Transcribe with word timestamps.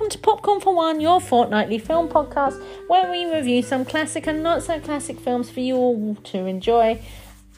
welcome 0.00 0.18
to 0.18 0.18
Popcorn 0.18 0.60
for 0.60 0.74
One, 0.74 0.98
your 0.98 1.20
fortnightly 1.20 1.78
film 1.78 2.08
podcast 2.08 2.58
where 2.88 3.10
we 3.10 3.30
review 3.30 3.60
some 3.60 3.84
classic 3.84 4.26
and 4.26 4.42
not 4.42 4.62
so 4.62 4.80
classic 4.80 5.20
films 5.20 5.50
for 5.50 5.60
you 5.60 5.76
all 5.76 6.14
to 6.14 6.46
enjoy. 6.46 6.98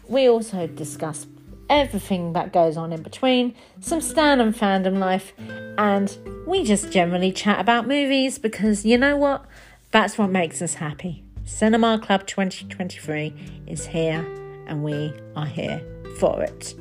We 0.09 0.29
also 0.29 0.67
discuss 0.67 1.29
everything 1.71 2.33
that 2.33 2.53
goes 2.53 2.77
on 2.77 2.93
in 2.93 3.01
between, 3.01 3.55
some 3.79 4.01
Stan 4.01 4.41
and 4.41 4.53
fandom 4.53 4.99
life, 4.99 5.33
and 5.79 6.19
we 6.45 6.65
just 6.65 6.91
generally 6.91 7.31
chat 7.31 7.61
about 7.61 7.87
movies 7.87 8.41
because 8.41 8.85
you 8.85 8.99
know 8.99 9.17
what? 9.17 9.45
That's 9.93 10.19
what 10.19 10.31
makes 10.31 10.61
us 10.61 10.75
happy. 10.75 11.23
Cinema 11.45 12.01
Club 12.01 12.27
2023 12.27 13.63
is 13.69 13.87
here 13.87 14.27
and 14.67 14.83
we 14.83 15.15
are 15.37 15.47
here 15.47 15.81
for 16.19 16.43
it. 16.43 16.75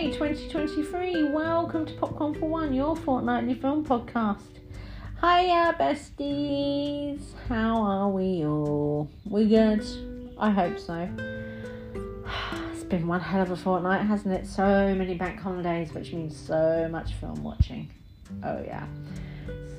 10th 0.00 0.06
May 0.06 0.12
2023. 0.12 1.30
Welcome 1.30 1.84
to 1.84 1.92
Popcorn 1.92 2.32
for 2.32 2.48
One, 2.48 2.72
your 2.72 2.96
fortnightly 2.96 3.52
film 3.52 3.84
podcast. 3.84 4.40
Hiya, 5.20 5.76
besties. 5.78 7.20
How 7.50 7.82
are 7.82 8.08
we 8.08 8.46
all? 8.46 9.10
We 9.26 9.46
good? 9.46 9.84
I 10.38 10.50
hope 10.50 10.78
so. 10.78 11.06
It's 12.72 12.84
been 12.84 13.06
one 13.08 13.20
hell 13.20 13.42
of 13.42 13.50
a 13.50 13.56
fortnight, 13.56 14.06
hasn't 14.06 14.32
it? 14.32 14.46
So 14.46 14.94
many 14.94 15.16
bank 15.16 15.38
holidays, 15.38 15.92
which 15.92 16.14
means 16.14 16.34
so 16.34 16.88
much 16.90 17.12
film 17.14 17.42
watching. 17.42 17.90
Oh, 18.42 18.62
yeah. 18.64 18.86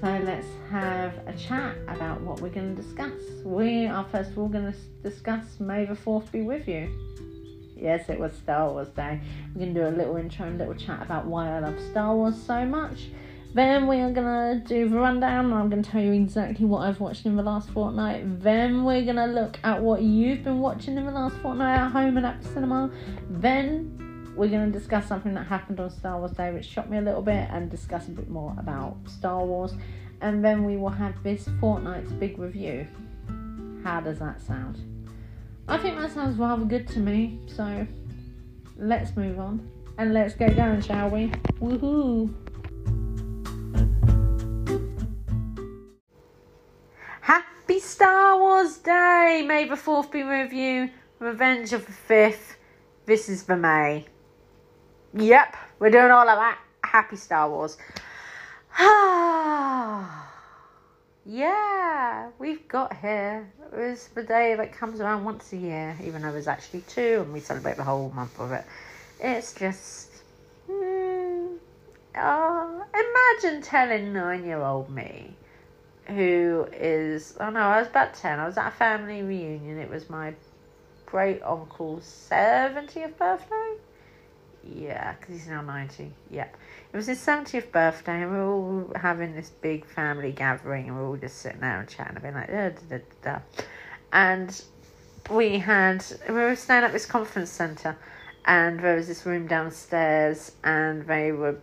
So 0.02 0.22
let's 0.24 0.48
have 0.70 1.16
a 1.26 1.34
chat 1.34 1.78
about 1.88 2.22
what 2.22 2.42
we're 2.42 2.50
going 2.50 2.76
to 2.76 2.80
discuss. 2.80 3.20
We 3.44 3.88
are 3.88 4.06
first 4.12 4.32
of 4.32 4.38
all 4.38 4.50
going 4.50 4.72
to 4.72 4.78
discuss 5.02 5.60
May 5.60 5.86
the 5.86 5.96
4th 5.96 6.32
be 6.32 6.42
with 6.42 6.68
you. 6.68 7.11
Yes, 7.82 8.10
it 8.10 8.20
was 8.20 8.32
Star 8.34 8.70
Wars 8.70 8.90
Day. 8.90 9.20
We're 9.56 9.62
going 9.62 9.74
to 9.74 9.82
do 9.82 9.88
a 9.88 9.90
little 9.90 10.16
intro 10.16 10.46
and 10.46 10.60
little 10.60 10.76
chat 10.76 11.02
about 11.02 11.26
why 11.26 11.50
I 11.50 11.60
love 11.60 11.80
Star 11.90 12.16
Wars 12.16 12.40
so 12.40 12.64
much. 12.64 13.08
Then 13.56 13.88
we 13.88 14.00
are 14.00 14.12
going 14.12 14.62
to 14.62 14.64
do 14.66 14.88
the 14.88 14.98
rundown 14.98 15.52
I'm 15.52 15.70
going 15.70 15.82
to 15.82 15.90
tell 15.90 16.02
you 16.02 16.14
exactly 16.14 16.64
what 16.64 16.88
I've 16.88 17.00
watched 17.00 17.26
in 17.26 17.36
the 17.36 17.44
last 17.44 17.72
fortnight. 17.72 18.40
Then 18.42 18.86
we're 18.86 19.02
going 19.04 19.16
to 19.16 19.26
look 19.26 19.60
at 19.64 19.82
what 19.82 20.04
you've 20.04 20.44
been 20.44 20.60
watching 20.60 20.96
in 20.96 21.06
the 21.06 21.12
last 21.12 21.36
fortnight 21.38 21.80
at 21.80 21.92
home 21.92 22.18
and 22.18 22.26
at 22.26 22.42
the 22.42 22.48
cinema. 22.50 22.92
Then 23.30 24.34
we're 24.38 24.48
going 24.48 24.72
to 24.72 24.80
discuss 24.80 25.08
something 25.08 25.34
that 25.34 25.48
happened 25.48 25.80
on 25.80 25.90
Star 25.90 26.20
Wars 26.20 26.32
Day 26.32 26.52
which 26.52 26.66
shocked 26.66 26.90
me 26.90 27.00
a 27.00 27.02
little 27.02 27.24
bit 27.24 27.50
and 27.50 27.70
discuss 27.70 28.08
a 28.08 28.12
bit 28.12 28.30
more 28.30 28.56
about 28.60 28.96
Star 29.08 29.44
Wars. 29.44 29.74
And 30.22 30.46
then 30.46 30.64
we 30.66 30.78
will 30.78 30.90
have 30.90 31.22
this 31.24 31.50
fortnight's 31.60 32.12
big 32.12 32.38
review. 32.38 32.88
How 33.84 34.00
does 34.02 34.20
that 34.20 34.40
sound? 34.40 34.78
I 35.72 35.78
think 35.78 35.98
that 35.98 36.12
sounds 36.12 36.38
rather 36.38 36.66
good 36.66 36.86
to 36.90 37.00
me. 37.00 37.40
So 37.48 37.88
let's 38.76 39.16
move 39.16 39.40
on 39.40 39.72
and 39.98 40.14
let's 40.14 40.34
get 40.34 40.58
going, 40.58 40.82
shall 40.82 41.10
we? 41.10 41.28
Woohoo! 41.62 42.30
Happy 47.22 47.80
Star 47.80 48.38
Wars 48.38 48.80
Day! 48.80 49.46
May 49.48 49.70
the 49.70 49.76
4th 49.76 50.12
be 50.12 50.26
with 50.26 50.52
you. 50.52 50.90
Revenge 51.20 51.72
of 51.72 51.86
the 51.86 51.94
5th. 51.94 52.56
This 53.06 53.30
is 53.30 53.44
the 53.44 53.56
May. 53.56 54.08
Yep, 55.14 55.56
we're 55.80 55.90
doing 55.90 56.12
all 56.12 56.28
of 56.28 56.38
that. 56.38 56.60
Happy 56.84 57.16
Star 57.16 57.50
Wars. 57.50 57.78
Ah. 58.78 60.31
Yeah, 61.32 62.30
we've 62.40 62.68
got 62.68 62.98
here. 62.98 63.50
It 63.72 63.78
was 63.78 64.10
the 64.10 64.24
day 64.24 64.56
that 64.56 64.74
comes 64.74 65.00
around 65.00 65.24
once 65.24 65.54
a 65.54 65.58
year, 65.58 65.96
even 66.04 66.22
though 66.22 66.32
there's 66.34 66.50
actually 66.50 66.82
two, 66.82 67.22
and 67.24 67.32
we 67.32 67.40
celebrate 67.40 67.78
the 67.78 67.86
whole 67.86 68.10
month 68.10 68.38
of 68.38 68.52
it. 68.52 68.66
It's 69.18 69.54
just. 69.54 70.10
Hmm, 70.70 71.56
oh, 72.18 72.84
imagine 72.94 73.62
telling 73.62 74.12
nine 74.12 74.44
year 74.44 74.62
old 74.62 74.90
me, 74.90 75.34
who 76.08 76.68
is. 76.74 77.38
Oh 77.40 77.50
no, 77.50 77.62
I 77.62 77.80
was 77.80 77.88
about 77.88 78.14
10. 78.14 78.38
I 78.38 78.46
was 78.46 78.58
at 78.58 78.68
a 78.68 78.72
family 78.72 79.22
reunion. 79.22 79.80
It 79.80 79.90
was 79.90 80.10
my 80.10 80.34
great 81.06 81.42
uncle's 81.44 82.04
70th 82.30 83.18
birthday. 83.18 83.76
Yeah, 84.64 85.14
because 85.14 85.36
he's 85.36 85.48
now 85.48 85.62
90. 85.62 86.12
Yep. 86.30 86.58
It 86.94 86.98
was 86.98 87.08
his 87.08 87.20
70th 87.20 87.72
birthday, 87.72 88.24
and 88.24 88.32
we 88.32 88.38
were 88.38 88.46
all 88.46 88.92
having 88.96 89.36
this 89.36 89.50
big 89.62 89.86
family 89.86 90.32
gathering, 90.32 90.88
and 90.88 90.96
we 90.96 91.02
were 91.02 91.10
all 91.10 91.18
just 91.18 91.38
sitting 91.40 91.62
there 91.62 91.80
and 91.80 91.90
chatting, 91.90 92.16
and 92.16 92.22
being 92.22 92.36
like, 92.36 92.48
da, 92.48 92.70
da, 92.70 92.98
da, 92.98 93.00
da. 93.24 93.40
and 94.14 94.64
we 95.30 95.58
had, 95.58 96.06
we 96.28 96.36
were 96.36 96.56
staying 96.56 96.84
at 96.84 96.92
this 96.92 97.06
conference 97.06 97.50
centre, 97.50 97.98
and 98.46 98.80
there 98.80 98.96
was 98.96 99.08
this 99.08 99.26
room 99.26 99.48
downstairs, 99.48 100.52
and 100.64 101.06
they 101.08 101.32
were 101.32 101.58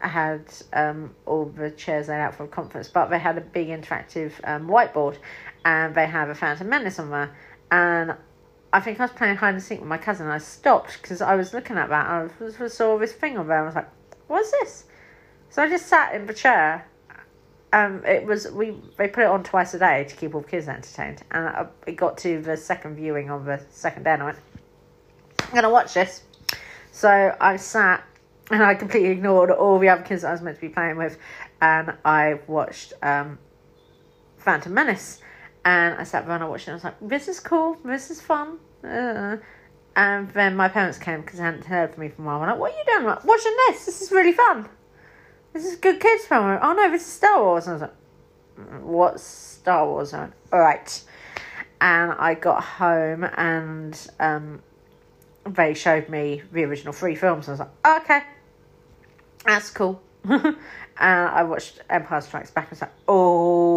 had 0.00 0.42
um, 0.72 1.14
all 1.26 1.44
the 1.44 1.70
chairs 1.70 2.08
laid 2.08 2.20
out 2.20 2.34
for 2.34 2.44
a 2.44 2.48
conference, 2.48 2.88
but 2.88 3.06
they 3.06 3.18
had 3.18 3.38
a 3.38 3.40
big 3.40 3.68
interactive 3.68 4.32
um, 4.44 4.68
whiteboard, 4.68 5.16
and 5.64 5.94
they 5.94 6.06
have 6.06 6.28
a 6.28 6.34
Phantom 6.34 6.68
Menace 6.68 6.98
on 6.98 7.10
there, 7.10 7.34
and 7.70 8.14
I 8.72 8.80
think 8.80 8.98
I 8.98 9.04
was 9.04 9.12
playing 9.12 9.36
hide 9.36 9.54
and 9.54 9.62
seek 9.62 9.80
with 9.80 9.88
my 9.88 9.98
cousin. 9.98 10.26
And 10.26 10.32
I 10.32 10.38
stopped 10.38 11.00
because 11.02 11.20
I 11.20 11.34
was 11.34 11.52
looking 11.52 11.76
at 11.76 11.88
that. 11.90 12.06
And 12.08 12.30
I 12.40 12.62
was, 12.62 12.74
saw 12.74 12.98
this 12.98 13.12
thing 13.12 13.36
on 13.36 13.48
there. 13.48 13.62
I 13.62 13.66
was 13.66 13.74
like, 13.74 13.88
"What's 14.28 14.50
this?" 14.52 14.84
So 15.50 15.62
I 15.62 15.68
just 15.68 15.86
sat 15.86 16.14
in 16.14 16.26
the 16.26 16.34
chair. 16.34 16.86
Um, 17.74 18.04
it 18.04 18.26
was 18.26 18.50
we 18.50 18.76
they 18.98 19.08
put 19.08 19.22
it 19.22 19.28
on 19.28 19.42
twice 19.44 19.74
a 19.74 19.78
day 19.78 20.04
to 20.04 20.16
keep 20.16 20.34
all 20.34 20.42
the 20.42 20.48
kids 20.48 20.68
entertained, 20.68 21.22
and 21.30 21.46
I, 21.46 21.66
it 21.86 21.96
got 21.96 22.18
to 22.18 22.40
the 22.40 22.56
second 22.56 22.96
viewing 22.96 23.30
on 23.30 23.44
the 23.44 23.60
second 23.70 24.04
day, 24.04 24.12
and 24.12 24.22
I 24.22 24.26
went, 24.26 24.38
"I'm 25.40 25.54
gonna 25.54 25.70
watch 25.70 25.94
this." 25.94 26.22
So 26.90 27.34
I 27.40 27.56
sat 27.56 28.04
and 28.50 28.62
I 28.62 28.74
completely 28.74 29.10
ignored 29.10 29.50
all 29.50 29.78
the 29.78 29.88
other 29.88 30.02
kids 30.02 30.24
I 30.24 30.32
was 30.32 30.42
meant 30.42 30.56
to 30.56 30.60
be 30.60 30.68
playing 30.68 30.96
with, 30.96 31.16
and 31.60 31.94
I 32.04 32.40
watched 32.46 32.92
um, 33.02 33.38
Phantom 34.36 34.72
Menace 34.72 35.20
and 35.64 35.94
I 35.98 36.04
sat 36.04 36.26
there 36.26 36.34
and 36.34 36.44
I 36.44 36.48
watched 36.48 36.68
it. 36.68 36.72
And 36.72 36.74
I 36.74 36.76
was 36.76 36.84
like, 36.84 36.96
"This 37.00 37.28
is 37.28 37.40
cool. 37.40 37.76
This 37.84 38.10
is 38.10 38.20
fun." 38.20 38.58
Uh, 38.84 39.36
and 39.94 40.30
then 40.30 40.56
my 40.56 40.68
parents 40.68 40.98
came 40.98 41.20
because 41.20 41.38
they 41.38 41.44
hadn't 41.44 41.64
heard 41.64 41.94
from 41.94 42.02
me 42.02 42.08
for 42.08 42.22
a 42.22 42.24
while. 42.24 42.42
I'm 42.42 42.48
like, 42.48 42.58
"What 42.58 42.72
are 42.72 42.78
you 42.78 42.84
doing? 42.86 43.06
Like, 43.06 43.24
watching 43.24 43.54
this? 43.68 43.86
This 43.86 44.02
is 44.02 44.10
really 44.10 44.32
fun. 44.32 44.68
This 45.52 45.64
is 45.64 45.76
good 45.76 46.00
kids 46.00 46.24
film." 46.26 46.46
Like, 46.46 46.60
oh 46.62 46.72
no, 46.72 46.90
this 46.90 47.02
is 47.02 47.12
Star 47.12 47.42
Wars. 47.42 47.66
And 47.66 47.70
I 47.70 47.74
was 47.74 47.82
like, 47.82 48.82
"What's 48.82 49.22
Star 49.22 49.86
Wars?" 49.86 50.12
Went, 50.12 50.32
"All 50.52 50.60
right." 50.60 51.02
And 51.80 52.12
I 52.12 52.34
got 52.34 52.62
home 52.62 53.24
and 53.36 54.08
um, 54.20 54.62
they 55.44 55.74
showed 55.74 56.08
me 56.08 56.42
the 56.52 56.62
original 56.64 56.92
three 56.92 57.16
films. 57.16 57.48
And 57.48 57.60
I 57.60 57.64
was 57.64 57.68
like, 57.68 57.70
oh, 57.84 57.96
"Okay, 58.02 58.20
that's 59.44 59.70
cool." 59.70 60.02
and 60.24 60.56
I 60.98 61.42
watched 61.42 61.80
Empire 61.90 62.20
Strikes 62.20 62.50
Back. 62.50 62.70
and 62.70 62.70
I 62.70 62.74
was 62.74 62.80
like, 62.82 62.94
"Oh." 63.08 63.71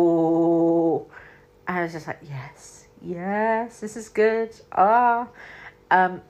I 1.67 1.81
was 1.81 1.93
just 1.93 2.07
like, 2.07 2.19
yes, 2.23 2.85
yes, 3.01 3.79
this 3.79 3.97
is 3.97 4.09
good. 4.09 4.55
Ah, 4.71 5.27
um, 5.91 6.21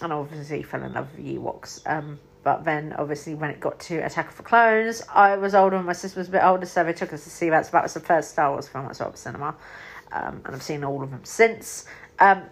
and 0.00 0.12
obviously 0.12 0.62
fell 0.62 0.82
in 0.82 0.92
love 0.92 1.08
with 1.16 1.26
Ewoks. 1.26 1.86
Um, 1.86 2.18
but 2.42 2.64
then 2.64 2.94
obviously 2.96 3.34
when 3.34 3.50
it 3.50 3.58
got 3.58 3.80
to 3.80 3.98
Attack 3.98 4.30
of 4.30 4.36
the 4.36 4.42
Clones, 4.42 5.02
I 5.12 5.36
was 5.36 5.54
older 5.54 5.76
and 5.76 5.84
my 5.84 5.92
sister 5.92 6.20
was 6.20 6.28
a 6.28 6.30
bit 6.30 6.44
older, 6.44 6.64
so 6.64 6.84
they 6.84 6.92
took 6.92 7.12
us 7.12 7.24
to 7.24 7.30
see 7.30 7.50
that. 7.50 7.66
So 7.66 7.72
that 7.72 7.82
was 7.82 7.94
the 7.94 8.00
first 8.00 8.30
Star 8.30 8.52
Wars 8.52 8.68
film 8.68 8.86
I 8.86 8.92
saw 8.92 9.08
at 9.08 9.18
cinema, 9.18 9.56
um, 10.12 10.42
and 10.44 10.54
I've 10.54 10.62
seen 10.62 10.84
all 10.84 11.02
of 11.02 11.10
them 11.10 11.24
since. 11.24 11.86
Um, 12.18 12.44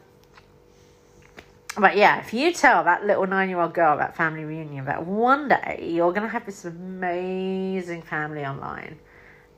but 1.76 1.97
yeah, 1.97 2.21
if 2.21 2.32
you 2.32 2.53
tell 2.53 2.84
that 2.84 3.04
little 3.04 3.27
nine-year-old 3.27 3.74
girl 3.74 3.97
that 3.98 4.16
family 4.16 4.45
reunion 4.45 4.84
that 4.84 5.06
one 5.06 5.48
day 5.48 5.91
you're 5.92 6.12
gonna 6.12 6.28
have 6.28 6.47
this 6.47 6.65
amazing 6.65 8.03
family 8.03 8.45
online 8.45 8.98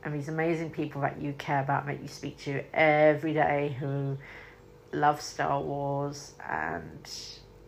and 0.07 0.15
these 0.15 0.29
amazing 0.29 0.71
people 0.71 1.01
that 1.01 1.21
you 1.21 1.33
care 1.37 1.61
about, 1.61 1.85
that 1.87 2.01
you 2.01 2.07
speak 2.07 2.39
to 2.39 2.63
every 2.73 3.35
day 3.35 3.77
who 3.81 4.17
love 4.93 5.21
Star 5.21 5.61
Wars, 5.61 6.35
and 6.49 7.11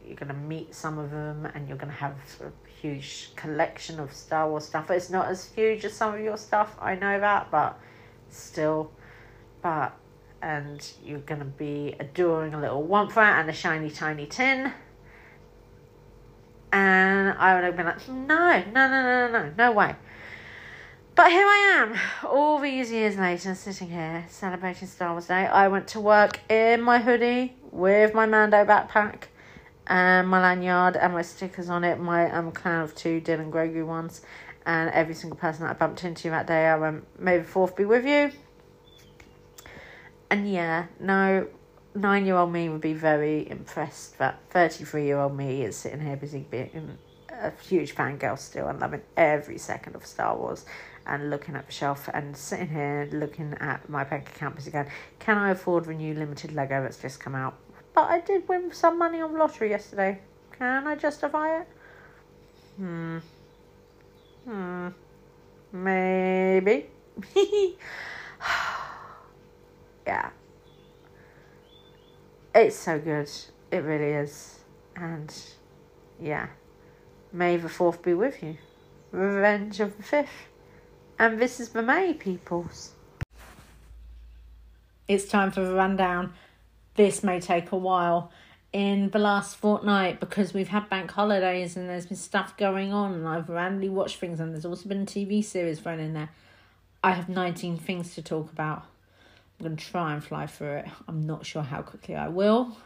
you're 0.07 0.15
going 0.15 0.29
to 0.29 0.35
meet 0.35 0.73
some 0.73 0.99
of 0.99 1.11
them, 1.11 1.49
and 1.53 1.67
you're 1.67 1.77
going 1.77 1.91
to 1.91 1.99
have 1.99 2.15
a 2.41 2.71
huge 2.81 3.33
collection 3.35 3.99
of 3.99 4.13
Star 4.13 4.49
Wars 4.49 4.67
stuff. 4.67 4.89
It's 4.93 5.11
not 5.11 5.27
as 5.27 5.47
huge 5.47 5.85
as 5.85 5.95
some 5.95 6.15
of 6.15 6.21
your 6.21 6.37
stuff, 6.37 6.77
I 6.81 6.95
know 6.95 7.19
that, 7.19 7.51
but 7.51 7.77
still. 8.31 8.93
But, 9.61 9.97
and 10.41 10.89
you're 11.05 11.19
going 11.19 11.41
to 11.41 11.45
be 11.45 11.97
adoring 11.99 12.55
a 12.55 12.61
little 12.61 12.85
Wampa 12.85 13.19
and 13.19 13.51
a 13.51 13.53
shiny 13.53 13.91
tiny 13.91 14.27
tin. 14.27 14.73
And 16.71 17.37
I 17.37 17.57
would 17.57 17.65
have 17.65 17.77
been 17.77 17.87
like, 17.87 18.09
no, 18.09 18.63
no, 18.73 18.89
no, 18.89 19.29
no, 19.29 19.29
no, 19.33 19.53
no 19.59 19.73
way. 19.73 19.97
But 21.19 21.33
here 21.33 21.49
I 21.49 21.81
am, 21.81 22.29
all 22.31 22.61
these 22.61 22.93
years 22.93 23.17
later, 23.17 23.53
sitting 23.57 23.91
here 23.91 24.25
celebrating 24.29 24.87
Star 24.87 25.11
Wars 25.11 25.27
Day. 25.27 25.49
I 25.49 25.67
went 25.67 25.89
to 25.89 26.01
work 26.01 26.39
in 26.49 26.81
my 26.81 27.01
hoodie 27.01 27.57
with 27.73 28.15
my 28.15 28.25
Mando 28.25 28.65
backpack 28.65 29.25
and 29.89 30.29
my 30.29 30.41
lanyard 30.41 30.95
and 30.95 31.15
my 31.15 31.23
stickers 31.23 31.69
on 31.71 31.83
it, 31.83 31.99
my 31.99 32.31
um 32.31 32.53
Clan 32.53 32.83
of 32.83 32.95
Two 32.95 33.19
Din 33.21 33.41
and 33.41 33.53
Grogu 33.53 33.85
ones, 33.85 34.21
and 34.65 34.91
every 34.91 35.13
single 35.13 35.37
person 35.37 35.65
that 35.65 35.71
I 35.71 35.73
bumped 35.73 36.05
into 36.05 36.31
that 36.31 36.47
day, 36.47 36.69
I 36.69 36.77
went, 36.77 37.03
May 37.21 37.39
the 37.39 37.45
fourth 37.45 37.75
be 37.75 37.85
with 37.85 38.07
you. 38.07 38.31
And 40.31 40.49
yeah, 40.49 40.87
no, 41.01 41.49
nine 41.97 42.27
year 42.27 42.37
old 42.37 42.53
me 42.53 42.69
would 42.69 42.81
be 42.81 42.95
very 42.95 43.51
impressed 43.51 44.19
that 44.19 44.39
33 44.51 45.05
year 45.05 45.19
old 45.19 45.37
me 45.37 45.65
is 45.65 45.75
sitting 45.77 46.01
here 46.01 46.15
busy 46.15 46.47
being 46.49 46.97
a 47.29 47.51
huge 47.69 47.95
fangirl 47.95 48.39
still 48.39 48.69
and 48.69 48.79
loving 48.79 49.03
every 49.17 49.59
second 49.59 49.97
of 49.97 50.07
Star 50.07 50.37
Wars 50.37 50.65
and 51.09 51.31
looking 51.31 51.57
at 51.57 51.67
the 51.67 51.73
shelf 51.73 52.09
and 52.13 52.37
sitting 52.37 52.69
here 52.69 53.09
looking 53.13 53.55
at 53.61 53.89
my 53.89 54.05
bank 54.05 54.29
account 54.29 54.57
busy 54.57 54.71
going, 54.71 54.89
can 55.19 55.39
I 55.39 55.51
afford 55.51 55.87
the 55.87 55.95
new 55.95 56.15
limited 56.15 56.53
Lego 56.53 56.83
that's 56.83 57.01
just 57.01 57.21
come 57.21 57.35
out? 57.35 57.55
But 57.95 58.11
I 58.11 58.21
did 58.21 58.49
win 58.49 58.73
some 58.73 58.99
money 58.99 59.21
on 59.21 59.33
the 59.33 59.39
lottery 59.39 59.71
yesterday. 59.71 60.21
Can 60.53 60.87
I 60.87 60.95
justify 60.95 61.61
it? 61.61 61.69
Hmm. 62.77 63.19
Hmm. 64.45 64.89
Maybe. 65.73 66.87
yeah. 70.07 70.31
It's 72.55 72.77
so 72.77 72.99
good. 72.99 73.31
It 73.71 73.79
really 73.79 74.13
is. 74.13 74.61
And 74.97 75.35
yeah. 76.21 76.49
May 77.33 77.57
the 77.57 77.69
4th 77.69 78.03
be 78.03 78.15
with 78.15 78.43
you. 78.43 78.57
Revenge 79.13 79.81
of 79.81 79.97
the 79.97 80.03
5th. 80.03 80.27
And 81.19 81.41
this 81.41 81.59
is 81.59 81.71
the 81.71 81.83
May, 81.83 82.15
peoples. 82.15 82.93
It's 85.09 85.25
time 85.25 85.51
for 85.51 85.65
the 85.65 85.75
rundown. 85.75 86.33
This 86.95 87.25
may 87.25 87.41
take 87.41 87.73
a 87.73 87.77
while. 87.77 88.31
In 88.73 89.09
the 89.11 89.19
last 89.19 89.57
fortnight, 89.57 90.21
because 90.21 90.53
we've 90.53 90.69
had 90.69 90.91
bank 90.91 91.11
holidays 91.11 91.75
and 91.77 91.89
there's 91.89 92.05
been 92.07 92.19
stuff 92.19 92.57
going 92.57 92.93
on, 92.93 93.15
and 93.15 93.27
I've 93.27 93.49
randomly 93.49 93.89
watched 93.89 94.19
things, 94.19 94.39
and 94.41 94.53
there's 94.53 94.67
also 94.67 94.89
been 94.89 95.03
a 95.03 95.07
TV 95.07 95.43
series 95.43 95.81
thrown 95.81 95.99
in 95.99 96.13
there. 96.13 96.29
I 97.03 97.13
have 97.13 97.29
19 97.29 97.79
things 97.79 98.15
to 98.15 98.23
talk 98.23 98.53
about. 98.53 98.85
I'm 99.59 99.67
going 99.67 99.77
to 99.77 99.85
try 99.85 100.13
and 100.13 100.23
fly 100.23 100.47
through 100.47 100.77
it. 100.77 100.87
I'm 101.09 101.27
not 101.27 101.47
sure 101.47 101.63
how 101.63 101.81
quickly 101.81 102.15
I 102.15 102.29
will. 102.29 102.77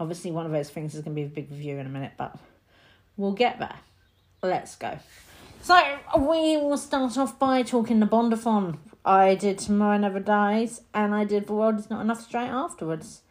Obviously, 0.00 0.30
one 0.30 0.46
of 0.46 0.52
those 0.52 0.70
things 0.70 0.94
is 0.94 1.02
going 1.02 1.14
to 1.14 1.20
be 1.20 1.26
a 1.26 1.28
big 1.28 1.50
review 1.50 1.76
in 1.76 1.86
a 1.86 1.90
minute, 1.90 2.12
but 2.16 2.36
we'll 3.16 3.32
get 3.32 3.58
there. 3.58 3.76
Let's 4.42 4.74
go. 4.76 4.98
So, 5.62 5.98
we 6.18 6.56
will 6.56 6.78
start 6.78 7.18
off 7.18 7.38
by 7.38 7.62
talking 7.62 8.00
the 8.00 8.06
Bondathon. 8.06 8.78
I 9.04 9.34
did 9.34 9.58
Tomorrow 9.58 9.98
Never 9.98 10.20
Dies, 10.20 10.82
and 10.94 11.14
I 11.14 11.24
did 11.24 11.46
The 11.46 11.52
World 11.52 11.78
Is 11.78 11.90
Not 11.90 12.00
Enough 12.00 12.22
straight 12.22 12.48
afterwards. 12.48 13.22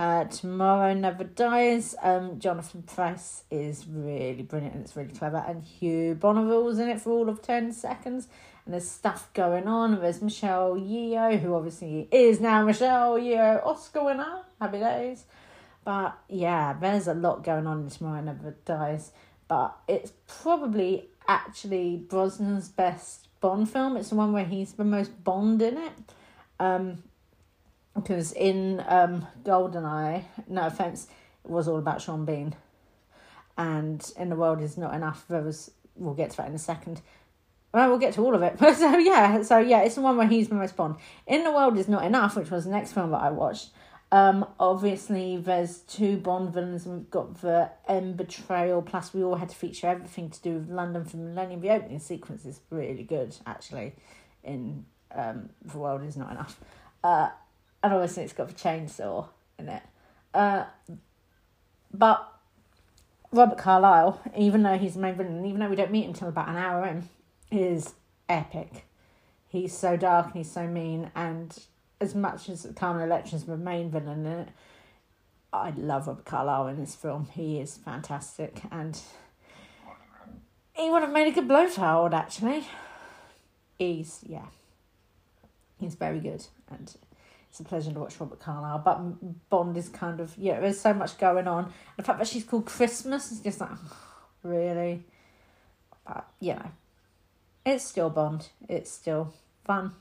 Uh, 0.00 0.24
Tomorrow 0.24 0.94
Never 0.94 1.24
Dies. 1.24 1.94
Um, 2.02 2.38
Jonathan 2.38 2.82
Pryce 2.82 3.44
is 3.50 3.86
really 3.86 4.42
brilliant 4.42 4.74
and 4.74 4.84
it's 4.84 4.96
really 4.96 5.12
clever. 5.12 5.44
And 5.46 5.62
Hugh 5.62 6.14
Bonneville's 6.14 6.78
in 6.78 6.88
it 6.88 7.02
for 7.02 7.10
all 7.10 7.28
of 7.28 7.42
10 7.42 7.72
seconds. 7.72 8.26
And 8.64 8.72
there's 8.72 8.88
stuff 8.88 9.30
going 9.34 9.68
on. 9.68 10.00
There's 10.00 10.22
Michelle 10.22 10.76
Yeoh, 10.76 11.38
who 11.38 11.54
obviously 11.54 12.08
is 12.10 12.40
now 12.40 12.64
Michelle 12.64 13.18
Yeoh 13.18 13.66
Oscar 13.66 14.04
winner. 14.04 14.40
Happy 14.58 14.78
days. 14.78 15.24
But 15.84 16.16
yeah, 16.28 16.72
there's 16.80 17.06
a 17.06 17.14
lot 17.14 17.44
going 17.44 17.66
on 17.66 17.82
in 17.82 17.90
Tomorrow 17.90 18.22
Never 18.22 18.56
Dies. 18.64 19.12
But 19.48 19.76
it's 19.86 20.12
probably 20.26 21.09
actually 21.30 22.04
Brosnan's 22.08 22.68
best 22.68 23.28
Bond 23.40 23.70
film. 23.70 23.96
It's 23.96 24.10
the 24.10 24.16
one 24.16 24.32
where 24.32 24.44
he's 24.44 24.72
the 24.72 24.84
most 24.84 25.24
Bond 25.24 25.62
in 25.62 25.78
it. 25.78 25.92
Um, 26.58 27.02
because 27.94 28.32
in 28.32 28.84
um, 28.86 29.26
Goldeneye, 29.44 30.24
no 30.48 30.66
offense, 30.66 31.08
it 31.44 31.50
was 31.50 31.68
all 31.68 31.78
about 31.78 32.02
Sean 32.02 32.24
Bean, 32.24 32.54
and 33.56 34.12
in 34.16 34.28
the 34.28 34.36
world 34.36 34.60
is 34.60 34.76
not 34.76 34.94
enough. 34.94 35.24
There 35.28 35.42
was 35.42 35.70
we'll 35.96 36.14
get 36.14 36.30
to 36.30 36.36
that 36.38 36.48
in 36.48 36.54
a 36.54 36.58
second. 36.58 37.00
Well, 37.72 37.88
we'll 37.88 37.98
get 37.98 38.14
to 38.14 38.24
all 38.24 38.34
of 38.34 38.42
it. 38.42 38.58
so 38.76 38.98
yeah, 38.98 39.42
so 39.42 39.58
yeah, 39.58 39.82
it's 39.82 39.94
the 39.94 40.00
one 40.02 40.16
where 40.16 40.28
he's 40.28 40.48
the 40.48 40.54
most 40.54 40.76
Bond. 40.76 40.96
In 41.26 41.44
the 41.44 41.52
world 41.52 41.78
is 41.78 41.88
not 41.88 42.04
enough, 42.04 42.36
which 42.36 42.50
was 42.50 42.64
the 42.64 42.70
next 42.70 42.92
film 42.92 43.10
that 43.12 43.22
I 43.22 43.30
watched. 43.30 43.70
Um, 44.12 44.44
obviously, 44.58 45.36
there's 45.36 45.78
two 45.78 46.16
Bond 46.16 46.52
villains, 46.52 46.84
and 46.84 46.96
we've 46.96 47.10
got 47.10 47.40
the 47.40 47.70
M 47.86 48.14
betrayal. 48.14 48.82
Plus, 48.82 49.14
we 49.14 49.22
all 49.22 49.36
had 49.36 49.50
to 49.50 49.56
feature 49.56 49.86
everything 49.86 50.30
to 50.30 50.42
do 50.42 50.54
with 50.54 50.68
London 50.68 51.04
for 51.04 51.16
Millennium. 51.16 51.60
The 51.60 51.70
opening 51.70 52.00
sequence 52.00 52.44
is 52.44 52.60
really 52.70 53.04
good, 53.04 53.36
actually. 53.46 53.94
In 54.42 54.84
um, 55.14 55.50
the 55.64 55.78
world 55.78 56.04
is 56.04 56.16
not 56.16 56.30
enough. 56.30 56.58
Uh, 57.02 57.28
and 57.82 57.92
obviously 57.92 58.22
it's 58.24 58.32
got 58.32 58.48
the 58.48 58.54
chainsaw 58.54 59.28
in 59.58 59.68
it. 59.68 59.82
Uh, 60.34 60.64
but 61.92 62.32
Robert 63.32 63.58
Carlyle, 63.58 64.20
even 64.36 64.62
though 64.62 64.78
he's 64.78 64.94
the 64.94 65.00
main 65.00 65.14
villain, 65.14 65.44
even 65.44 65.60
though 65.60 65.68
we 65.68 65.76
don't 65.76 65.90
meet 65.90 66.04
him 66.04 66.10
until 66.10 66.28
about 66.28 66.48
an 66.48 66.56
hour 66.56 66.86
in, 66.86 67.08
is 67.50 67.94
epic. 68.28 68.86
He's 69.48 69.76
so 69.76 69.96
dark 69.96 70.26
and 70.26 70.36
he's 70.36 70.50
so 70.50 70.66
mean, 70.66 71.10
and 71.14 71.58
as 72.00 72.14
much 72.14 72.48
as 72.48 72.66
Carmen 72.76 73.02
Electra's 73.02 73.44
the 73.44 73.56
main 73.56 73.90
villain 73.90 74.24
in 74.24 74.32
it, 74.32 74.48
I 75.52 75.70
love 75.70 76.06
Robert 76.06 76.24
Carlyle 76.24 76.68
in 76.68 76.80
this 76.80 76.94
film. 76.94 77.28
He 77.32 77.60
is 77.60 77.76
fantastic, 77.76 78.62
and 78.70 78.98
he 80.74 80.90
would 80.90 81.02
have 81.02 81.12
made 81.12 81.28
a 81.28 81.32
good 81.32 81.48
Blofeld 81.48 82.14
actually. 82.14 82.66
He's 83.78 84.20
yeah, 84.26 84.46
he's 85.78 85.94
very 85.94 86.20
good, 86.20 86.46
and 86.70 86.94
it's 87.50 87.60
a 87.60 87.64
pleasure 87.64 87.92
to 87.92 87.98
watch 87.98 88.18
Robert 88.20 88.40
Carlyle. 88.40 88.78
But 88.78 89.50
Bond 89.50 89.76
is 89.76 89.88
kind 89.88 90.20
of 90.20 90.36
yeah, 90.38 90.60
there's 90.60 90.80
so 90.80 90.94
much 90.94 91.18
going 91.18 91.48
on. 91.48 91.72
The 91.96 92.02
fact 92.02 92.18
that 92.18 92.28
she's 92.28 92.44
called 92.44 92.66
Christmas 92.66 93.32
is 93.32 93.40
just 93.40 93.60
like 93.60 93.70
really, 94.42 95.04
but 96.06 96.28
you 96.38 96.54
know, 96.54 96.70
it's 97.66 97.84
still 97.84 98.08
Bond. 98.08 98.48
It's 98.68 98.90
still 98.90 99.34
fun. 99.64 99.92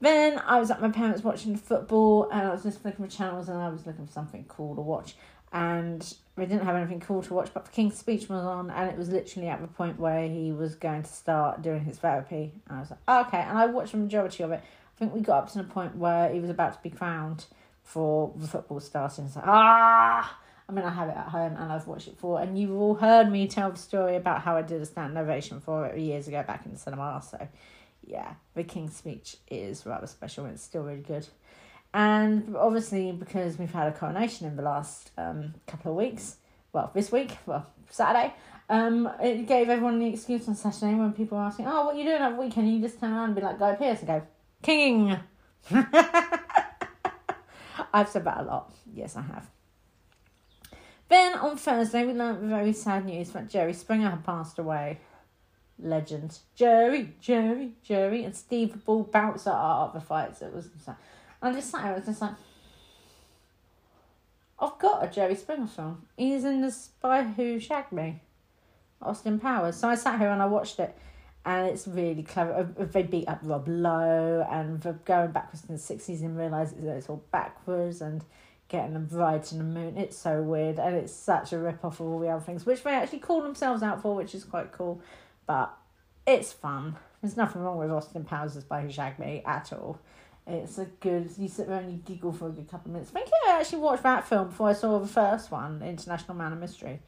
Then 0.00 0.38
I 0.46 0.60
was 0.60 0.70
at 0.70 0.80
my 0.80 0.90
parents 0.90 1.24
watching 1.24 1.56
football, 1.56 2.28
and 2.30 2.46
I 2.46 2.50
was 2.50 2.62
just 2.62 2.80
flicking 2.80 3.04
the 3.04 3.10
channels, 3.10 3.48
and 3.48 3.58
I 3.58 3.68
was 3.68 3.86
looking 3.86 4.06
for 4.06 4.12
something 4.12 4.44
cool 4.48 4.74
to 4.74 4.80
watch, 4.82 5.16
and 5.52 6.14
we 6.36 6.44
didn't 6.44 6.64
have 6.64 6.76
anything 6.76 7.00
cool 7.00 7.22
to 7.22 7.34
watch. 7.34 7.50
But 7.54 7.64
the 7.64 7.70
King's 7.70 7.96
Speech 7.96 8.28
was 8.28 8.44
on, 8.44 8.70
and 8.70 8.90
it 8.90 8.98
was 8.98 9.08
literally 9.08 9.48
at 9.48 9.60
the 9.60 9.68
point 9.68 9.98
where 9.98 10.28
he 10.28 10.52
was 10.52 10.74
going 10.74 11.02
to 11.02 11.08
start 11.10 11.62
doing 11.62 11.84
his 11.84 11.98
therapy. 11.98 12.52
And 12.68 12.76
I 12.76 12.80
was 12.80 12.90
like, 12.90 13.00
oh, 13.08 13.20
okay, 13.22 13.40
and 13.40 13.56
I 13.56 13.66
watched 13.66 13.92
the 13.92 13.98
majority 13.98 14.42
of 14.42 14.52
it. 14.52 14.60
I 14.62 14.98
think 14.98 15.14
we 15.14 15.20
got 15.20 15.44
up 15.44 15.52
to 15.52 15.58
the 15.58 15.64
point 15.64 15.96
where 15.96 16.30
he 16.32 16.40
was 16.40 16.50
about 16.50 16.74
to 16.74 16.78
be 16.82 16.90
crowned 16.90 17.46
for 17.82 18.32
the 18.36 18.48
football 18.48 18.80
starting. 18.80 19.26
It's 19.26 19.36
like, 19.36 19.46
ah! 19.46 20.38
I 20.68 20.72
mean, 20.72 20.84
I 20.84 20.90
have 20.90 21.08
it 21.08 21.16
at 21.16 21.28
home 21.28 21.54
and 21.56 21.70
I've 21.72 21.86
watched 21.86 22.08
it 22.08 22.18
for, 22.18 22.40
and 22.40 22.58
you've 22.58 22.72
all 22.72 22.96
heard 22.96 23.30
me 23.30 23.46
tell 23.46 23.70
the 23.70 23.78
story 23.78 24.16
about 24.16 24.42
how 24.42 24.56
I 24.56 24.62
did 24.62 24.82
a 24.82 24.86
stand 24.86 25.16
ovation 25.16 25.60
for 25.60 25.86
it 25.86 25.98
years 25.98 26.26
ago 26.26 26.42
back 26.44 26.66
in 26.66 26.72
the 26.72 26.78
cinema. 26.78 27.22
So, 27.28 27.46
yeah, 28.06 28.34
the 28.54 28.64
King's 28.64 28.96
speech 28.96 29.36
is 29.48 29.84
rather 29.84 30.06
special 30.06 30.44
and 30.44 30.54
it's 30.54 30.62
still 30.62 30.82
really 30.82 31.00
good. 31.00 31.26
And 31.92 32.56
obviously, 32.56 33.12
because 33.12 33.58
we've 33.58 33.72
had 33.72 33.88
a 33.88 33.92
coronation 33.92 34.46
in 34.46 34.56
the 34.56 34.62
last 34.62 35.10
um, 35.16 35.54
couple 35.66 35.92
of 35.92 35.98
weeks, 35.98 36.36
well, 36.72 36.90
this 36.94 37.10
week, 37.10 37.36
well, 37.46 37.66
Saturday, 37.90 38.34
um, 38.68 39.10
it 39.22 39.46
gave 39.46 39.68
everyone 39.68 39.98
the 39.98 40.08
excuse 40.08 40.46
on 40.48 40.54
Saturday 40.54 40.94
when 40.94 41.12
people 41.12 41.38
were 41.38 41.44
asking, 41.44 41.66
oh, 41.66 41.86
what 41.86 41.94
are 41.94 41.98
you 41.98 42.04
doing 42.04 42.20
over 42.20 42.36
the 42.36 42.42
weekend? 42.42 42.72
You 42.72 42.80
just 42.80 43.00
turn 43.00 43.12
around 43.12 43.26
and 43.26 43.34
be 43.34 43.42
like, 43.42 43.58
Guy 43.58 43.74
Pearce 43.74 44.00
and 44.00 44.08
go, 44.08 44.22
King. 44.62 45.16
I've 47.92 48.08
said 48.08 48.24
that 48.24 48.38
a 48.38 48.42
lot. 48.42 48.74
Yes, 48.92 49.16
I 49.16 49.22
have. 49.22 49.48
Then 51.08 51.34
on 51.34 51.56
Thursday, 51.56 52.04
we 52.04 52.12
learned 52.12 52.42
the 52.42 52.48
very 52.48 52.72
sad 52.72 53.06
news 53.06 53.30
that 53.30 53.48
Jerry 53.48 53.72
Springer 53.72 54.10
had 54.10 54.24
passed 54.24 54.58
away. 54.58 54.98
Legend. 55.78 56.38
Jerry, 56.54 57.14
Jerry, 57.20 57.72
Jerry, 57.82 58.24
and 58.24 58.34
Steve 58.34 58.84
Ball 58.84 59.04
Bouncer 59.04 59.50
are 59.50 59.88
at 59.88 59.94
the 59.94 60.00
fights. 60.00 60.42
It 60.42 60.52
was 60.52 60.70
sad. 60.84 60.96
I 61.42 61.52
just 61.52 61.70
sat 61.70 61.84
I 61.84 61.92
was 61.92 62.06
just 62.06 62.22
like, 62.22 62.32
I've 64.58 64.78
got 64.78 65.04
a 65.04 65.08
Jerry 65.08 65.34
Springer 65.34 65.66
film. 65.66 66.06
He's 66.16 66.44
in 66.44 66.62
The 66.62 66.70
Spy 66.70 67.24
Who 67.24 67.60
Shagged 67.60 67.92
Me, 67.92 68.20
Austin 69.02 69.38
Powers. 69.38 69.76
So 69.76 69.88
I 69.88 69.96
sat 69.96 70.18
here 70.18 70.30
and 70.30 70.40
I 70.40 70.46
watched 70.46 70.80
it 70.80 70.96
and 71.44 71.68
it's 71.68 71.86
really 71.86 72.22
clever. 72.22 72.66
Uh, 72.78 72.84
they 72.84 73.02
beat 73.02 73.28
up 73.28 73.40
Rob 73.42 73.68
Lowe 73.68 74.46
and 74.50 74.82
for 74.82 74.94
going 75.04 75.30
backwards 75.30 75.64
in 75.68 75.74
the 75.74 75.80
sixties 75.80 76.22
and 76.22 76.38
realise 76.38 76.72
it's 76.72 77.08
all 77.08 77.22
backwards 77.30 78.00
and 78.00 78.24
getting 78.68 78.94
them 78.94 79.08
right 79.12 79.52
in 79.52 79.58
the 79.58 79.64
moon. 79.64 79.98
It's 79.98 80.16
so 80.16 80.42
weird 80.42 80.78
and 80.78 80.96
it's 80.96 81.12
such 81.12 81.52
a 81.52 81.58
rip 81.58 81.84
off 81.84 82.00
of 82.00 82.06
all 82.06 82.18
the 82.18 82.28
other 82.28 82.44
things, 82.44 82.64
which 82.64 82.82
they 82.82 82.94
actually 82.94 83.20
call 83.20 83.42
themselves 83.42 83.82
out 83.82 84.02
for, 84.02 84.16
which 84.16 84.34
is 84.34 84.42
quite 84.42 84.72
cool. 84.72 85.00
But 85.46 85.76
it's 86.26 86.52
fun. 86.52 86.96
There's 87.22 87.36
nothing 87.36 87.62
wrong 87.62 87.78
with 87.78 87.90
Austin 87.90 88.24
Powers 88.24 88.56
by 88.64 88.82
Who 88.82 88.90
Shagged 88.90 89.18
Me 89.18 89.42
at 89.46 89.72
all. 89.72 89.98
It's 90.46 90.78
a 90.78 90.84
good. 90.84 91.30
You 91.38 91.48
sit 91.48 91.68
there 91.68 91.80
and 91.80 91.90
you 91.90 91.98
giggle 91.98 92.32
for 92.32 92.48
a 92.48 92.50
good 92.50 92.70
couple 92.70 92.90
of 92.90 92.94
minutes. 92.94 93.10
I 93.14 93.20
think 93.20 93.30
I 93.48 93.58
actually 93.60 93.80
watched 93.80 94.04
that 94.04 94.28
film 94.28 94.48
before 94.48 94.68
I 94.68 94.74
saw 94.74 94.98
the 94.98 95.08
first 95.08 95.50
one, 95.50 95.82
International 95.82 96.36
Man 96.36 96.52
of 96.52 96.60
Mystery. 96.60 97.00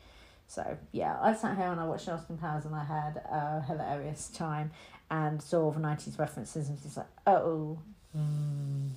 So 0.49 0.79
yeah, 0.93 1.19
I 1.21 1.35
sat 1.35 1.57
here 1.57 1.67
and 1.67 1.79
I 1.79 1.85
watched 1.85 2.09
Austin 2.09 2.39
Powers 2.39 2.65
and 2.65 2.75
I 2.75 2.83
had 2.85 3.23
a 3.31 3.63
hilarious 3.67 4.29
time 4.29 4.73
and 5.11 5.41
saw 5.43 5.71
the 5.71 5.79
nineties 5.79 6.19
references 6.19 6.69
and 6.69 6.83
just 6.83 6.97
like, 6.97 7.07
oh, 7.27 7.79
mm. 8.17 8.91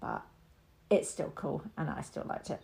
but 0.00 0.22
it's 0.90 1.08
still 1.08 1.32
cool 1.34 1.62
and 1.78 1.88
I 1.88 2.02
still 2.02 2.24
liked 2.28 2.50
it. 2.50 2.60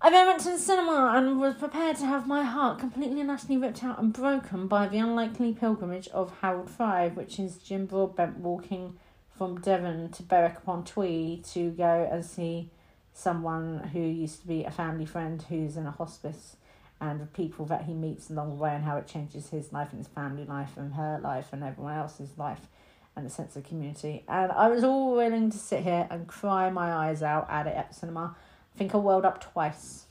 I 0.00 0.10
then 0.10 0.28
went 0.28 0.40
to 0.42 0.50
the 0.50 0.58
cinema 0.58 1.12
and 1.16 1.40
was 1.40 1.56
prepared 1.56 1.96
to 1.96 2.06
have 2.06 2.28
my 2.28 2.44
heart 2.44 2.78
completely 2.78 3.20
and 3.20 3.30
utterly 3.32 3.56
ripped 3.56 3.82
out 3.82 3.98
and 3.98 4.12
broken 4.12 4.68
by 4.68 4.86
the 4.86 4.98
unlikely 4.98 5.54
pilgrimage 5.54 6.06
of 6.08 6.32
Harold 6.40 6.70
Fry, 6.70 7.08
which 7.08 7.40
is 7.40 7.58
Jim 7.58 7.86
Broadbent 7.86 8.38
walking 8.38 8.96
from 9.36 9.60
Devon 9.60 10.10
to 10.12 10.22
Berwick 10.22 10.58
upon 10.58 10.84
Tweed 10.84 11.44
to 11.46 11.70
go 11.70 12.08
and 12.12 12.24
see 12.24 12.70
someone 13.12 13.90
who 13.92 13.98
used 13.98 14.40
to 14.42 14.46
be 14.46 14.62
a 14.62 14.70
family 14.70 15.04
friend 15.04 15.42
who's 15.48 15.76
in 15.76 15.84
a 15.84 15.90
hospice 15.90 16.54
and 17.00 17.20
the 17.20 17.26
people 17.26 17.66
that 17.66 17.82
he 17.82 17.92
meets 17.92 18.30
along 18.30 18.50
the 18.50 18.62
way 18.62 18.76
and 18.76 18.84
how 18.84 18.98
it 18.98 19.08
changes 19.08 19.48
his 19.48 19.72
life 19.72 19.88
and 19.90 19.98
his 19.98 20.08
family 20.08 20.44
life 20.44 20.76
and 20.76 20.94
her 20.94 21.18
life 21.20 21.48
and 21.52 21.64
everyone 21.64 21.96
else's 21.96 22.38
life 22.38 22.68
and 23.16 23.26
the 23.26 23.30
sense 23.30 23.56
of 23.56 23.64
community. 23.64 24.24
And 24.28 24.52
I 24.52 24.68
was 24.68 24.84
all 24.84 25.16
willing 25.16 25.50
to 25.50 25.58
sit 25.58 25.82
here 25.82 26.06
and 26.08 26.28
cry 26.28 26.70
my 26.70 26.92
eyes 26.92 27.20
out 27.20 27.50
at 27.50 27.66
it 27.66 27.74
at 27.74 27.88
the 27.88 27.94
cinema. 27.94 28.36
Think 28.78 28.94
I 28.94 28.98
welled 28.98 29.24
up 29.24 29.40
twice. 29.40 30.04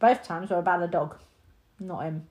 Both 0.00 0.24
times 0.24 0.50
were 0.50 0.58
about 0.58 0.82
a 0.82 0.88
dog, 0.88 1.16
not 1.78 2.02
him, 2.02 2.26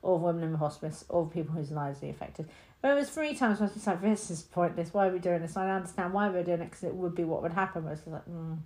or 0.00 0.16
women 0.16 0.44
in 0.44 0.52
the 0.52 0.58
hospice, 0.58 1.04
or 1.08 1.26
people 1.26 1.56
whose 1.56 1.72
lives 1.72 2.00
he 2.00 2.10
affected. 2.10 2.48
But 2.80 2.92
it 2.92 2.94
was 2.94 3.10
three 3.10 3.34
times 3.34 3.60
I 3.60 3.64
was 3.64 3.74
just 3.74 3.88
like, 3.88 4.00
this 4.00 4.30
is 4.30 4.42
pointless. 4.42 4.94
Why 4.94 5.08
are 5.08 5.12
we 5.12 5.18
doing 5.18 5.42
this? 5.42 5.56
I 5.56 5.68
understand 5.68 6.12
why 6.12 6.28
we're 6.28 6.44
doing 6.44 6.60
it 6.60 6.70
because 6.70 6.84
it 6.84 6.94
would 6.94 7.16
be 7.16 7.24
what 7.24 7.42
would 7.42 7.52
happen. 7.52 7.82
But 7.82 7.94
it's 7.94 8.06
like, 8.06 8.24
mm. 8.26 8.58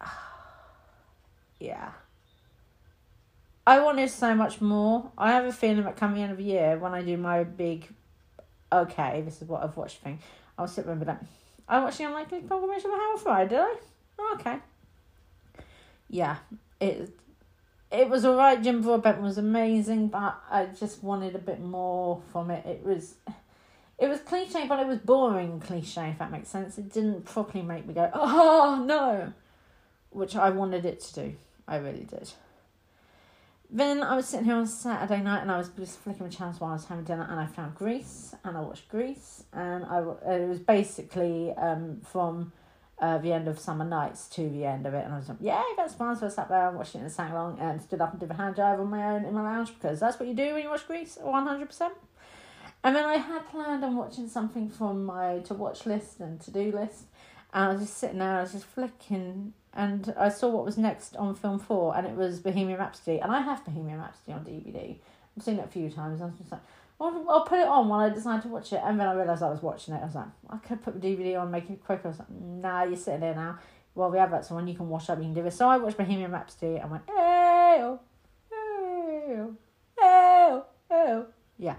yeah. 1.58 1.90
I 3.66 3.80
wanted 3.80 4.08
so 4.08 4.36
much 4.36 4.60
more. 4.60 5.10
I 5.18 5.32
have 5.32 5.46
a 5.46 5.52
feeling 5.52 5.82
that 5.82 5.96
coming 5.96 6.18
the 6.18 6.22
end 6.22 6.30
of 6.30 6.38
the 6.38 6.44
year, 6.44 6.78
when 6.78 6.94
I 6.94 7.02
do 7.02 7.16
my 7.16 7.42
big, 7.42 7.88
okay, 8.72 9.22
this 9.24 9.42
is 9.42 9.48
what 9.48 9.64
I've 9.64 9.76
watched 9.76 9.98
thing, 9.98 10.20
I'll 10.56 10.68
sit 10.68 10.86
and 10.86 11.00
be 11.00 11.06
like, 11.06 11.18
I 11.68 11.82
watched 11.82 11.98
the 11.98 12.04
Unlikely 12.04 12.40
Pilgrimage 12.42 12.84
of 12.84 12.90
Harold 12.90 13.20
Fry, 13.20 13.46
did 13.46 13.58
I? 13.58 13.74
Okay. 14.34 14.58
Yeah, 16.10 16.38
it 16.80 17.16
it 17.90 18.08
was 18.08 18.24
alright. 18.24 18.62
Jim 18.62 18.82
Broadbent 18.82 19.22
was 19.22 19.38
amazing, 19.38 20.08
but 20.08 20.40
I 20.50 20.66
just 20.66 21.02
wanted 21.02 21.34
a 21.36 21.38
bit 21.38 21.60
more 21.60 22.20
from 22.32 22.50
it. 22.50 22.66
It 22.66 22.84
was 22.84 23.14
it 23.98 24.08
was 24.08 24.20
cliche, 24.20 24.66
but 24.66 24.80
it 24.80 24.86
was 24.86 24.98
boring 24.98 25.60
cliche, 25.60 26.10
if 26.10 26.18
that 26.18 26.32
makes 26.32 26.48
sense. 26.48 26.78
It 26.78 26.92
didn't 26.92 27.26
properly 27.26 27.62
make 27.62 27.86
me 27.86 27.94
go, 27.94 28.10
oh 28.12 28.82
no, 28.84 29.32
which 30.10 30.34
I 30.34 30.50
wanted 30.50 30.84
it 30.84 31.00
to 31.00 31.14
do. 31.14 31.36
I 31.68 31.76
really 31.76 32.04
did. 32.04 32.32
Then 33.72 34.02
I 34.02 34.16
was 34.16 34.26
sitting 34.26 34.46
here 34.46 34.56
on 34.56 34.66
Saturday 34.66 35.22
night 35.22 35.42
and 35.42 35.52
I 35.52 35.58
was 35.58 35.68
just 35.68 36.00
flicking 36.00 36.28
the 36.28 36.34
channels 36.34 36.60
while 36.60 36.70
I 36.70 36.74
was 36.74 36.86
having 36.86 37.04
dinner 37.04 37.26
and 37.30 37.38
I 37.38 37.46
found 37.46 37.76
Grease 37.76 38.34
and 38.42 38.56
I 38.56 38.60
watched 38.62 38.88
Grease 38.88 39.44
and 39.52 39.84
I 39.84 39.98
it 39.98 40.48
was 40.48 40.58
basically 40.58 41.52
um 41.52 42.00
from 42.04 42.52
uh, 43.00 43.18
the 43.18 43.32
end 43.32 43.48
of 43.48 43.58
Summer 43.58 43.84
Nights 43.84 44.28
to 44.28 44.48
the 44.48 44.64
end 44.64 44.86
of 44.86 44.94
it 44.94 45.04
and 45.04 45.14
I 45.14 45.18
was 45.18 45.28
like 45.28 45.38
yeah 45.40 45.62
that's 45.76 45.94
fun 45.94 46.16
so 46.16 46.26
I 46.26 46.28
sat 46.28 46.48
there 46.48 46.68
and 46.68 46.76
watched 46.76 46.94
it 46.94 46.98
and 46.98 47.10
sang 47.10 47.32
along 47.32 47.58
and 47.58 47.80
stood 47.80 48.00
up 48.00 48.12
and 48.12 48.20
did 48.20 48.30
a 48.30 48.34
hand 48.34 48.56
jive 48.56 48.78
on 48.78 48.90
my 48.90 49.14
own 49.14 49.24
in 49.24 49.34
my 49.34 49.42
lounge 49.42 49.74
because 49.74 50.00
that's 50.00 50.18
what 50.18 50.28
you 50.28 50.34
do 50.34 50.54
when 50.54 50.62
you 50.62 50.70
watch 50.70 50.82
hundred 50.82 51.66
percent. 51.66 51.94
And 52.82 52.96
then 52.96 53.04
I 53.04 53.16
had 53.16 53.46
planned 53.50 53.84
on 53.84 53.96
watching 53.96 54.28
something 54.28 54.70
from 54.70 55.04
my 55.04 55.40
to 55.40 55.54
watch 55.54 55.84
list 55.84 56.20
and 56.20 56.40
to 56.40 56.50
do 56.50 56.72
list 56.72 57.04
and 57.52 57.64
I 57.64 57.72
was 57.72 57.82
just 57.82 57.96
sitting 57.96 58.18
there 58.18 58.38
I 58.38 58.42
was 58.42 58.52
just 58.52 58.66
flicking 58.66 59.54
and 59.72 60.12
I 60.18 60.28
saw 60.28 60.48
what 60.48 60.64
was 60.64 60.76
next 60.76 61.16
on 61.16 61.34
film 61.34 61.58
four, 61.58 61.96
and 61.96 62.06
it 62.06 62.14
was 62.14 62.40
Bohemian 62.40 62.78
Rhapsody, 62.78 63.20
and 63.20 63.30
I 63.30 63.40
have 63.40 63.64
Bohemian 63.64 63.98
Rhapsody 63.98 64.32
on 64.32 64.44
DVD. 64.44 64.96
I've 65.36 65.44
seen 65.44 65.58
it 65.58 65.64
a 65.64 65.68
few 65.68 65.88
times. 65.90 66.20
I 66.20 66.24
was 66.24 66.34
just 66.38 66.50
like, 66.50 66.60
well, 67.00 67.24
I'll 67.30 67.44
put 67.46 67.58
it 67.58 67.66
on 67.66 67.88
while 67.88 68.00
I 68.00 68.10
decide 68.10 68.42
to 68.42 68.48
watch 68.48 68.74
it, 68.74 68.80
and 68.84 69.00
then 69.00 69.08
I 69.08 69.14
realised 69.14 69.42
I 69.42 69.48
was 69.48 69.62
watching 69.62 69.94
it. 69.94 70.02
I 70.02 70.04
was 70.04 70.14
like, 70.14 70.26
I 70.50 70.58
could 70.58 70.82
put 70.82 71.00
the 71.00 71.08
DVD 71.08 71.40
on, 71.40 71.50
make 71.50 71.70
it 71.70 71.82
quicker. 71.82 72.08
I 72.08 72.08
was 72.08 72.18
like, 72.18 72.30
Nah, 72.30 72.84
you're 72.84 72.96
sitting 72.96 73.20
there 73.20 73.34
now. 73.34 73.58
Well, 73.94 74.10
we 74.10 74.18
have 74.18 74.30
that, 74.32 74.44
so 74.44 74.54
when 74.54 74.68
you 74.68 74.74
can 74.74 74.88
wash 74.88 75.08
up, 75.08 75.18
you 75.18 75.24
can 75.24 75.34
do 75.34 75.46
it. 75.46 75.52
So 75.52 75.66
I 75.66 75.78
watched 75.78 75.96
Bohemian 75.96 76.30
Rhapsody 76.30 76.76
and 76.76 76.90
went, 76.90 77.04
hey, 77.08 77.96
hey, 78.50 79.46
hey, 79.98 80.60
hey, 80.90 81.22
yeah. 81.58 81.76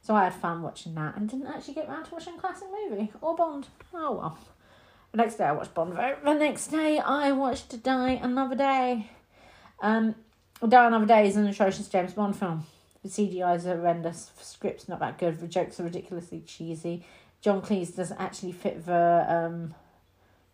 So 0.00 0.14
I 0.14 0.24
had 0.24 0.34
fun 0.34 0.62
watching 0.62 0.94
that, 0.94 1.16
and 1.16 1.28
didn't 1.28 1.46
actually 1.46 1.74
get 1.74 1.88
round 1.88 2.06
to 2.06 2.14
watching 2.14 2.34
a 2.34 2.38
classic 2.38 2.68
movie 2.72 3.12
or 3.20 3.36
Bond. 3.36 3.68
Oh 3.92 4.12
well. 4.12 4.38
The 5.12 5.18
next 5.18 5.36
day 5.36 5.44
I 5.44 5.52
watched 5.52 5.74
Bond. 5.74 5.92
Vote. 5.92 6.24
The 6.24 6.34
next 6.34 6.68
day 6.68 6.98
I 6.98 7.32
watched 7.32 7.82
Die 7.82 8.10
Another 8.22 8.56
Day. 8.56 9.10
Um, 9.80 10.14
Die 10.66 10.86
Another 10.86 11.06
Day 11.06 11.28
is 11.28 11.36
an 11.36 11.46
atrocious 11.46 11.88
James 11.88 12.14
Bond 12.14 12.36
film. 12.36 12.66
The 13.08 13.22
CGI 13.22 13.56
is 13.56 13.64
horrendous. 13.64 14.26
The 14.36 14.44
script's 14.44 14.88
not 14.88 15.00
that 15.00 15.18
good. 15.18 15.40
The 15.40 15.48
jokes 15.48 15.80
are 15.80 15.84
ridiculously 15.84 16.40
cheesy. 16.40 17.04
John 17.40 17.62
Cleese 17.62 17.96
doesn't 17.96 18.20
actually 18.20 18.52
fit 18.52 18.84
the 18.84 19.24
um, 19.28 19.74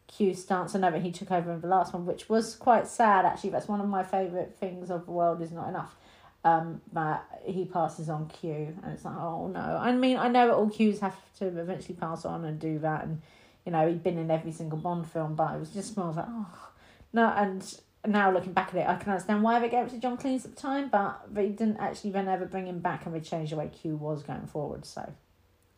Q 0.06 0.34
stance. 0.34 0.74
I 0.74 0.78
know 0.78 0.90
that 0.90 1.02
he 1.02 1.10
took 1.10 1.30
over 1.30 1.52
in 1.52 1.60
the 1.60 1.66
last 1.66 1.92
one, 1.92 2.06
which 2.06 2.28
was 2.28 2.54
quite 2.54 2.86
sad 2.86 3.24
actually. 3.24 3.50
That's 3.50 3.66
one 3.66 3.80
of 3.80 3.88
my 3.88 4.04
favourite 4.04 4.54
things 4.54 4.90
of 4.90 5.06
the 5.06 5.12
world 5.12 5.42
is 5.42 5.50
not 5.50 5.68
enough. 5.68 5.96
Um, 6.44 6.82
but 6.92 7.24
he 7.44 7.64
passes 7.64 8.10
on 8.10 8.28
Q, 8.28 8.76
and 8.82 8.92
it's 8.92 9.04
like, 9.04 9.16
oh 9.16 9.48
no. 9.48 9.78
I 9.80 9.92
mean, 9.92 10.18
I 10.18 10.28
know 10.28 10.52
all 10.52 10.68
Qs 10.68 11.00
have 11.00 11.16
to 11.38 11.46
eventually 11.46 11.96
pass 11.96 12.26
on 12.26 12.44
and 12.44 12.60
do 12.60 12.78
that, 12.80 13.04
and 13.04 13.22
you 13.64 13.72
know, 13.72 13.88
he'd 13.88 14.02
been 14.02 14.18
in 14.18 14.30
every 14.30 14.52
single 14.52 14.78
Bond 14.78 15.10
film, 15.10 15.34
but 15.34 15.54
it 15.54 15.58
was 15.58 15.70
just 15.70 15.96
more 15.96 16.12
like, 16.12 16.26
oh, 16.28 16.68
no. 17.14 17.32
And 17.34 17.80
now 18.06 18.30
looking 18.30 18.52
back 18.52 18.68
at 18.68 18.76
it, 18.76 18.88
I 18.88 18.96
can 18.96 19.10
understand 19.10 19.42
why 19.42 19.58
they 19.58 19.68
gave 19.68 19.86
it 19.86 19.90
to 19.90 19.98
John 19.98 20.16
Cleese 20.16 20.44
at 20.44 20.54
the 20.54 20.60
time, 20.60 20.88
but 20.88 21.22
they 21.32 21.48
didn't 21.48 21.78
actually 21.78 22.10
then 22.10 22.28
ever 22.28 22.44
bring 22.44 22.66
him 22.66 22.80
back 22.80 23.06
and 23.06 23.14
they 23.14 23.20
changed 23.20 23.52
the 23.52 23.56
way 23.56 23.68
Q 23.68 23.96
was 23.96 24.22
going 24.22 24.46
forward. 24.46 24.84
So, 24.84 25.12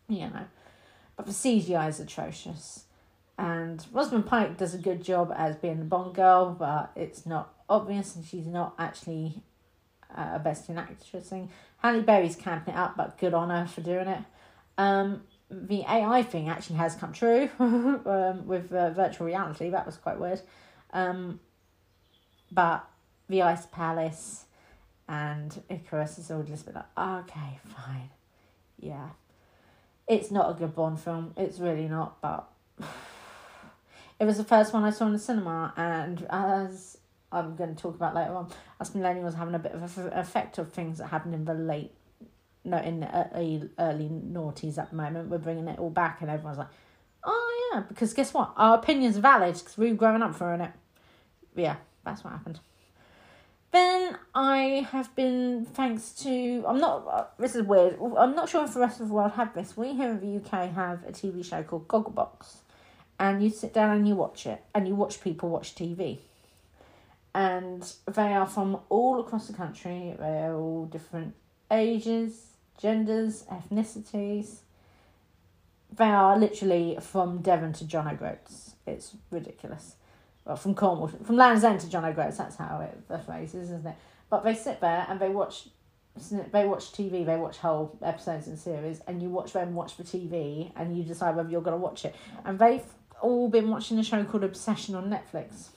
you 0.09 0.21
know, 0.21 0.47
but 1.17 1.27
the 1.27 1.33
CGI 1.33 1.89
is 1.89 2.01
atrocious. 2.01 2.85
And 3.39 3.85
Rosamund 3.93 4.27
Pike 4.27 4.57
does 4.57 4.75
a 4.75 4.79
good 4.79 5.05
job 5.05 5.33
as 5.37 5.57
being 5.57 5.79
the 5.79 5.85
Bond 5.85 6.15
girl, 6.15 6.57
but 6.59 6.91
it's 6.97 7.27
not 7.27 7.55
obvious 7.69 8.17
and 8.17 8.25
she's 8.25 8.47
not 8.47 8.75
actually 8.79 9.43
uh, 10.17 10.33
a 10.35 10.39
best 10.39 10.69
in 10.69 10.79
actress 10.79 11.29
thing. 11.29 11.51
Halle 11.79 12.01
Berry's 12.03 12.37
camping 12.37 12.75
it 12.75 12.79
up, 12.79 12.97
but 12.97 13.19
good 13.19 13.35
on 13.35 13.51
her 13.51 13.67
for 13.67 13.83
doing 13.83 14.09
it. 14.09 14.23
Um, 14.79 15.23
the 15.51 15.83
AI 15.89 16.23
thing 16.23 16.49
actually 16.49 16.77
has 16.77 16.95
come 16.95 17.13
true 17.13 17.49
um, 17.59 18.47
with 18.47 18.73
uh, 18.73 18.91
virtual 18.91 19.27
reality. 19.27 19.71
That 19.71 19.87
was 19.87 19.97
quite 19.97 20.19
weird. 20.19 20.41
Um, 20.93 21.41
but 22.51 22.89
the 23.29 23.43
Ice 23.43 23.67
Palace 23.67 24.45
and 25.09 25.63
Icarus 25.69 26.19
is 26.19 26.31
all 26.31 26.43
just 26.43 26.67
like, 26.67 26.85
okay, 26.97 27.59
fine. 27.65 28.11
Yeah. 28.79 29.11
It's 30.09 30.31
not 30.31 30.51
a 30.51 30.55
good 30.55 30.75
Bond 30.75 31.01
film. 31.01 31.33
It's 31.37 31.59
really 31.59 31.89
not, 31.89 32.21
but 32.21 32.49
it 34.21 34.25
was 34.25 34.37
the 34.37 34.45
first 34.45 34.73
one 34.73 34.85
I 34.85 34.91
saw 34.91 35.07
in 35.07 35.13
the 35.13 35.19
cinema, 35.19 35.73
and 35.77 36.27
as 36.31 36.99
I'm 37.33 37.57
going 37.57 37.75
to 37.75 37.81
talk 37.81 37.97
about 37.97 38.15
later 38.15 38.35
on, 38.35 38.51
us 38.81 38.91
millennials 38.91 39.35
having 39.35 39.55
a 39.55 39.59
bit 39.59 39.73
of 39.73 39.99
an 39.99 40.13
effect 40.13 40.59
of 40.59 40.73
things 40.73 40.99
that 40.99 41.09
happened 41.09 41.35
in 41.35 41.45
the 41.45 41.55
late 41.55 41.93
no, 42.67 42.79
in 42.79 43.05
early, 43.05 43.71
uh, 43.79 43.83
early 43.83 44.09
noughties 44.09 44.77
at 44.77 44.91
the 44.91 44.97
moment. 44.97 45.29
We're 45.29 45.39
bringing 45.39 45.69
it 45.69 45.79
all 45.79 45.91
back, 45.91 46.21
and 46.21 46.31
everyone's 46.31 46.59
like, 46.59 46.69
oh, 47.25 47.71
yeah, 47.73 47.81
because 47.81 48.13
guess 48.13 48.35
what? 48.35 48.53
Our 48.57 48.79
opinion's 48.79 49.17
are 49.17 49.21
valid 49.21 49.55
because 49.55 49.79
we've 49.79 49.97
grown 49.97 50.23
up 50.23 50.35
for 50.35 50.53
it. 50.55 50.71
Yeah, 51.55 51.77
that's 52.07 52.25
what 52.25 52.33
happened. 52.33 52.61
Then 53.73 54.17
I 54.35 54.87
have 54.91 55.15
been, 55.15 55.67
thanks 55.67 56.13
to, 56.23 56.65
I'm 56.67 56.79
not, 56.79 57.07
uh, 57.07 57.25
this 57.39 57.55
is 57.55 57.63
weird, 57.63 57.99
I'm 58.17 58.35
not 58.35 58.49
sure 58.49 58.65
if 58.65 58.73
the 58.73 58.81
rest 58.81 59.01
of 59.01 59.09
the 59.09 59.15
world 59.15 59.33
have 59.33 59.53
this. 59.55 59.77
We 59.77 59.93
here 59.95 60.11
in 60.13 60.21
the 60.21 60.37
UK 60.37 60.73
have 60.73 61.05
a 61.07 61.13
TV 61.13 61.45
show 61.45 61.63
called 61.63 61.87
Gogglebox, 61.89 62.57
and 63.19 63.43
you 63.43 63.51
sit 63.51 63.75
down 63.75 63.97
and 63.97 64.09
you 64.09 64.15
watch 64.15 64.47
it, 64.47 64.63
and 64.75 64.89
you 64.89 64.95
watch 64.95 65.21
people 65.21 65.51
watch 65.51 65.75
TV. 65.75 66.21
And 67.35 67.93
they 68.07 68.33
are 68.33 68.47
from 68.47 68.79
all 68.89 69.21
across 69.21 69.49
the 69.49 69.53
country, 69.53 70.15
they're 70.19 70.55
all 70.55 70.87
different 70.87 71.35
ages, 71.71 72.47
genders, 72.81 73.45
ethnicities. 73.53 74.61
They 75.93 76.05
are 76.05 76.39
literally 76.39 76.99
from 77.01 77.43
Devon 77.43 77.73
to 77.75 77.85
John 77.85 78.09
O'Groats. 78.09 78.77
It's 78.87 79.17
ridiculous. 79.31 79.97
Well, 80.47 80.57
from 80.57 80.75
Cornwall, 80.75 81.09
from 81.09 81.37
Land's 81.37 81.65
End 81.65 81.81
to 81.81 81.91
John 81.91 82.05
O'Groats, 82.05 82.39
that's 82.39 82.57
how 82.57 82.81
it, 82.81 83.09
the 83.09 83.19
phrase 83.19 83.55
is, 83.55 83.65
isn't 83.71 83.87
it? 83.87 83.97
But 84.31 84.45
they 84.45 84.55
sit 84.55 84.81
there 84.81 85.05
and 85.09 85.21
they 85.21 85.29
watch 85.29 85.69
they 86.51 86.65
watch 86.65 86.93
TV, 86.93 87.27
they 87.27 87.37
watch 87.37 87.59
whole 87.59 87.99
episodes 88.03 88.47
and 88.47 88.59
series, 88.59 89.01
and 89.07 89.21
you 89.21 89.29
watch 89.29 89.53
them 89.53 89.75
watch 89.75 89.99
the 89.99 90.03
TV, 90.03 90.73
and 90.75 90.97
you 90.97 91.05
decide 91.05 91.37
whether 91.37 91.51
you're 91.51 91.61
going 91.61 91.77
to 91.77 91.83
watch 91.83 92.07
it. 92.07 92.15
And 92.47 92.59
they've 92.59 92.85
all 93.21 93.51
been 93.51 93.69
watching 93.69 93.99
a 93.99 94.03
show 94.03 94.25
called 94.25 94.43
Obsession 94.43 94.95
on 94.95 95.11
Netflix 95.11 95.69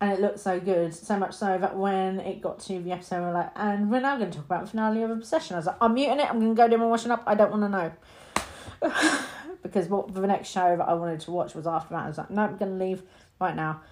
and 0.00 0.12
it 0.12 0.20
looked 0.20 0.40
so 0.40 0.58
good, 0.58 0.94
so 0.94 1.18
much 1.18 1.34
so 1.34 1.58
that 1.58 1.76
when 1.76 2.20
it 2.20 2.40
got 2.40 2.58
to 2.60 2.80
the 2.80 2.92
episode, 2.92 3.20
we're 3.20 3.34
like, 3.34 3.50
and 3.54 3.90
we're 3.90 4.00
now 4.00 4.16
going 4.16 4.30
to 4.30 4.36
talk 4.38 4.46
about 4.46 4.64
the 4.64 4.70
finale 4.70 5.02
of 5.02 5.10
Obsession. 5.10 5.56
I 5.56 5.58
was 5.58 5.66
like, 5.66 5.76
I'm 5.80 5.92
muting 5.92 6.20
it. 6.20 6.30
I'm 6.30 6.40
going 6.40 6.54
to 6.54 6.56
go 6.56 6.68
do 6.68 6.78
my 6.78 6.86
washing 6.86 7.10
up. 7.10 7.22
I 7.26 7.34
don't 7.34 7.50
want 7.50 7.64
to 7.64 7.68
know. 7.68 9.20
because 9.62 9.88
what 9.88 10.12
the 10.14 10.26
next 10.26 10.48
show 10.48 10.76
that 10.76 10.88
I 10.88 10.94
wanted 10.94 11.20
to 11.20 11.30
watch 11.30 11.54
was 11.54 11.66
after 11.66 11.94
that. 11.94 12.04
I 12.04 12.08
was 12.08 12.18
like, 12.18 12.30
no, 12.30 12.42
I'm 12.42 12.58
to 12.58 12.66
leave 12.66 13.02
right 13.40 13.54
now. 13.54 13.82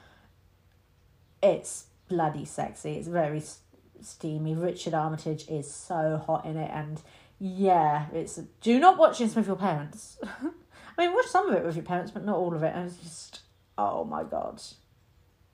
It's 1.42 1.86
bloody 2.08 2.44
sexy. 2.44 2.94
It's 2.94 3.08
very 3.08 3.42
steamy. 4.00 4.54
Richard 4.54 4.94
Armitage 4.94 5.46
is 5.48 5.72
so 5.72 6.22
hot 6.24 6.44
in 6.44 6.56
it, 6.56 6.70
and 6.72 7.00
yeah, 7.38 8.06
it's 8.12 8.36
do 8.60 8.78
not 8.78 8.98
watch 8.98 9.18
this 9.18 9.34
with 9.34 9.46
your 9.46 9.56
parents. 9.56 10.18
I 10.22 11.06
mean, 11.06 11.14
watch 11.14 11.26
some 11.26 11.48
of 11.48 11.54
it 11.54 11.64
with 11.64 11.76
your 11.76 11.84
parents, 11.84 12.10
but 12.10 12.24
not 12.24 12.36
all 12.36 12.54
of 12.54 12.62
it. 12.62 12.74
And 12.74 12.86
it's 12.86 12.96
just, 12.96 13.40
oh 13.76 14.04
my 14.04 14.24
god, 14.24 14.60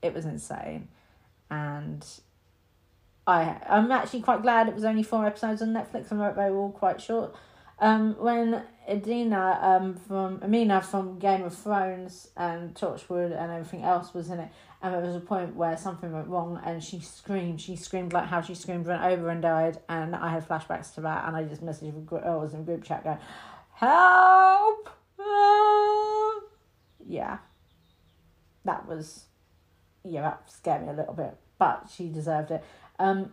it 0.00 0.14
was 0.14 0.24
insane, 0.24 0.88
and 1.50 2.04
I 3.26 3.56
I'm 3.68 3.90
actually 3.90 4.22
quite 4.22 4.42
glad 4.42 4.68
it 4.68 4.74
was 4.74 4.84
only 4.84 5.02
four 5.02 5.26
episodes 5.26 5.62
on 5.62 5.68
Netflix 5.68 6.10
and 6.10 6.20
they 6.20 6.50
were 6.50 6.56
all 6.56 6.72
quite 6.72 7.00
short. 7.00 7.34
Um, 7.78 8.14
when 8.18 8.62
Edina 8.88 9.58
um 9.62 9.94
from 9.94 10.40
Amina 10.42 10.80
from 10.82 11.18
Game 11.18 11.42
of 11.42 11.56
Thrones 11.56 12.28
and 12.36 12.74
Torchwood 12.74 13.32
and 13.32 13.50
everything 13.50 13.82
else 13.82 14.12
was 14.12 14.30
in 14.30 14.40
it, 14.40 14.50
and 14.82 14.94
there 14.94 15.00
was 15.00 15.16
a 15.16 15.20
point 15.20 15.56
where 15.56 15.76
something 15.76 16.12
went 16.12 16.28
wrong 16.28 16.60
and 16.64 16.82
she 16.82 17.00
screamed. 17.00 17.60
She 17.60 17.76
screamed 17.76 18.12
like 18.12 18.26
how 18.26 18.40
she 18.40 18.54
screamed 18.54 18.88
over 18.88 19.30
and 19.30 19.42
died, 19.42 19.78
and 19.88 20.14
I 20.14 20.30
had 20.30 20.46
flashbacks 20.46 20.94
to 20.94 21.00
that, 21.02 21.26
and 21.26 21.36
I 21.36 21.44
just 21.44 21.64
messaged. 21.64 22.24
I 22.24 22.36
was 22.36 22.54
in 22.54 22.64
group 22.64 22.84
chat 22.84 23.04
going, 23.04 23.18
"Help!" 23.74 24.90
Ah. 25.18 26.40
Yeah, 27.06 27.38
that 28.64 28.86
was 28.86 29.26
yeah 30.04 30.22
that 30.22 30.50
scared 30.50 30.82
me 30.82 30.88
a 30.90 30.96
little 30.96 31.14
bit, 31.14 31.36
but 31.58 31.88
she 31.94 32.08
deserved 32.08 32.50
it. 32.50 32.62
Um, 32.98 33.32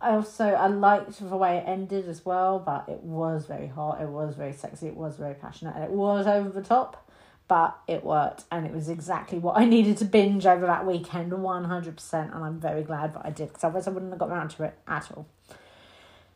I 0.00 0.10
also 0.10 0.44
I 0.44 0.66
liked 0.66 1.18
the 1.18 1.36
way 1.36 1.56
it 1.58 1.64
ended 1.66 2.08
as 2.08 2.24
well, 2.24 2.58
but 2.58 2.88
it 2.88 3.02
was 3.02 3.46
very 3.46 3.66
hot. 3.68 4.00
It 4.00 4.08
was 4.08 4.34
very 4.36 4.52
sexy. 4.52 4.88
It 4.88 4.96
was 4.96 5.16
very 5.16 5.34
passionate, 5.34 5.74
and 5.74 5.84
it 5.84 5.90
was 5.90 6.26
over 6.26 6.48
the 6.48 6.62
top. 6.62 7.02
But 7.48 7.78
it 7.86 8.02
worked, 8.02 8.42
and 8.50 8.66
it 8.66 8.72
was 8.72 8.88
exactly 8.88 9.38
what 9.38 9.56
I 9.56 9.64
needed 9.64 9.98
to 9.98 10.04
binge 10.04 10.46
over 10.46 10.66
that 10.66 10.84
weekend, 10.84 11.32
one 11.32 11.64
hundred 11.64 11.94
percent. 11.96 12.34
And 12.34 12.42
I'm 12.44 12.58
very 12.58 12.82
glad 12.82 13.14
that 13.14 13.24
I 13.24 13.30
did, 13.30 13.48
because 13.48 13.62
otherwise 13.62 13.86
I 13.86 13.90
wouldn't 13.90 14.10
have 14.10 14.18
got 14.18 14.30
around 14.30 14.48
to 14.50 14.64
it 14.64 14.78
at 14.88 15.10
all. 15.12 15.26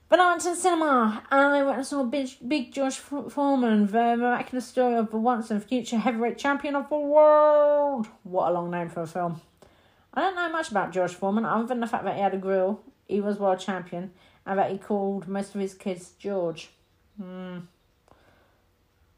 But 0.09 0.21
I 0.21 0.27
went 0.29 0.41
to 0.43 0.51
the 0.51 0.57
cinema 0.57 1.23
and 1.31 1.41
I 1.41 1.63
went 1.63 1.79
and 1.79 1.87
saw 1.87 2.03
Big, 2.03 2.31
Big 2.47 2.73
George 2.73 2.97
Foreman, 2.97 3.87
the 3.87 4.17
miraculous 4.17 4.67
story 4.67 4.97
of 4.97 5.11
the 5.13 5.17
once 5.17 5.53
and 5.53 5.63
future 5.63 5.99
heavyweight 5.99 6.37
champion 6.37 6.75
of 6.75 6.89
the 6.89 6.99
world. 6.99 8.09
What 8.25 8.49
a 8.49 8.53
long 8.53 8.73
name 8.73 8.89
for 8.89 9.03
a 9.03 9.07
film. 9.07 9.41
I 10.13 10.21
don't 10.21 10.35
know 10.35 10.49
much 10.51 10.73
about 10.73 10.93
George 10.93 11.15
Foreman 11.15 11.45
other 11.45 11.69
than 11.69 11.79
the 11.79 11.87
fact 11.87 12.03
that 12.05 12.17
he 12.17 12.23
had 12.23 12.35
a 12.35 12.39
grill, 12.39 12.83
he 13.11 13.21
was 13.21 13.39
world 13.39 13.61
champion, 13.61 14.13
and 14.47 14.59
that 14.59 14.71
he 14.71 14.79
called 14.79 15.29
most 15.29 15.55
of 15.55 15.61
his 15.61 15.75
kids 15.75 16.13
George. 16.19 16.71
Hmm. 17.21 17.59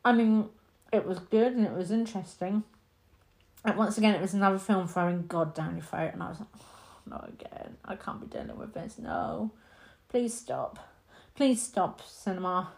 I 0.04 0.12
mean, 0.12 0.48
it 0.92 1.06
was 1.06 1.18
good 1.18 1.52
and 1.52 1.64
it 1.64 1.72
was 1.72 1.90
interesting. 1.90 2.64
And 3.64 3.76
once 3.76 3.96
again, 3.96 4.14
it 4.14 4.20
was 4.20 4.34
another 4.34 4.58
film 4.58 4.88
throwing 4.88 5.26
God 5.26 5.54
down 5.54 5.76
your 5.76 5.84
throat, 5.84 6.10
and 6.12 6.22
I 6.22 6.30
was 6.30 6.40
like, 6.40 6.48
oh, 6.60 6.66
not 7.06 7.28
again. 7.28 7.76
I 7.84 7.96
can't 7.96 8.20
be 8.20 8.26
dealing 8.26 8.58
with 8.58 8.74
this. 8.74 8.98
No. 8.98 9.52
Please 10.08 10.34
stop. 10.34 10.78
Please 11.34 11.62
stop 11.62 12.02
cinema. 12.06 12.72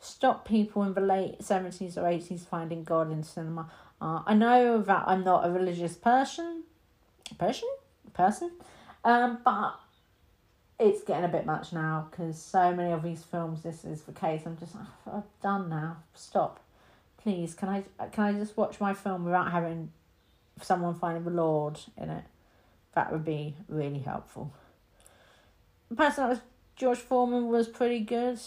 Stop 0.00 0.46
people 0.46 0.84
in 0.84 0.94
the 0.94 1.00
late 1.00 1.40
70s 1.40 1.96
or 1.96 2.02
80s 2.02 2.46
finding 2.46 2.84
God 2.84 3.10
in 3.10 3.24
cinema. 3.24 3.68
Uh, 4.00 4.22
I 4.24 4.34
know 4.34 4.80
that 4.80 5.04
I'm 5.08 5.24
not 5.24 5.44
a 5.44 5.50
religious 5.50 5.96
person, 5.96 6.62
person, 7.36 7.68
person, 8.14 8.52
um, 9.04 9.40
but 9.44 9.74
it's 10.78 11.02
getting 11.02 11.24
a 11.24 11.28
bit 11.28 11.44
much 11.44 11.72
now 11.72 12.08
because 12.10 12.40
so 12.40 12.74
many 12.74 12.92
of 12.92 13.02
these 13.02 13.22
films 13.24 13.62
this 13.62 13.84
is 13.84 14.02
the 14.02 14.12
case. 14.12 14.42
I'm 14.46 14.56
just 14.56 14.74
oh, 14.76 15.18
I've 15.18 15.42
done 15.42 15.68
now. 15.68 15.98
Stop, 16.14 16.60
please. 17.22 17.54
Can 17.54 17.68
I 17.68 17.84
can 18.08 18.24
I 18.24 18.32
just 18.32 18.56
watch 18.56 18.80
my 18.80 18.94
film 18.94 19.24
without 19.24 19.50
having 19.50 19.90
someone 20.62 20.94
finding 20.94 21.24
the 21.24 21.30
Lord 21.30 21.78
in 21.96 22.10
it? 22.10 22.24
That 22.94 23.12
would 23.12 23.24
be 23.24 23.54
really 23.68 24.00
helpful. 24.00 24.52
The 25.88 25.96
person 25.96 26.24
that 26.24 26.30
was 26.30 26.40
George 26.76 26.98
Foreman 26.98 27.48
was 27.48 27.66
pretty 27.68 28.00
good. 28.00 28.38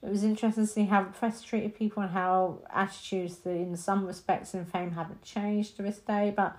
It 0.00 0.08
was 0.08 0.22
interesting 0.22 0.64
to 0.64 0.72
see 0.72 0.84
how 0.84 1.02
the 1.02 1.10
press 1.10 1.42
treated 1.42 1.74
people 1.74 2.02
and 2.02 2.12
how 2.12 2.60
attitudes, 2.72 3.40
in 3.44 3.76
some 3.76 4.06
respects, 4.06 4.54
in 4.54 4.64
fame 4.64 4.92
haven't 4.92 5.22
changed 5.22 5.76
to 5.76 5.82
this 5.82 5.98
day. 5.98 6.32
But 6.34 6.56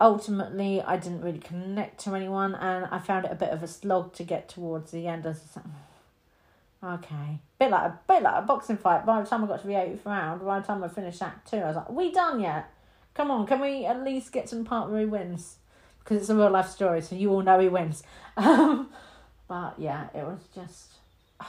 ultimately, 0.00 0.80
I 0.80 0.96
didn't 0.96 1.20
really 1.20 1.38
connect 1.38 2.00
to 2.04 2.14
anyone, 2.14 2.54
and 2.54 2.86
I 2.90 2.98
found 2.98 3.26
it 3.26 3.32
a 3.32 3.36
bit 3.36 3.50
of 3.50 3.62
a 3.62 3.68
slog 3.68 4.12
to 4.14 4.24
get 4.24 4.48
towards 4.48 4.90
the 4.92 5.06
end. 5.06 5.26
I 5.26 5.30
was 5.30 5.42
like, 5.54 6.94
okay, 6.98 7.40
bit 7.58 7.70
like 7.70 7.82
a 7.82 7.98
bit 8.08 8.22
like 8.22 8.42
a 8.42 8.46
boxing 8.46 8.78
fight. 8.78 9.04
By 9.04 9.20
the 9.20 9.28
time 9.28 9.44
I 9.44 9.46
got 9.46 9.60
to 9.60 9.66
the 9.66 9.80
eighth 9.80 10.04
round, 10.06 10.44
by 10.44 10.60
the 10.60 10.66
time 10.66 10.82
I 10.82 10.88
finished 10.88 11.22
Act 11.22 11.50
Two, 11.50 11.58
I 11.58 11.66
was 11.66 11.76
like, 11.76 11.90
"We 11.90 12.10
done 12.12 12.40
yet? 12.40 12.72
Come 13.14 13.30
on, 13.30 13.46
can 13.46 13.60
we 13.60 13.84
at 13.84 14.02
least 14.02 14.32
get 14.32 14.48
some 14.48 14.64
part 14.64 14.90
where 14.90 15.00
he 15.00 15.06
wins?" 15.06 15.56
Because 15.98 16.18
it's 16.22 16.30
a 16.30 16.34
real 16.34 16.50
life 16.50 16.70
story, 16.70 17.02
so 17.02 17.14
you 17.14 17.30
all 17.30 17.42
know 17.42 17.58
he 17.60 17.68
wins. 17.68 18.02
Um, 18.36 18.88
but 19.48 19.74
yeah, 19.78 20.08
it 20.14 20.24
was 20.24 20.40
just. 20.54 20.92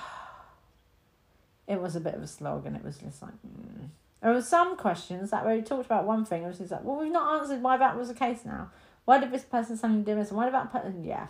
It 1.67 1.79
was 1.79 1.95
a 1.95 2.01
bit 2.01 2.15
of 2.15 2.23
a 2.23 2.27
slog, 2.27 2.65
and 2.65 2.75
it 2.75 2.83
was 2.83 2.97
just 2.97 3.21
like. 3.21 3.31
Mm. 3.47 3.87
There 4.21 4.31
were 4.31 4.41
some 4.41 4.77
questions 4.77 5.31
that 5.31 5.43
where 5.45 5.55
he 5.55 5.61
talked 5.61 5.85
about 5.85 6.05
one 6.05 6.25
thing, 6.25 6.43
and 6.43 6.59
was 6.59 6.71
like, 6.71 6.83
well, 6.83 6.97
we've 6.97 7.11
not 7.11 7.41
answered 7.41 7.61
why 7.61 7.77
that 7.77 7.97
was 7.97 8.09
the 8.09 8.13
case 8.13 8.45
now. 8.45 8.69
Why 9.05 9.19
did 9.19 9.31
this 9.31 9.43
person 9.43 9.77
suddenly 9.77 10.03
do 10.03 10.15
this? 10.15 10.29
And 10.29 10.37
why 10.37 10.45
did 10.45 10.53
that 10.53 10.71
person. 10.71 11.03
Yeah. 11.03 11.27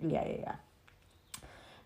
Yeah, 0.00 0.24
yeah, 0.26 0.36
yeah. 0.40 0.54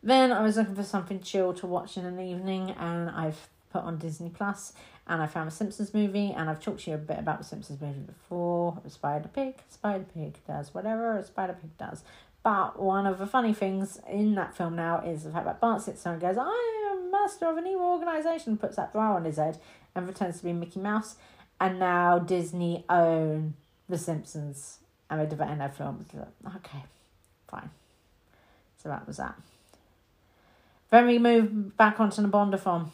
Then 0.02 0.32
I 0.32 0.42
was 0.42 0.56
looking 0.56 0.74
for 0.74 0.82
something 0.82 1.20
chill 1.20 1.54
to 1.54 1.66
watch 1.66 1.96
in 1.96 2.04
an 2.04 2.20
evening, 2.20 2.72
and 2.72 3.08
I've 3.10 3.48
put 3.72 3.82
on 3.82 3.98
Disney 3.98 4.28
Plus, 4.28 4.72
and 5.06 5.22
I 5.22 5.26
found 5.26 5.48
a 5.48 5.50
Simpsons 5.50 5.94
movie, 5.94 6.32
and 6.36 6.50
I've 6.50 6.60
talked 6.60 6.80
to 6.84 6.90
you 6.90 6.96
a 6.96 6.98
bit 6.98 7.18
about 7.18 7.38
the 7.38 7.44
Simpsons 7.44 7.80
movie 7.80 8.00
before. 8.00 8.78
Spider 8.88 9.28
Pig, 9.28 9.54
Spider 9.70 10.04
Pig 10.14 10.34
does 10.46 10.74
whatever 10.74 11.18
a 11.18 11.24
Spider 11.24 11.56
Pig 11.60 11.76
does. 11.78 12.02
But 12.44 12.78
one 12.78 13.06
of 13.06 13.18
the 13.18 13.26
funny 13.26 13.54
things 13.54 13.98
in 14.08 14.34
that 14.34 14.54
film 14.54 14.76
now 14.76 15.00
is 15.00 15.24
the 15.24 15.30
fact 15.30 15.46
that 15.46 15.60
Bart 15.60 15.80
sits 15.80 16.02
there 16.02 16.12
and 16.12 16.20
goes, 16.22 16.36
I 16.38 16.92
am 16.92 17.10
master 17.10 17.46
of 17.46 17.56
an 17.56 17.66
evil 17.66 17.86
organisation, 17.86 18.58
puts 18.58 18.76
that 18.76 18.92
bra 18.92 19.16
on 19.16 19.24
his 19.24 19.38
head 19.38 19.58
and 19.94 20.04
pretends 20.04 20.38
to 20.38 20.44
be 20.44 20.52
Mickey 20.52 20.78
Mouse. 20.78 21.16
And 21.58 21.78
now 21.78 22.18
Disney 22.18 22.84
own 22.90 23.54
The 23.88 23.96
Simpsons 23.96 24.78
and 25.08 25.20
they 25.20 25.26
develop 25.26 25.56
their 25.56 25.70
films. 25.70 26.08
Okay, 26.56 26.84
fine. 27.48 27.70
So 28.82 28.90
that 28.90 29.06
was 29.06 29.16
that. 29.16 29.36
Then 30.90 31.06
we 31.06 31.18
move 31.18 31.76
back 31.78 31.98
onto 31.98 32.20
the 32.20 32.28
Bond 32.28 32.60
film. 32.60 32.92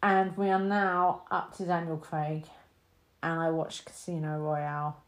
And 0.00 0.36
we 0.36 0.48
are 0.50 0.60
now 0.60 1.22
up 1.28 1.56
to 1.56 1.64
Daniel 1.64 1.96
Craig. 1.96 2.44
And 3.20 3.40
I 3.40 3.50
watched 3.50 3.84
Casino 3.84 4.38
Royale 4.38 5.02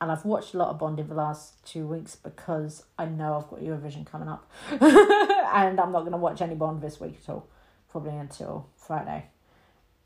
and 0.00 0.12
I've 0.12 0.24
watched 0.24 0.54
a 0.54 0.58
lot 0.58 0.68
of 0.68 0.78
Bond 0.78 1.00
in 1.00 1.08
the 1.08 1.14
last 1.14 1.64
two 1.66 1.86
weeks 1.86 2.16
because 2.16 2.84
I 2.98 3.06
know 3.06 3.36
I've 3.36 3.48
got 3.48 3.60
Eurovision 3.60 4.06
coming 4.06 4.28
up, 4.28 4.48
and 4.70 5.80
I'm 5.80 5.92
not 5.92 6.00
going 6.00 6.12
to 6.12 6.18
watch 6.18 6.40
any 6.40 6.54
Bond 6.54 6.82
this 6.82 7.00
week 7.00 7.18
at 7.22 7.30
all, 7.30 7.48
probably 7.90 8.16
until 8.16 8.68
Friday. 8.76 9.26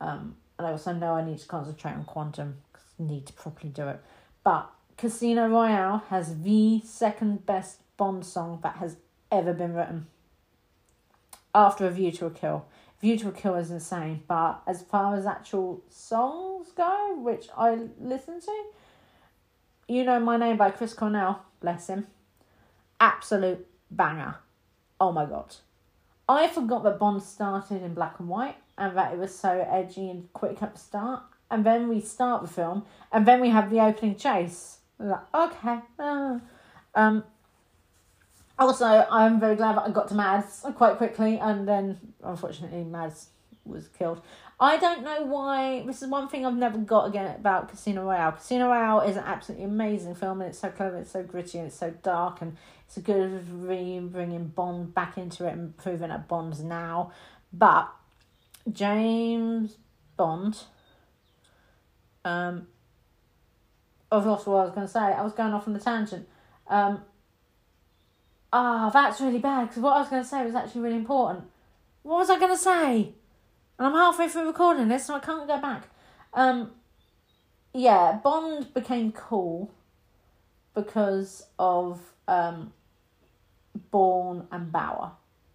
Um, 0.00 0.36
and 0.58 0.66
I 0.66 0.72
also 0.72 0.92
know 0.92 1.14
I 1.14 1.24
need 1.24 1.38
to 1.38 1.46
concentrate 1.46 1.92
on 1.92 2.04
Quantum 2.04 2.58
because 2.72 2.86
I 2.98 3.02
need 3.04 3.26
to 3.26 3.32
properly 3.32 3.68
do 3.68 3.88
it. 3.88 4.00
But 4.44 4.70
Casino 4.96 5.48
Royale 5.48 6.04
has 6.08 6.42
the 6.42 6.80
second 6.84 7.46
best 7.46 7.78
Bond 7.96 8.24
song 8.24 8.60
that 8.62 8.76
has 8.76 8.96
ever 9.30 9.52
been 9.52 9.74
written. 9.74 10.06
After 11.54 11.86
A 11.86 11.90
View 11.90 12.10
to 12.12 12.26
a 12.26 12.30
Kill. 12.30 12.64
View 13.00 13.18
to 13.18 13.28
a 13.28 13.32
Kill 13.32 13.56
is 13.56 13.70
insane, 13.70 14.22
but 14.26 14.62
as 14.66 14.82
far 14.82 15.16
as 15.16 15.26
actual 15.26 15.82
songs 15.90 16.72
go, 16.72 17.16
which 17.18 17.48
I 17.56 17.88
listen 18.00 18.40
to, 18.40 18.64
you 19.92 20.04
Know 20.04 20.18
My 20.18 20.38
Name 20.38 20.56
by 20.56 20.70
Chris 20.70 20.94
Cornell, 20.94 21.44
bless 21.60 21.88
him. 21.88 22.06
Absolute 22.98 23.66
banger. 23.90 24.36
Oh 24.98 25.12
my 25.12 25.26
god. 25.26 25.56
I 26.28 26.48
forgot 26.48 26.82
that 26.84 26.98
Bond 26.98 27.22
started 27.22 27.82
in 27.82 27.92
black 27.92 28.18
and 28.18 28.28
white 28.28 28.56
and 28.78 28.96
that 28.96 29.12
it 29.12 29.18
was 29.18 29.36
so 29.36 29.66
edgy 29.70 30.08
and 30.08 30.32
quick 30.32 30.62
at 30.62 30.74
the 30.74 30.80
start. 30.80 31.22
And 31.50 31.66
then 31.66 31.88
we 31.88 32.00
start 32.00 32.40
the 32.40 32.48
film 32.48 32.84
and 33.12 33.26
then 33.26 33.40
we 33.40 33.50
have 33.50 33.68
the 33.68 33.80
opening 33.80 34.16
chase. 34.16 34.78
Like, 34.98 35.20
okay. 35.34 35.80
Uh. 35.98 36.38
Um, 36.94 37.24
also, 38.58 39.06
I'm 39.10 39.40
very 39.40 39.56
glad 39.56 39.76
that 39.76 39.82
I 39.82 39.90
got 39.90 40.08
to 40.08 40.14
Mads 40.14 40.64
quite 40.76 40.96
quickly 40.96 41.38
and 41.38 41.68
then 41.68 41.98
unfortunately 42.22 42.84
Mads 42.84 43.28
was 43.64 43.88
killed. 43.88 44.22
I 44.62 44.76
don't 44.76 45.02
know 45.02 45.24
why. 45.24 45.82
This 45.84 46.02
is 46.02 46.08
one 46.08 46.28
thing 46.28 46.46
I've 46.46 46.54
never 46.54 46.78
got 46.78 47.08
again 47.08 47.34
about 47.34 47.68
Casino 47.68 48.04
Royale. 48.04 48.30
Casino 48.30 48.68
Royale 48.68 49.00
is 49.00 49.16
an 49.16 49.24
absolutely 49.26 49.64
amazing 49.64 50.14
film, 50.14 50.40
and 50.40 50.50
it's 50.50 50.60
so 50.60 50.68
clever, 50.68 50.98
it's 50.98 51.10
so 51.10 51.24
gritty, 51.24 51.58
and 51.58 51.66
it's 51.66 51.76
so 51.76 51.90
dark, 52.04 52.40
and 52.40 52.56
it's 52.86 52.96
a 52.96 53.00
good 53.00 53.50
re 53.50 53.98
bringing 53.98 54.46
Bond 54.46 54.94
back 54.94 55.18
into 55.18 55.48
it 55.48 55.52
and 55.52 55.76
proving 55.76 56.10
that 56.10 56.28
Bond's 56.28 56.62
now. 56.62 57.10
But 57.52 57.90
James 58.70 59.78
Bond. 60.16 60.60
Um, 62.24 62.68
I've 64.12 64.24
lost 64.24 64.46
what 64.46 64.60
I 64.60 64.64
was 64.66 64.74
going 64.74 64.86
to 64.86 64.92
say. 64.92 65.00
I 65.00 65.22
was 65.22 65.32
going 65.32 65.52
off 65.52 65.66
on 65.66 65.72
the 65.72 65.80
tangent. 65.80 66.28
Um, 66.68 67.02
ah, 68.52 68.90
that's 68.90 69.20
really 69.20 69.40
bad 69.40 69.70
because 69.70 69.82
what 69.82 69.96
I 69.96 69.98
was 69.98 70.08
going 70.08 70.22
to 70.22 70.28
say 70.28 70.44
was 70.44 70.54
actually 70.54 70.82
really 70.82 70.98
important. 70.98 71.46
What 72.04 72.18
was 72.18 72.30
I 72.30 72.38
going 72.38 72.52
to 72.52 72.56
say? 72.56 73.14
And 73.78 73.88
I'm 73.88 73.94
halfway 73.94 74.28
through 74.28 74.46
recording 74.46 74.88
this, 74.88 75.06
so 75.06 75.14
I 75.14 75.20
can't 75.20 75.46
go 75.46 75.60
back. 75.60 75.88
Um, 76.34 76.72
yeah, 77.74 78.18
Bond 78.22 78.72
became 78.74 79.12
cool 79.12 79.72
because 80.74 81.46
of 81.58 82.00
um, 82.28 82.72
Bourne 83.90 84.46
and 84.50 84.70
Bauer. 84.70 85.12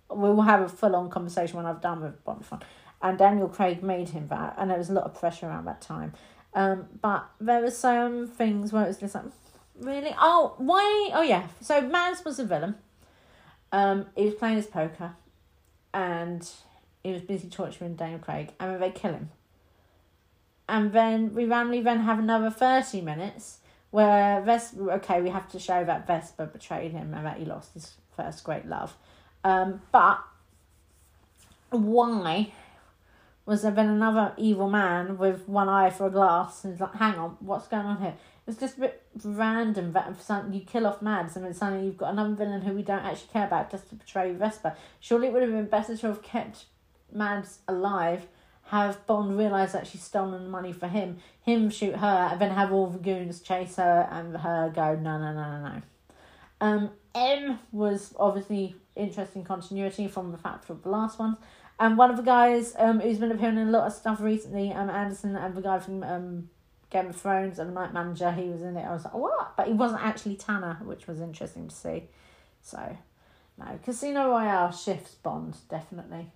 We 0.09 0.29
will 0.29 0.43
have 0.43 0.61
a 0.61 0.69
full 0.69 0.95
on 0.95 1.09
conversation 1.09 1.57
when 1.57 1.65
I've 1.65 1.81
done 1.81 2.01
with 2.01 2.23
Bond 2.23 2.45
Fun. 2.45 2.61
And 3.01 3.17
Daniel 3.17 3.47
Craig 3.47 3.83
made 3.83 4.09
him 4.09 4.27
that, 4.27 4.55
and 4.57 4.71
there 4.71 4.77
was 4.77 4.89
a 4.89 4.93
lot 4.93 5.03
of 5.03 5.13
pressure 5.19 5.47
around 5.47 5.65
that 5.65 5.81
time. 5.81 6.13
Um, 6.53 6.87
but 7.01 7.29
there 7.39 7.61
were 7.61 7.71
some 7.71 8.27
things 8.27 8.73
where 8.73 8.85
it 8.85 8.87
was 8.87 8.97
just 8.97 9.13
like, 9.13 9.25
really? 9.79 10.15
Oh, 10.19 10.55
why? 10.57 11.11
Oh, 11.13 11.21
yeah. 11.21 11.47
So 11.61 11.81
Mads 11.81 12.25
was 12.25 12.39
a 12.39 12.45
villain. 12.45 12.75
Um, 13.71 14.07
he 14.15 14.25
was 14.25 14.33
playing 14.35 14.55
his 14.55 14.65
poker, 14.65 15.13
and 15.93 16.49
he 17.07 17.13
was 17.13 17.21
busy 17.21 17.49
torturing 17.49 17.95
Daniel 17.95 18.19
Craig, 18.19 18.49
and 18.59 18.71
then 18.71 18.79
they 18.79 18.91
kill 18.91 19.13
him. 19.13 19.29
And 20.69 20.91
then 20.91 21.33
we 21.33 21.45
randomly 21.45 21.81
then 21.81 22.01
have 22.01 22.19
another 22.19 22.49
30 22.49 23.01
minutes 23.01 23.59
where 23.91 24.41
Vesper, 24.41 24.91
okay, 24.93 25.21
we 25.21 25.29
have 25.29 25.49
to 25.51 25.59
show 25.59 25.85
that 25.85 26.05
Vesper 26.05 26.45
betrayed 26.45 26.91
him 26.91 27.13
and 27.13 27.25
that 27.25 27.37
he 27.37 27.45
lost 27.45 27.73
his 27.73 27.93
first 28.15 28.43
great 28.43 28.65
love. 28.65 28.95
Um, 29.45 29.81
but 29.93 30.19
why 31.69 32.51
was 33.45 33.61
there 33.61 33.71
then 33.71 33.87
another 33.87 34.33
evil 34.35 34.69
man 34.69 35.17
with 35.17 35.47
one 35.47 35.69
eye 35.69 35.89
for 35.89 36.07
a 36.07 36.11
glass 36.11 36.65
and 36.65 36.77
like, 36.77 36.95
hang 36.95 37.15
on, 37.15 37.37
what's 37.39 37.69
going 37.69 37.85
on 37.85 38.01
here? 38.01 38.15
It's 38.45 38.59
just 38.59 38.77
a 38.77 38.81
bit 38.81 39.03
random 39.23 39.93
that 39.93 40.15
you 40.51 40.61
kill 40.61 40.85
off 40.85 41.01
Mads 41.01 41.37
and 41.37 41.45
then 41.45 41.53
suddenly 41.53 41.85
you've 41.85 41.97
got 41.97 42.11
another 42.11 42.35
villain 42.35 42.61
who 42.61 42.73
we 42.73 42.83
don't 42.83 43.05
actually 43.05 43.29
care 43.31 43.45
about 43.45 43.71
just 43.71 43.87
to 43.89 43.95
betray 43.95 44.33
Vesper. 44.33 44.75
Surely 44.99 45.27
it 45.27 45.33
would 45.33 45.43
have 45.43 45.51
been 45.51 45.65
better 45.65 45.95
to 45.95 46.07
have 46.07 46.21
kept 46.21 46.65
Mads 47.17 47.59
alive, 47.67 48.27
have 48.65 49.05
Bond 49.07 49.37
realise 49.37 49.71
that 49.71 49.87
she's 49.87 50.03
stolen 50.03 50.43
the 50.43 50.49
money 50.49 50.73
for 50.73 50.87
him, 50.87 51.17
him 51.41 51.69
shoot 51.69 51.95
her, 51.95 52.29
and 52.31 52.39
then 52.39 52.51
have 52.51 52.71
all 52.71 52.87
the 52.87 52.99
goons 52.99 53.39
chase 53.41 53.77
her 53.77 54.07
and 54.11 54.37
her 54.37 54.71
go, 54.73 54.95
no, 54.95 55.17
no, 55.17 55.33
no, 55.33 55.59
no, 55.59 55.69
no. 55.69 55.81
Um, 56.59 56.91
M 57.15 57.59
was 57.71 58.13
obviously 58.19 58.75
interesting 58.95 59.43
continuity 59.43 60.07
from 60.07 60.31
the 60.31 60.37
fact 60.37 60.69
of 60.69 60.83
the 60.83 60.89
last 60.89 61.19
one. 61.19 61.37
And 61.79 61.97
one 61.97 62.09
of 62.09 62.17
the 62.17 62.23
guys 62.23 62.73
um, 62.77 62.99
who's 62.99 63.19
been 63.19 63.31
appearing 63.31 63.57
in 63.57 63.67
a 63.67 63.71
lot 63.71 63.87
of 63.87 63.93
stuff 63.93 64.19
recently, 64.19 64.71
um, 64.73 64.89
Anderson, 64.89 65.35
and 65.35 65.55
the 65.55 65.61
guy 65.61 65.79
from 65.79 66.03
um, 66.03 66.49
Game 66.89 67.07
of 67.07 67.15
Thrones 67.15 67.59
and 67.59 67.69
the 67.69 67.73
Night 67.73 67.93
Manager, 67.93 68.31
he 68.31 68.49
was 68.49 68.61
in 68.61 68.75
it. 68.75 68.83
I 68.83 68.93
was 68.93 69.05
like, 69.05 69.13
what? 69.13 69.55
But 69.55 69.67
he 69.67 69.73
wasn't 69.73 70.03
actually 70.03 70.35
Tanner, 70.35 70.79
which 70.83 71.05
was 71.07 71.21
interesting 71.21 71.67
to 71.67 71.75
see. 71.75 72.03
So, 72.63 72.97
no, 73.59 73.79
Casino 73.83 74.29
Royale 74.29 74.71
shifts 74.71 75.15
Bond, 75.15 75.55
definitely, 75.69 76.31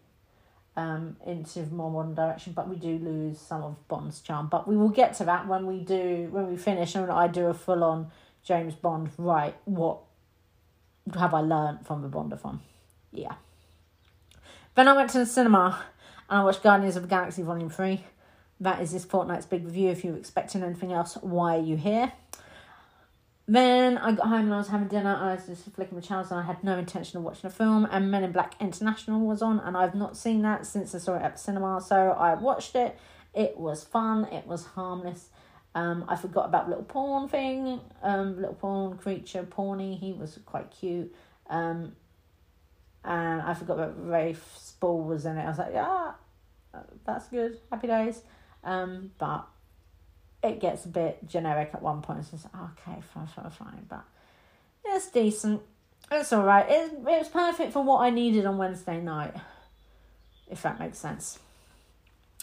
um, 0.75 1.17
into 1.25 1.61
more 1.67 1.91
modern 1.91 2.13
direction. 2.13 2.53
But 2.53 2.69
we 2.69 2.75
do 2.75 2.97
lose 2.97 3.39
some 3.39 3.63
of 3.63 3.87
Bond's 3.87 4.21
charm. 4.21 4.47
But 4.47 4.67
we 4.67 4.77
will 4.77 4.89
get 4.89 5.13
to 5.15 5.25
that 5.25 5.47
when 5.47 5.65
we 5.67 5.79
do, 5.79 6.29
when 6.31 6.49
we 6.49 6.57
finish 6.57 6.95
and 6.95 7.11
I 7.11 7.27
do 7.27 7.47
a 7.47 7.53
full 7.53 7.83
on 7.83 8.11
James 8.43 8.73
Bond, 8.73 9.09
right, 9.17 9.55
what 9.65 9.99
have 11.15 11.33
I 11.33 11.41
learned 11.41 11.85
from 11.85 12.01
the 12.01 12.09
Bondathon? 12.09 12.59
Yeah. 13.11 13.35
Then 14.75 14.87
I 14.87 14.93
went 14.93 15.09
to 15.11 15.19
the 15.19 15.25
cinema 15.25 15.83
and 16.29 16.39
I 16.39 16.43
watched 16.43 16.63
Guardians 16.63 16.95
of 16.95 17.03
the 17.03 17.09
Galaxy 17.09 17.41
Volume 17.41 17.69
3. 17.69 18.03
That 18.61 18.81
is 18.81 18.91
this 18.91 19.05
fortnight's 19.05 19.45
big 19.45 19.65
review. 19.65 19.89
If 19.89 20.03
you're 20.03 20.15
expecting 20.15 20.63
anything 20.63 20.93
else, 20.93 21.15
why 21.15 21.57
are 21.57 21.61
you 21.61 21.77
here? 21.77 22.13
Then 23.51 23.97
I 23.97 24.13
got 24.13 24.27
home 24.27 24.45
and 24.45 24.53
I 24.53 24.59
was 24.59 24.69
having 24.69 24.87
dinner 24.87 25.13
I 25.13 25.35
was 25.35 25.45
just 25.45 25.69
flicking 25.75 25.97
my 25.97 26.01
channels 26.01 26.31
and 26.31 26.39
I 26.39 26.43
had 26.43 26.63
no 26.63 26.77
intention 26.77 27.17
of 27.17 27.23
watching 27.23 27.47
a 27.47 27.49
film 27.49 27.85
and 27.91 28.09
Men 28.09 28.23
in 28.23 28.31
Black 28.31 28.55
International 28.61 29.19
was 29.19 29.41
on 29.41 29.59
and 29.59 29.75
I've 29.75 29.93
not 29.93 30.15
seen 30.15 30.41
that 30.43 30.65
since 30.65 30.95
I 30.95 30.99
saw 30.99 31.15
it 31.15 31.21
at 31.21 31.33
the 31.33 31.37
cinema. 31.37 31.81
So 31.81 32.11
I 32.11 32.33
watched 32.35 32.77
it. 32.77 32.97
It 33.33 33.57
was 33.57 33.83
fun. 33.83 34.23
It 34.31 34.47
was 34.47 34.67
harmless. 34.67 35.27
Um, 35.75 36.05
I 36.07 36.15
forgot 36.15 36.45
about 36.45 36.69
little 36.69 36.85
porn 36.85 37.27
thing. 37.27 37.81
Um, 38.01 38.37
little 38.37 38.53
porn 38.53 38.97
creature, 38.97 39.43
Pawny. 39.43 39.97
He 39.97 40.13
was 40.13 40.39
quite 40.45 40.71
cute. 40.71 41.13
Um, 41.49 41.91
and 43.03 43.41
I 43.41 43.53
forgot 43.53 43.75
that 43.75 43.95
Rafe 43.97 44.55
Spall 44.57 45.03
was 45.03 45.25
in 45.25 45.37
it. 45.37 45.43
I 45.43 45.49
was 45.49 45.57
like, 45.57 45.73
yeah, 45.73 46.11
that's 47.05 47.27
good. 47.27 47.59
Happy 47.69 47.87
days. 47.87 48.21
Um, 48.63 49.11
but 49.17 49.45
it 50.43 50.59
gets 50.59 50.85
a 50.85 50.89
bit 50.89 51.27
generic 51.27 51.71
at 51.73 51.81
one 51.81 52.01
point. 52.01 52.19
It's 52.19 52.31
just 52.31 52.45
okay, 52.45 52.99
fine, 53.13 53.27
fine, 53.27 53.49
fine. 53.49 53.85
But 53.87 54.03
it's 54.85 55.09
decent. 55.09 55.61
It's 56.11 56.33
all 56.33 56.43
right. 56.43 56.65
It 56.69 56.93
it 56.93 56.99
was 57.03 57.29
perfect 57.29 57.73
for 57.73 57.83
what 57.83 58.01
I 58.01 58.09
needed 58.09 58.45
on 58.45 58.57
Wednesday 58.57 58.99
night, 59.01 59.35
if 60.49 60.61
that 60.63 60.79
makes 60.79 60.97
sense. 60.97 61.39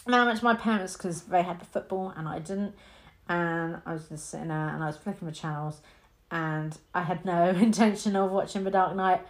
Now 0.07 0.23
I 0.23 0.25
went 0.25 0.39
to 0.39 0.45
my 0.45 0.55
parents 0.55 0.95
because 0.95 1.23
they 1.23 1.43
had 1.43 1.59
the 1.59 1.65
football 1.65 2.13
and 2.15 2.27
I 2.27 2.39
didn't, 2.39 2.73
and 3.27 3.81
I 3.85 3.93
was 3.93 4.07
just 4.09 4.29
sitting 4.29 4.47
there 4.47 4.69
and 4.69 4.83
I 4.83 4.87
was 4.87 4.97
flicking 4.97 5.27
the 5.27 5.33
channels, 5.33 5.81
and 6.31 6.77
I 6.93 7.03
had 7.03 7.25
no 7.25 7.49
intention 7.49 8.15
of 8.15 8.31
watching 8.31 8.63
The 8.63 8.71
Dark 8.71 8.95
Knight 8.95 9.21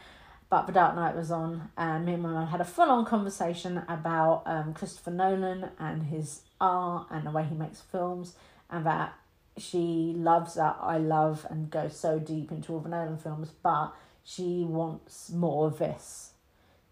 but 0.50 0.66
The 0.66 0.74
Dark 0.74 0.96
Knight 0.96 1.16
was 1.16 1.30
on, 1.30 1.70
and 1.78 2.06
me 2.06 2.14
and 2.14 2.24
my 2.24 2.30
mum 2.30 2.48
had 2.48 2.60
a 2.60 2.66
full 2.66 2.90
on 2.90 3.06
conversation 3.06 3.84
about 3.88 4.42
um, 4.48 4.74
Christopher 4.74 5.12
Nolan 5.12 5.70
and 5.78 6.04
his 6.04 6.42
art 6.60 7.08
and 7.12 7.26
the 7.26 7.32
way 7.32 7.44
he 7.44 7.54
makes 7.54 7.82
films, 7.82 8.34
and 8.70 8.86
that 8.86 9.14
she 9.58 10.14
loves 10.16 10.56
that 10.56 10.78
I 10.82 10.98
love 10.98 11.46
and 11.50 11.70
goes 11.70 11.98
so 11.98 12.20
deep 12.20 12.52
into 12.52 12.74
all 12.74 12.80
the 12.80 12.90
Nolan 12.90 13.18
films, 13.18 13.52
but 13.62 13.94
she 14.24 14.64
wants 14.68 15.32
more 15.32 15.68
of 15.68 15.80
this. 15.80 16.32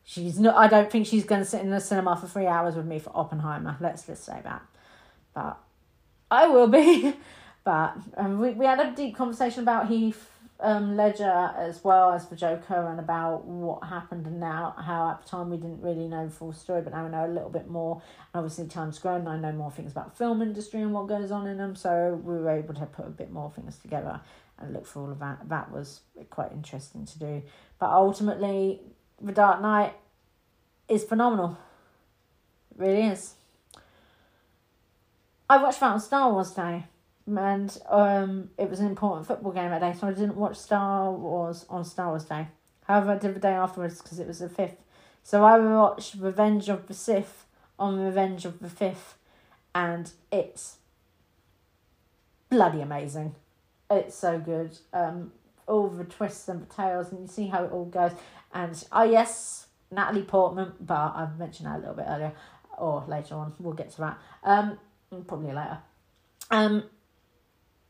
She's 0.04 0.40
not. 0.40 0.56
I 0.56 0.68
don't 0.68 0.92
think 0.92 1.06
she's 1.06 1.26
going 1.26 1.42
to 1.42 1.46
sit 1.46 1.62
in 1.62 1.70
the 1.70 1.82
cinema 1.82 2.16
for 2.16 2.28
three 2.28 2.48
hours 2.48 2.76
with 2.76 2.86
me 2.86 3.00
for 3.00 3.12
Oppenheimer. 3.13 3.78
Let's 3.80 4.06
just 4.06 4.24
say 4.24 4.40
that, 4.44 4.62
but 5.34 5.58
I 6.32 6.48
will 6.48 6.68
be. 6.68 7.13
but 7.63 7.98
um, 8.16 8.40
we 8.40 8.52
we 8.52 8.66
had 8.66 8.80
a 8.80 8.96
deep 8.96 9.16
conversation 9.16 9.63
about 9.63 9.90
Heath 9.90 10.30
um, 10.60 10.98
Ledger 10.98 11.52
as 11.56 11.84
well 11.84 12.12
as 12.12 12.26
for 12.26 12.36
Joker 12.36 12.88
and 12.89 13.00
about 13.00 13.46
what 13.46 13.88
happened 13.88 14.26
and 14.26 14.39
now 14.39 14.74
how 14.78 15.12
at 15.12 15.24
the 15.24 15.30
time 15.30 15.50
we 15.50 15.58
didn't 15.58 15.82
really 15.82 16.08
know 16.08 16.26
the 16.26 16.32
full 16.32 16.52
story, 16.52 16.82
but 16.82 16.93
now 16.93 17.06
we 17.06 17.12
know 17.12 17.26
a 17.26 17.28
little 17.28 17.50
bit 17.50 17.67
more. 17.67 18.02
And 18.34 18.43
obviously, 18.43 18.67
time's 18.67 18.98
grown. 18.98 19.28
And 19.28 19.30
I 19.30 19.38
know 19.38 19.56
more 19.56 19.72
things 19.72 19.91
about 19.91 20.17
film 20.17 20.41
industry 20.41 20.82
and 20.82 20.93
what 20.93 21.08
goes 21.08 21.32
on 21.32 21.46
in 21.48 21.58
them, 21.58 21.76
so 21.76 22.20
we 22.24 22.34
were 22.36 22.50
able 22.50 22.74
to 22.74 22.86
put 22.86 23.06
a 23.06 23.10
bit 23.10 23.32
more 23.32 23.52
things 23.52 23.78
together 23.78 24.22
and 24.60 24.74
look 24.74 24.88
for 24.88 25.04
all 25.04 25.12
of 25.12 25.20
that. 25.20 25.48
That 25.50 25.72
was 25.72 26.02
quite 26.30 26.52
interesting 26.52 27.06
to 27.06 27.20
do. 27.20 27.43
But 27.80 27.91
ultimately, 27.91 28.82
The 29.22 29.32
Dark 29.32 29.62
Knight 29.62 29.93
is 30.88 31.04
phenomenal. 31.04 31.58
It 32.72 32.82
really 32.82 33.08
is. 33.08 33.36
I 35.50 35.62
watched 35.62 35.80
that 35.80 35.91
on 35.91 36.00
Star 36.00 36.32
Wars 36.32 36.52
Day 36.52 36.86
and 37.28 37.78
um, 37.90 38.50
it 38.58 38.70
was 38.70 38.80
an 38.80 38.88
important 38.88 39.28
football 39.28 39.52
game 39.52 39.70
that 39.72 39.82
day, 39.82 39.94
so 40.00 40.08
I 40.08 40.13
didn't 40.13 40.38
watch 40.38 40.58
Star 40.58 41.12
Wars 41.12 41.66
on 41.70 41.84
Star 41.84 42.10
Wars 42.10 42.24
Day. 42.24 42.48
However, 42.86 43.12
I 43.12 43.18
did 43.18 43.36
the 43.36 43.40
day 43.40 43.52
afterwards 43.52 44.02
because 44.02 44.20
it 44.20 44.28
was 44.28 44.40
the 44.40 44.50
fifth. 44.50 44.78
So 45.24 45.44
I 45.44 45.60
watched 45.60 46.16
Revenge 46.16 46.70
of 46.70 46.88
the 46.88 46.94
Sith 46.94 47.46
on 47.78 48.00
Revenge 48.00 48.46
of 48.46 48.60
the 48.60 48.70
Fifth, 48.70 49.18
and 49.76 50.10
it's 50.32 50.78
bloody 52.50 52.80
amazing. 52.80 53.36
It's 53.92 54.16
so 54.16 54.40
good. 54.40 54.78
Um, 54.94 55.34
all 55.68 55.90
the 55.90 56.06
twists 56.06 56.48
and 56.48 56.62
the 56.62 56.74
tales, 56.74 57.12
and 57.12 57.22
you 57.22 57.28
see 57.28 57.48
how 57.48 57.66
it 57.66 57.72
all 57.72 57.86
goes. 57.86 58.13
And 58.54 58.82
oh 58.94 59.04
yes, 59.04 59.68
Natalie 59.92 60.24
Portman, 60.24 60.72
but 60.80 61.13
I've 61.13 61.38
mentioned 61.38 61.68
that 61.68 61.76
a 61.76 61.80
little 61.80 61.96
bit 61.96 62.06
earlier, 62.08 62.32
or 62.78 63.04
later 63.06 63.36
on. 63.36 63.54
We'll 63.60 63.74
get 63.74 63.92
to 63.92 63.98
that. 63.98 64.18
Um, 64.44 64.80
probably 65.28 65.52
later. 65.54 65.80
Um, 66.50 66.84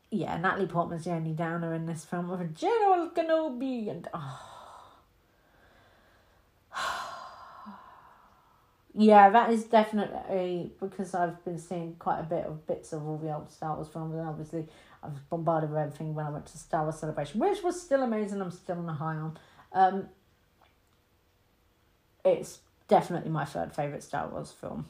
yeah, 0.09 0.37
Natalie 0.37 0.67
Portman's 0.67 1.03
the 1.03 1.11
only 1.11 1.33
downer 1.33 1.73
in 1.73 1.85
this 1.85 2.05
film 2.05 2.29
with 2.29 2.55
General 2.55 3.09
Kenobi 3.09 3.89
and 3.89 4.07
oh. 4.13 4.41
yeah, 8.95 9.29
that 9.29 9.51
is 9.51 9.65
definitely 9.65 10.71
because 10.79 11.13
I've 11.13 11.43
been 11.43 11.59
seeing 11.59 11.95
quite 11.99 12.19
a 12.19 12.23
bit 12.23 12.45
of 12.45 12.65
bits 12.67 12.93
of 12.93 13.05
all 13.05 13.17
the 13.17 13.33
old 13.33 13.51
Star 13.51 13.75
Wars 13.75 13.89
films, 13.89 14.15
and 14.15 14.27
obviously 14.27 14.65
I 15.03 15.07
was 15.07 15.19
bombarded 15.29 15.71
with 15.71 15.79
everything 15.79 16.15
when 16.15 16.25
I 16.25 16.29
went 16.29 16.45
to 16.47 16.57
Star 16.57 16.83
Wars 16.83 16.99
Celebration, 16.99 17.39
which 17.39 17.61
was 17.61 17.81
still 17.81 18.03
amazing. 18.03 18.41
I'm 18.41 18.51
still 18.51 18.77
on 18.77 18.87
a 18.87 18.93
high 18.93 19.15
on. 19.15 19.37
Um, 19.73 20.07
it's 22.23 22.59
definitely 22.87 23.29
my 23.29 23.43
third 23.43 23.73
favorite 23.73 24.03
Star 24.03 24.29
Wars 24.29 24.51
film 24.53 24.85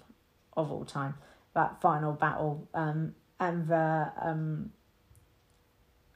of 0.56 0.72
all 0.72 0.86
time. 0.86 1.16
That 1.56 1.82
final 1.82 2.14
battle, 2.14 2.68
um, 2.76 3.16
and 3.40 3.68
the 3.68 4.12
um 4.22 4.72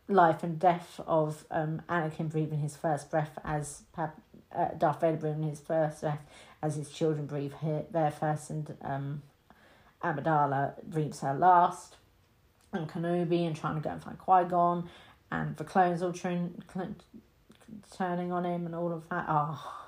life 0.08 0.44
and 0.44 0.60
death 0.60 1.00
of 1.08 1.46
um, 1.52 1.82
Anakin 1.90 2.30
breathing 2.30 2.60
his 2.60 2.76
first 2.76 3.10
breath 3.10 3.38
as 3.44 3.84
uh, 3.98 4.08
Darth 4.78 5.02
Vader 5.02 5.18
breathing 5.18 5.44
his 5.44 5.60
first 5.60 6.02
breath 6.02 6.22
as 6.62 6.76
his 6.76 6.90
children 6.90 7.26
breathe 7.26 7.54
here, 7.62 7.86
their 7.92 8.12
first 8.12 8.50
and 8.50 8.76
um, 8.82 9.22
Amidala 10.04 10.84
breathes 10.84 11.22
her 11.22 11.34
last 11.34 11.96
and 12.74 12.88
Kenobi 12.88 13.46
and 13.46 13.56
trying 13.56 13.76
to 13.76 13.82
go 13.82 13.90
and 13.90 14.04
find 14.04 14.18
Qui-Gon 14.18 14.90
and 15.32 15.58
the 15.58 15.64
clones 15.64 16.02
all 16.02 16.14
turn, 16.14 16.62
turning 17.96 18.32
on 18.32 18.46
him 18.46 18.66
and 18.66 18.76
all 18.76 18.92
of 18.92 19.08
that. 19.10 19.26
Oh, 19.28 19.82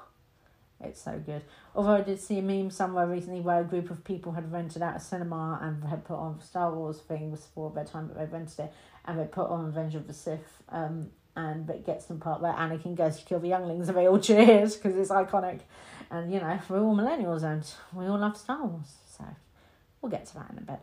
it's 0.81 1.01
so 1.01 1.21
good. 1.25 1.43
Although 1.75 1.95
I 1.95 2.01
did 2.01 2.19
see 2.19 2.39
a 2.39 2.41
meme 2.41 2.71
somewhere 2.71 3.07
recently 3.07 3.41
where 3.41 3.61
a 3.61 3.63
group 3.63 3.89
of 3.89 4.03
people 4.03 4.33
had 4.33 4.51
rented 4.51 4.81
out 4.81 4.95
a 4.95 4.99
cinema 4.99 5.59
and 5.61 5.83
had 5.85 6.05
put 6.05 6.15
on 6.15 6.41
Star 6.41 6.73
Wars 6.73 6.99
things 6.99 7.47
for 7.53 7.71
their 7.71 7.85
time 7.85 8.07
that 8.09 8.17
they 8.17 8.25
rented 8.25 8.59
it 8.59 8.73
and 9.05 9.19
they 9.19 9.25
put 9.25 9.49
on 9.49 9.65
Revenge 9.65 9.95
of 9.95 10.07
the 10.07 10.13
Sith. 10.13 10.63
Um, 10.69 11.09
and 11.35 11.67
it 11.69 11.85
gets 11.85 12.05
to 12.05 12.13
the 12.13 12.19
part 12.19 12.41
where 12.41 12.53
Anakin 12.53 12.95
goes 12.95 13.17
to 13.17 13.25
kill 13.25 13.39
the 13.39 13.47
younglings 13.47 13.89
and 13.89 13.97
they 13.97 14.07
all 14.07 14.19
cheers 14.19 14.75
because 14.75 14.95
it's 14.97 15.09
iconic. 15.09 15.61
And 16.11 16.31
you 16.31 16.39
know, 16.39 16.59
we're 16.69 16.79
all 16.79 16.95
millennials 16.95 17.43
and 17.43 17.65
we 17.93 18.05
all 18.05 18.19
love 18.19 18.37
Star 18.37 18.63
Wars. 18.63 18.93
So 19.17 19.25
we'll 20.01 20.11
get 20.11 20.27
to 20.27 20.35
that 20.35 20.51
in 20.51 20.59
a 20.59 20.61
bit. 20.61 20.79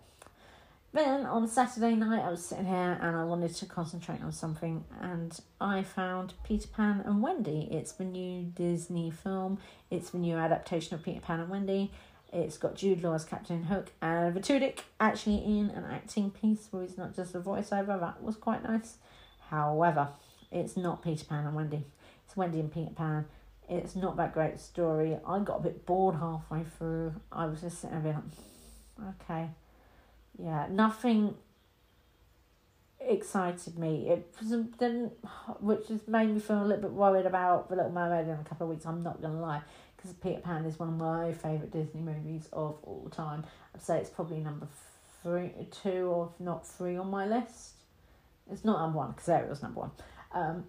Then 0.93 1.25
on 1.25 1.47
Saturday 1.47 1.95
night, 1.95 2.25
I 2.25 2.31
was 2.31 2.45
sitting 2.45 2.67
here 2.67 2.99
and 3.01 3.17
I 3.17 3.23
wanted 3.23 3.55
to 3.55 3.67
concentrate 3.67 4.23
on 4.23 4.33
something, 4.33 4.85
and 5.01 5.39
I 5.61 5.85
found 5.85 6.35
Peter 6.43 6.67
Pan 6.67 7.03
and 7.07 7.23
Wendy. 7.23 7.69
It's 7.71 7.93
the 7.93 8.05
new 8.05 8.43
Disney 8.43 9.13
film, 9.13 9.59
it's 9.89 10.11
the 10.11 10.19
new 10.19 10.37
adaptation 10.37 10.97
of 10.97 11.05
Peter 11.05 11.21
Pan 11.21 11.39
and 11.39 11.49
Wendy. 11.49 11.93
It's 12.33 12.59
got 12.59 12.77
Jude 12.77 13.03
Law 13.03 13.15
as 13.15 13.25
Captain 13.25 13.65
Hook 13.65 13.91
and 14.01 14.37
Tudyk 14.37 14.81
actually 15.01 15.45
in 15.45 15.71
an 15.71 15.85
acting 15.91 16.31
piece 16.31 16.69
where 16.71 16.83
he's 16.83 16.97
not 16.97 17.15
just 17.15 17.35
a 17.35 17.41
voiceover. 17.41 17.99
That 17.99 18.23
was 18.23 18.37
quite 18.37 18.63
nice. 18.63 18.99
However, 19.49 20.09
it's 20.53 20.77
not 20.77 21.03
Peter 21.03 21.25
Pan 21.25 21.47
and 21.47 21.57
Wendy. 21.57 21.85
It's 22.25 22.37
Wendy 22.37 22.61
and 22.61 22.73
Peter 22.73 22.93
Pan. 22.95 23.27
It's 23.69 23.97
not 23.97 24.17
that 24.17 24.33
great 24.33 24.61
story. 24.61 25.17
I 25.27 25.39
got 25.41 25.61
a 25.61 25.63
bit 25.63 25.87
bored 25.87 26.17
halfway 26.17 26.65
through. 26.79 27.15
I 27.33 27.47
was 27.47 27.61
just 27.61 27.81
sitting 27.81 28.03
there 28.03 28.23
like, 28.99 29.15
okay 29.23 29.51
yeah, 30.43 30.67
nothing 30.71 31.35
excited 33.01 33.79
me. 33.79 34.09
It 34.09 34.35
didn't, 34.79 35.13
which 35.61 35.89
has 35.89 36.07
made 36.07 36.31
me 36.31 36.41
feel 36.41 36.63
a 36.63 36.67
little 36.67 36.83
bit 36.83 36.93
worried 36.93 37.27
about 37.27 37.69
The 37.69 37.77
Little 37.77 37.93
Mermaid 37.93 38.27
in 38.27 38.35
a 38.35 38.45
couple 38.45 38.67
of 38.67 38.71
weeks. 38.75 38.87
I'm 38.87 39.03
not 39.03 39.21
gonna 39.21 39.41
lie, 39.41 39.63
because 40.01 40.15
Peter 40.15 40.41
Pan 40.41 40.65
is 40.65 40.79
one 40.79 40.89
of 40.89 40.97
my 40.97 41.33
favourite 41.33 41.71
Disney 41.71 42.01
movies 42.01 42.49
of 42.53 42.79
all 42.83 43.09
time. 43.11 43.45
I'd 43.75 43.83
say 43.83 43.99
it's 43.99 44.11
probably 44.11 44.39
number 44.39 44.67
three, 45.23 45.51
two, 45.83 46.07
or 46.07 46.33
not 46.39 46.67
three 46.67 46.97
on 46.97 47.11
my 47.11 47.27
list. 47.27 47.73
It's 48.51 48.65
not 48.65 48.81
number 48.81 48.99
one 48.99 49.13
because 49.13 49.29
Ariel's 49.29 49.63
number 49.63 49.81
one. 49.81 49.91
Um, 50.33 50.65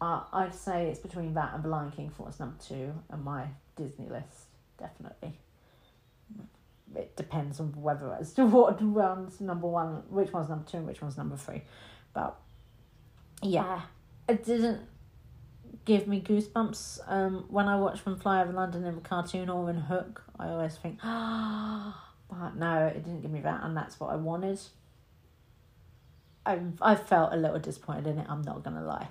I 0.00 0.24
I'd 0.32 0.54
say 0.54 0.88
it's 0.88 0.98
between 0.98 1.34
that 1.34 1.54
and 1.54 1.62
The 1.62 1.68
Lion 1.68 1.92
King 1.92 2.10
for 2.10 2.24
what's 2.24 2.40
number 2.40 2.56
two 2.62 2.92
on 3.10 3.22
my 3.22 3.46
Disney 3.76 4.08
list, 4.08 4.46
definitely 4.78 5.38
it 6.96 7.16
depends 7.16 7.60
on 7.60 7.68
whether 7.80 8.12
as 8.14 8.32
to 8.34 8.46
what 8.46 8.80
one's 8.80 9.40
number 9.40 9.66
one, 9.66 10.02
which 10.08 10.32
one's 10.32 10.48
number 10.48 10.64
two, 10.68 10.78
and 10.78 10.86
which 10.86 11.02
one's 11.02 11.16
number 11.16 11.36
three. 11.36 11.62
But 12.12 12.36
yeah, 13.42 13.82
it 14.28 14.44
didn't 14.44 14.80
give 15.84 16.06
me 16.06 16.20
goosebumps. 16.20 17.00
Um, 17.06 17.44
when 17.48 17.68
I 17.68 17.76
watch 17.76 18.04
them 18.04 18.16
fly 18.18 18.42
over 18.42 18.52
London 18.52 18.84
in 18.84 18.98
a 18.98 19.00
cartoon 19.00 19.48
or 19.48 19.70
in 19.70 19.76
Hook, 19.76 20.22
I 20.38 20.48
always 20.48 20.76
think, 20.76 20.98
ah, 21.02 22.12
but 22.30 22.56
no, 22.56 22.86
it 22.86 23.04
didn't 23.04 23.22
give 23.22 23.30
me 23.30 23.40
that, 23.40 23.62
and 23.64 23.76
that's 23.76 23.98
what 24.00 24.10
I 24.10 24.16
wanted. 24.16 24.60
I 26.44 26.60
I 26.80 26.94
felt 26.96 27.32
a 27.32 27.36
little 27.36 27.58
disappointed 27.58 28.06
in 28.06 28.18
it. 28.18 28.26
I'm 28.28 28.42
not 28.42 28.64
gonna 28.64 28.84
lie. 28.84 29.08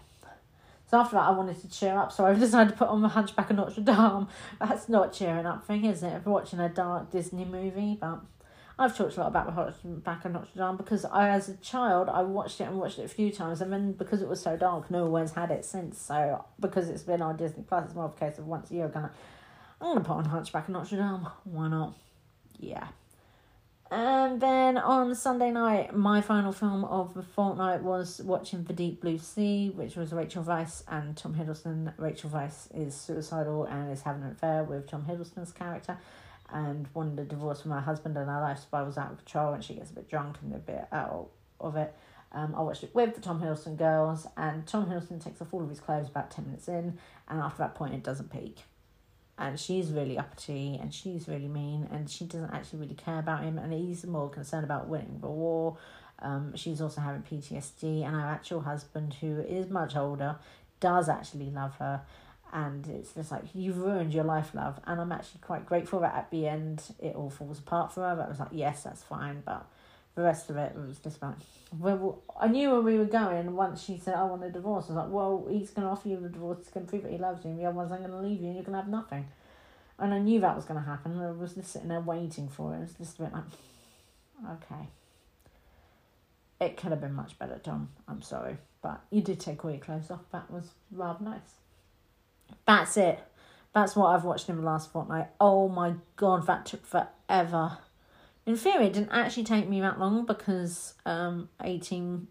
So 0.90 1.00
after 1.00 1.16
that, 1.16 1.24
I 1.24 1.32
wanted 1.32 1.60
to 1.62 1.70
cheer 1.70 1.98
up, 1.98 2.12
so 2.12 2.26
I 2.28 2.34
decided 2.34 2.72
to 2.72 2.78
put 2.78 2.90
on 2.90 3.02
the 3.02 3.08
Hunchback 3.08 3.50
of 3.50 3.56
Notre 3.56 3.82
Dame. 3.82 4.28
That's 4.60 4.90
not 4.90 5.14
cheering 5.14 5.46
up 5.46 5.66
thing, 5.66 5.86
is 5.86 6.04
it? 6.04 6.14
If 6.14 6.26
watching 6.26 6.60
a 6.60 6.68
dark 6.68 7.12
Disney 7.12 7.46
movie, 7.46 7.98
but 8.00 8.20
I've 8.82 8.98
talked 8.98 9.16
a 9.16 9.20
lot 9.20 9.28
about 9.28 9.46
the 9.46 9.52
Hunchback 9.52 10.26
of 10.26 10.32
Notre 10.32 10.48
Dame 10.58 10.76
because 10.76 11.06
I, 11.06 11.30
as 11.30 11.48
a 11.50 11.56
child, 11.58 12.10
I 12.10 12.24
watched 12.24 12.60
it 12.60 12.64
and 12.64 12.80
watched 12.80 12.98
it 12.98 13.06
a 13.06 13.08
few 13.08 13.32
times, 13.32 13.62
and 13.62 13.72
then 13.72 13.92
because 13.92 14.24
it 14.24 14.28
was 14.28 14.42
so 14.42 14.58
dark, 14.58 14.90
no 14.90 15.06
one's 15.06 15.34
had 15.34 15.52
it 15.52 15.66
since. 15.66 16.02
So 16.02 16.44
because 16.60 16.90
it's 16.90 17.04
been 17.04 17.22
on 17.22 17.38
Disney 17.38 17.62
Plus, 17.62 17.86
it's 17.86 17.94
more 17.94 18.06
of 18.06 18.16
a 18.16 18.18
case 18.18 18.40
of 18.40 18.48
once 18.48 18.72
a 18.72 18.74
year, 18.74 18.88
gonna, 18.88 19.12
I'm 19.80 19.94
gonna 19.94 20.00
put 20.04 20.14
on 20.14 20.26
Hunchback 20.26 20.68
of 20.68 20.74
Notre 20.74 20.96
Dame. 20.96 21.28
Why 21.44 21.68
not? 21.68 21.94
Yeah. 22.60 22.88
And 23.92 24.42
then 24.42 24.80
on 24.80 25.14
Sunday 25.14 25.52
night, 25.52 25.96
my 25.96 26.22
final 26.22 26.52
film 26.52 26.84
of 26.86 27.14
the 27.14 27.22
fortnight 27.22 27.84
was 27.84 28.20
watching 28.24 28.64
The 28.64 28.74
Deep 28.74 29.02
Blue 29.02 29.20
Sea, 29.20 29.70
which 29.70 29.96
was 29.96 30.12
Rachel 30.12 30.44
Weisz 30.44 30.84
and 30.88 31.16
Tom 31.16 31.36
Hiddleston. 31.36 31.94
Rachel 31.98 32.32
Weisz 32.32 32.68
is 32.74 32.96
suicidal 32.96 33.66
and 33.66 33.92
is 33.92 34.02
having 34.02 34.24
an 34.24 34.32
affair 34.32 34.64
with 34.64 34.90
Tom 34.90 35.04
Hiddleston's 35.04 35.52
character 35.52 36.00
and 36.52 36.88
wanted 36.94 37.20
a 37.20 37.26
divorce 37.26 37.62
from 37.62 37.72
her 37.72 37.82
husband, 37.82 38.18
and 38.18 38.30
her 38.30 38.42
life 38.42 38.60
spirals 38.60 38.98
out 38.98 39.12
of 39.12 39.18
control 39.18 39.54
and 39.54 39.64
she 39.64 39.74
gets 39.74 39.92
a 39.92 39.94
bit 39.94 40.10
drunk 40.10 40.38
and 40.42 40.54
a 40.54 40.60
bit 40.60 40.88
out 40.92 41.30
of 41.60 41.76
it. 41.76 41.94
Um, 42.34 42.56
I 42.56 42.62
watched 42.62 42.84
it 42.84 42.96
with 42.96 43.16
the 43.16 43.22
Tom 43.22 43.42
Hiddleston 43.42 43.78
girls, 43.78 44.26
and 44.38 44.66
Tom 44.66 44.86
Hiddleston 44.86 45.22
takes 45.22 45.42
off 45.42 45.54
all 45.54 45.64
of 45.64 45.70
his 45.70 45.82
clothes 45.82 46.08
about 46.08 46.32
10 46.32 46.46
minutes 46.46 46.68
in, 46.68 46.98
and 47.28 47.42
after 47.42 47.60
that 47.60 47.76
point, 47.76 47.94
it 47.94 48.04
doesn't 48.04 48.32
peak. 48.32 48.60
And 49.38 49.60
she's 49.60 49.92
really 49.92 50.20
uppity 50.20 50.78
and 50.80 50.94
she's 50.94 51.28
really 51.28 51.48
mean 51.48 51.88
and 51.92 52.08
she 52.08 52.26
doesn't 52.26 52.52
actually 52.54 52.80
really 52.80 52.94
care 52.94 53.18
about 53.18 53.44
him 53.44 53.58
and 53.58 53.74
he's 53.74 54.06
more 54.06 54.30
concerned 54.30 54.64
about 54.64 54.88
winning 54.88 55.18
the 55.20 55.32
war. 55.32 55.78
Um, 56.20 56.56
she's 56.56 56.80
also 56.80 57.02
having 57.02 57.24
ptsd 57.24 58.06
and 58.06 58.16
her 58.16 58.28
actual 58.28 58.62
husband 58.62 59.16
who 59.16 59.40
is 59.40 59.68
much 59.68 59.96
older 59.96 60.36
does 60.80 61.10
actually 61.10 61.50
love 61.50 61.76
her 61.78 62.02
and 62.54 62.88
it's 62.88 63.14
just 63.14 63.32
like 63.32 63.44
you've 63.54 63.78
ruined 63.78 64.14
your 64.14 64.24
life 64.24 64.54
love 64.54 64.80
and 64.86 65.00
i'm 65.00 65.12
actually 65.12 65.40
quite 65.42 65.66
grateful 65.66 66.00
that 66.00 66.14
at 66.14 66.30
the 66.32 66.48
end 66.48 66.84
it 67.00 67.16
all 67.16 67.30
falls 67.30 67.60
apart 67.60 67.92
for 67.92 68.02
her. 68.02 68.16
But 68.16 68.26
i 68.26 68.30
was 68.30 68.40
like 68.40 68.50
yes 68.52 68.84
that's 68.84 69.04
fine 69.04 69.42
but 69.46 69.66
the 70.16 70.24
rest 70.24 70.50
of 70.50 70.58
it 70.58 70.76
was 70.76 70.98
just 71.00 71.22
like 71.22 71.36
well 71.80 72.22
i 72.40 72.48
knew 72.48 72.72
where 72.72 72.82
we 72.82 72.98
were 72.98 73.06
going 73.06 73.56
once 73.56 73.84
she 73.84 73.98
said 73.98 74.16
i 74.16 74.24
want 74.24 74.44
a 74.44 74.50
divorce 74.50 74.86
i 74.86 74.94
was 74.94 74.98
like 74.98 75.10
well 75.10 75.48
he's 75.50 75.70
going 75.70 75.88
to 75.88 75.92
offer 75.92 76.10
you 76.10 76.20
the 76.20 76.30
divorce 76.30 76.58
he's 76.60 76.70
going 76.70 76.86
to 76.86 76.90
prove 76.90 77.04
that 77.04 77.12
he 77.12 77.18
loves 77.18 77.44
you 77.46 77.52
and 77.52 77.60
the 77.60 77.66
other 77.66 77.76
one's 77.76 77.92
i'm 77.92 78.00
going 78.00 78.12
to 78.12 78.18
leave 78.18 78.42
you 78.42 78.48
and 78.48 78.56
you're 78.56 78.64
going 78.64 78.76
to 78.76 78.82
have 78.82 78.90
nothing. 78.90 79.28
And 79.98 80.14
i 80.14 80.20
knew 80.20 80.40
that 80.42 80.56
was 80.56 80.66
going 80.66 80.80
to 80.80 80.86
happen 80.86 81.20
i 81.20 81.32
was 81.32 81.54
just 81.54 81.72
sitting 81.72 81.88
there 81.88 82.02
waiting 82.02 82.50
for 82.50 82.74
it. 82.74 82.78
It 82.78 82.82
was 82.82 82.94
just 82.94 83.20
a 83.20 83.24
bit 83.24 83.34
like 83.34 83.44
okay. 84.54 84.88
It 86.60 86.78
could 86.78 86.92
have 86.92 87.02
been 87.02 87.14
much 87.14 87.38
better 87.40 87.60
tom. 87.64 87.90
I'm 88.08 88.22
sorry. 88.22 88.58
But 88.82 89.02
you 89.12 89.22
did 89.22 89.40
take 89.40 89.64
all 89.64 89.72
your 89.72 89.80
clothes 89.80 90.10
off. 90.10 90.22
That 90.32 90.50
was 90.52 90.72
rather 90.92 91.24
nice 91.24 91.61
that's 92.66 92.98
it 92.98 93.20
that's 93.74 93.96
what 93.96 94.08
i've 94.08 94.24
watched 94.24 94.50
in 94.50 94.58
the 94.58 94.64
last 94.64 94.92
fortnight 94.92 95.28
oh 95.40 95.68
my 95.68 95.94
god 96.16 96.46
that 96.48 96.66
took 96.66 96.86
forever 96.86 97.78
in 98.46 98.56
theory, 98.56 98.88
it 98.88 98.94
didn't 98.94 99.12
actually 99.12 99.44
take 99.44 99.70
me 99.70 99.82
that 99.82 100.00
long 100.00 100.26
because 100.26 100.96
um, 101.06 101.50
18 101.64 102.28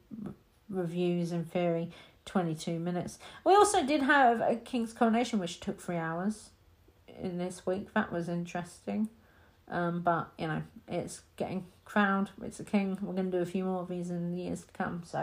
reviews 0.68 1.30
in 1.33 1.44
theory, 1.44 1.90
22 2.26 2.78
minutes. 2.80 3.18
We 3.44 3.54
also 3.54 3.87
did 3.87 4.02
have 4.02 4.40
a 4.40 4.56
King's 4.56 4.92
Coronation, 4.92 5.38
which 5.38 5.61
took 5.61 5.80
three 5.80 5.96
hours 5.96 6.50
in 7.06 7.38
this 7.38 7.64
week. 7.64 7.94
That 7.94 8.12
was 8.12 8.28
interesting. 8.28 9.09
Um, 9.68 10.00
but, 10.02 10.33
you 10.37 10.48
know, 10.48 10.62
it's 10.88 11.22
getting 11.37 11.66
crowned. 11.85 12.30
It's 12.42 12.59
a 12.59 12.64
king. 12.64 12.98
We're 13.00 13.14
going 13.14 13.30
to 13.30 13.38
do 13.38 13.42
a 13.42 13.46
few 13.46 13.64
more 13.64 13.83
of 13.83 13.88
these 13.88 14.11
in 14.11 14.33
the 14.33 14.42
years 14.42 14.62
to 14.62 14.72
come. 14.72 15.02
So, 15.06 15.18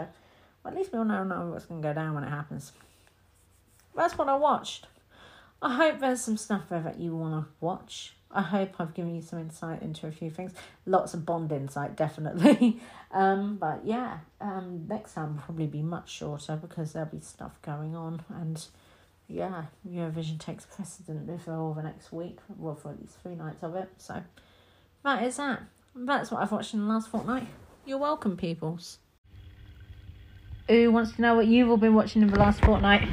well, 0.64 0.72
at 0.72 0.74
least 0.74 0.90
we 0.90 0.98
all 0.98 1.04
know, 1.04 1.22
know 1.22 1.50
what's 1.50 1.66
going 1.66 1.82
to 1.82 1.88
go 1.88 1.92
down 1.92 2.14
when 2.14 2.24
it 2.24 2.30
happens. 2.30 2.72
That's 3.98 4.16
what 4.16 4.28
I 4.28 4.36
watched. 4.36 4.86
I 5.60 5.74
hope 5.74 5.98
there's 5.98 6.20
some 6.20 6.36
stuff 6.36 6.68
there 6.70 6.80
that 6.80 7.00
you 7.00 7.16
want 7.16 7.44
to 7.44 7.50
watch. 7.60 8.14
I 8.30 8.42
hope 8.42 8.74
I've 8.78 8.94
given 8.94 9.16
you 9.16 9.22
some 9.22 9.40
insight 9.40 9.82
into 9.82 10.06
a 10.06 10.12
few 10.12 10.30
things. 10.30 10.52
Lots 10.86 11.14
of 11.14 11.26
Bond 11.26 11.50
insight, 11.50 11.96
definitely. 11.96 12.80
um, 13.10 13.56
but 13.56 13.80
yeah, 13.84 14.18
um, 14.40 14.86
next 14.88 15.14
time 15.14 15.34
will 15.34 15.42
probably 15.42 15.66
be 15.66 15.82
much 15.82 16.10
shorter 16.10 16.56
because 16.56 16.92
there'll 16.92 17.08
be 17.08 17.20
stuff 17.20 17.60
going 17.60 17.96
on. 17.96 18.22
And 18.28 18.64
yeah, 19.26 19.64
Eurovision 19.88 20.38
takes 20.38 20.64
precedent 20.64 21.28
for 21.42 21.74
the 21.74 21.82
next 21.82 22.12
week, 22.12 22.38
well, 22.56 22.76
for 22.76 22.92
at 22.92 23.00
least 23.00 23.20
three 23.20 23.34
nights 23.34 23.64
of 23.64 23.74
it. 23.74 23.88
So 23.98 24.22
that 25.04 25.24
is 25.24 25.38
that. 25.38 25.62
That's 25.96 26.30
what 26.30 26.40
I've 26.40 26.52
watched 26.52 26.72
in 26.72 26.86
the 26.86 26.86
last 26.86 27.10
fortnight. 27.10 27.48
You're 27.84 27.98
welcome, 27.98 28.36
peoples. 28.36 28.98
Who 30.68 30.92
wants 30.92 31.16
to 31.16 31.22
know 31.22 31.34
what 31.34 31.48
you've 31.48 31.68
all 31.68 31.78
been 31.78 31.94
watching 31.94 32.22
in 32.22 32.28
the 32.28 32.38
last 32.38 32.64
fortnight? 32.64 33.08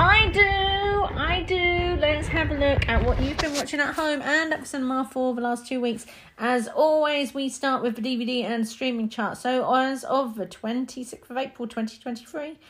I 0.00 0.28
do, 0.28 1.18
I 1.18 1.42
do. 1.42 1.96
Let's 2.00 2.28
have 2.28 2.52
a 2.52 2.54
look 2.54 2.88
at 2.88 3.04
what 3.04 3.20
you've 3.20 3.36
been 3.38 3.52
watching 3.54 3.80
at 3.80 3.96
home 3.96 4.22
and 4.22 4.52
at 4.52 4.64
cinema 4.64 5.08
for 5.10 5.34
the 5.34 5.40
last 5.40 5.66
two 5.66 5.80
weeks. 5.80 6.06
As 6.38 6.68
always, 6.68 7.34
we 7.34 7.48
start 7.48 7.82
with 7.82 7.96
the 7.96 8.02
DVD 8.02 8.44
and 8.44 8.68
streaming 8.68 9.08
chart. 9.08 9.38
So, 9.38 9.74
as 9.74 10.04
of 10.04 10.36
the 10.36 10.46
26th 10.46 11.28
of 11.28 11.36
April 11.36 11.66
2023, 11.66 12.60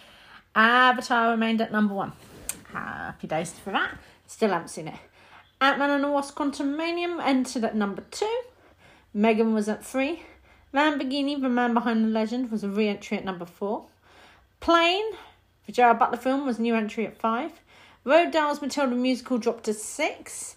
Avatar 0.55 1.31
remained 1.33 1.61
at 1.61 1.71
number 1.71 1.93
one. 1.93 2.15
Happy 2.73 3.27
days 3.27 3.53
for 3.53 3.73
that. 3.73 3.99
Still 4.27 4.49
haven't 4.49 4.69
seen 4.69 4.89
it. 4.89 4.97
Ant 5.61 5.79
Man 5.79 5.91
and 5.91 6.05
the 6.05 6.11
Wasp 6.11 6.35
Quantumania 6.35 7.23
entered 7.23 7.65
at 7.65 7.77
number 7.77 8.05
two. 8.11 8.41
Megan 9.13 9.53
was 9.53 9.69
at 9.69 9.85
three. 9.85 10.23
Lamborghini, 10.73 11.39
The 11.39 11.51
Man 11.51 11.75
Behind 11.75 12.05
the 12.07 12.09
Legend, 12.09 12.51
was 12.51 12.65
a 12.65 12.71
re 12.71 12.89
entry 12.89 13.19
at 13.19 13.25
number 13.27 13.45
four. 13.45 13.85
Plane 14.61 15.05
the 15.69 15.73
Gerard 15.73 15.99
Butler 15.99 16.17
film 16.17 16.47
was 16.47 16.59
new 16.59 16.75
entry 16.75 17.07
at 17.07 17.19
five. 17.19 17.53
Roald 18.07 18.33
Dahl's 18.33 18.63
Matilda 18.63 18.97
musical 18.97 19.37
dropped 19.37 19.65
to 19.65 19.75
six. 19.75 20.57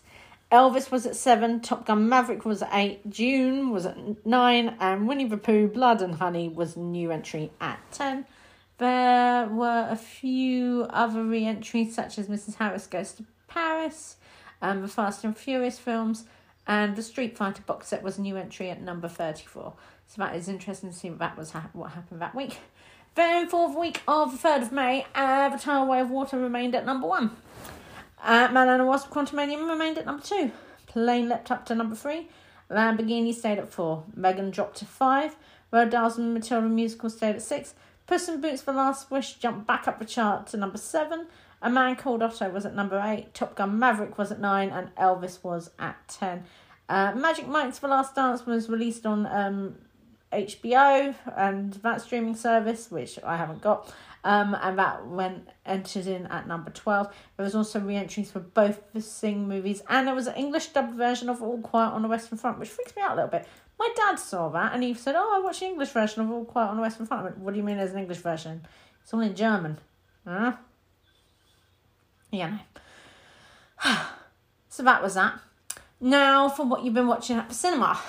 Elvis 0.50 0.89
was 0.89 1.06
at 1.06 1.17
seven. 1.17 1.60
Top 1.60 1.86
Gun 1.86 2.08
Maverick 2.08 2.45
was 2.45 2.62
at 2.62 2.69
eight. 2.71 3.10
June 3.10 3.71
was 3.71 3.86
at 3.86 4.26
nine. 4.26 4.78
And 4.80 5.10
Winnie 5.10 5.28
the 5.28 5.36
Pooh, 5.36 5.67
Blood 5.67 6.02
and 6.02 6.15
Honey 6.15 6.47
was 6.47 6.78
new 6.78 7.12
entry 7.12 7.52
at 7.60 7.80
ten. 7.91 8.26
There 8.78 9.47
were 9.47 9.88
a 9.89 9.97
few 9.97 10.88
other 10.89 11.26
re 11.26 11.45
entries, 11.45 11.93
such 11.93 12.17
as 12.17 12.28
Mrs. 12.30 12.56
Harris 12.56 12.88
Goes 12.88 13.12
to 13.15 13.26
Paris, 13.50 14.15
and 14.62 14.82
the 14.82 14.88
Fast 14.88 15.26
and 15.26 15.38
Furious 15.38 15.78
films, 15.78 16.24
and 16.65 16.95
the 16.95 17.04
Street 17.04 17.38
Fighter 17.38 17.63
box 17.63 17.89
set 17.89 18.02
was 18.02 18.17
a 18.17 18.21
new 18.21 18.38
entry 18.38 18.69
at 18.69 18.82
number 18.82 19.10
34. 19.10 19.74
So 20.08 20.21
that 20.21 20.38
is 20.38 20.47
interesting 20.47 20.91
to 20.91 20.95
see 20.95 21.10
what, 21.10 21.19
that 21.19 21.38
was 21.38 21.52
ha- 21.52 21.69
what 21.74 21.91
happened 21.91 22.21
that 22.21 22.34
week. 22.34 22.60
Then, 23.13 23.50
fourth 23.50 23.78
week 23.78 24.02
of 24.08 24.32
the 24.32 24.47
3rd 24.47 24.62
of 24.62 24.71
May, 24.71 25.06
Avatar 25.13 25.86
Way 25.86 26.00
of 26.00 26.10
Water 26.10 26.39
remained 26.39 26.74
at 26.76 26.86
number 26.86 27.08
one. 27.08 27.32
Uh, 28.24 28.47
Man 28.54 28.69
and 28.69 28.88
Wasp 28.88 29.10
Quantumania 29.10 29.67
remained 29.67 29.97
at 29.97 30.06
number 30.06 30.24
two. 30.24 30.52
Plane 30.86 31.28
leapt 31.28 31.52
up 31.52 31.65
to 31.65 31.76
number 31.76 31.95
three. 31.95 32.30
Lamborghini 32.69 33.34
stayed 33.34 33.60
at 33.60 33.67
four. 33.67 34.06
Megan 34.15 34.50
dropped 34.50 34.78
to 34.78 34.86
five. 34.86 35.36
Roald 35.74 35.89
Dahl's 35.89 36.17
Matilda 36.17 36.69
musical 36.69 37.10
stayed 37.10 37.36
at 37.36 37.41
six. 37.41 37.74
Puss 38.08 38.30
in 38.30 38.39
Boots: 38.39 38.62
The 38.62 38.71
Last 38.71 39.12
Wish 39.12 39.34
jumped 39.34 39.67
back 39.67 39.88
up 39.89 40.00
the 40.00 40.06
chart 40.06 40.47
to 40.47 40.58
number 40.58 40.78
seven. 40.78 41.28
A 41.62 41.69
Man 41.69 41.97
Called 41.97 42.24
Otto 42.24 42.50
was 42.50 42.65
at 42.65 42.76
number 42.76 43.02
eight. 43.04 43.34
Top 43.34 43.56
Gun 43.56 43.78
Maverick 43.78 44.17
was 44.17 44.32
at 44.32 44.39
nine, 44.39 44.69
and 44.69 44.95
Elvis 44.95 45.43
was 45.43 45.71
at 45.80 45.97
ten. 46.08 46.45
Uh, 46.88 47.13
Magic 47.15 47.47
Mike's 47.47 47.80
The 47.80 47.88
Last 47.88 48.15
Dance 48.15 48.45
was 48.45 48.69
released 48.69 49.06
on 49.06 49.26
um, 49.26 49.76
HBO 50.32 51.15
and 51.36 51.74
that 51.76 52.02
streaming 52.02 52.36
service, 52.36 52.89
which 52.89 53.20
I 53.24 53.38
haven't 53.38 53.62
got. 53.62 53.94
Um, 54.24 54.56
and 54.62 54.78
that 54.78 55.08
went 55.08 55.50
entered 55.65 56.06
in 56.06 56.28
at 56.28 56.48
number 56.48 56.70
12. 56.70 57.08
There 57.38 57.44
was 57.44 57.56
also 57.56 57.80
re-entries 57.80 58.32
for 58.32 58.39
both 58.39 58.80
the 58.94 59.02
Sing 59.02 59.48
movies, 59.48 59.82
and 59.89 60.08
there 60.08 60.15
was 60.15 60.28
an 60.28 60.36
English 60.36 60.67
dubbed 60.67 60.96
version 60.96 61.28
of 61.28 61.41
All 61.41 61.60
Quiet 61.60 61.91
on 61.91 62.04
the 62.04 62.08
Western 62.08 62.38
Front, 62.38 62.60
which 62.60 62.70
freaks 62.70 62.96
me 62.96 63.02
out 63.02 63.13
a 63.13 63.15
little 63.15 63.32
bit. 63.32 63.48
My 63.80 63.89
dad 63.96 64.20
saw 64.20 64.50
that 64.50 64.74
and 64.74 64.84
he 64.84 64.94
said, 64.94 65.15
"Oh, 65.17 65.34
I 65.36 65.44
watched 65.44 65.62
the 65.62 65.65
English 65.65 65.89
version 65.89 66.22
of 66.22 66.30
All 66.30 66.46
Quiet 66.46 66.67
on 66.67 66.76
the 66.76 66.84
Western 66.84 67.08
Front." 67.08 67.22
I 67.22 67.24
went, 67.26 67.38
"What 67.39 67.54
do 67.54 67.58
you 67.58 67.63
mean 67.63 67.78
there's 67.78 67.94
an 67.94 67.98
English 67.98 68.20
version? 68.20 68.62
It's 69.02 69.12
all 69.12 69.22
in 69.22 69.36
German." 69.36 69.80
Huh? 70.24 70.54
Yeah. 72.30 72.60
No. 73.84 73.98
so 74.70 74.84
that 74.84 75.02
was 75.02 75.15
that. 75.15 75.39
Now 76.00 76.48
for 76.48 76.63
what 76.63 76.84
you've 76.84 76.94
been 76.94 77.08
watching 77.08 77.38
at 77.38 77.50
the 77.50 77.56
cinema. 77.56 78.00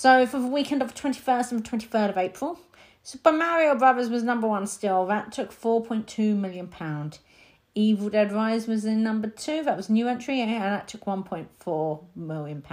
So 0.00 0.24
for 0.24 0.38
the 0.38 0.46
weekend 0.46 0.80
of 0.80 0.94
the 0.94 0.98
21st 0.98 1.52
and 1.52 1.62
23rd 1.62 2.08
of 2.08 2.16
April, 2.16 2.58
Super 3.02 3.32
Mario 3.32 3.74
Brothers 3.74 4.08
was 4.08 4.22
number 4.22 4.48
one 4.48 4.66
still. 4.66 5.04
That 5.04 5.30
took 5.30 5.52
£4.2 5.52 6.34
million. 6.34 6.70
Evil 7.74 8.08
Dead 8.08 8.32
Rise 8.32 8.66
was 8.66 8.86
in 8.86 9.02
number 9.02 9.28
two. 9.28 9.62
That 9.62 9.76
was 9.76 9.90
new 9.90 10.08
entry 10.08 10.40
and 10.40 10.50
that 10.52 10.88
took 10.88 11.04
£1.4 11.04 12.04
million. 12.16 12.64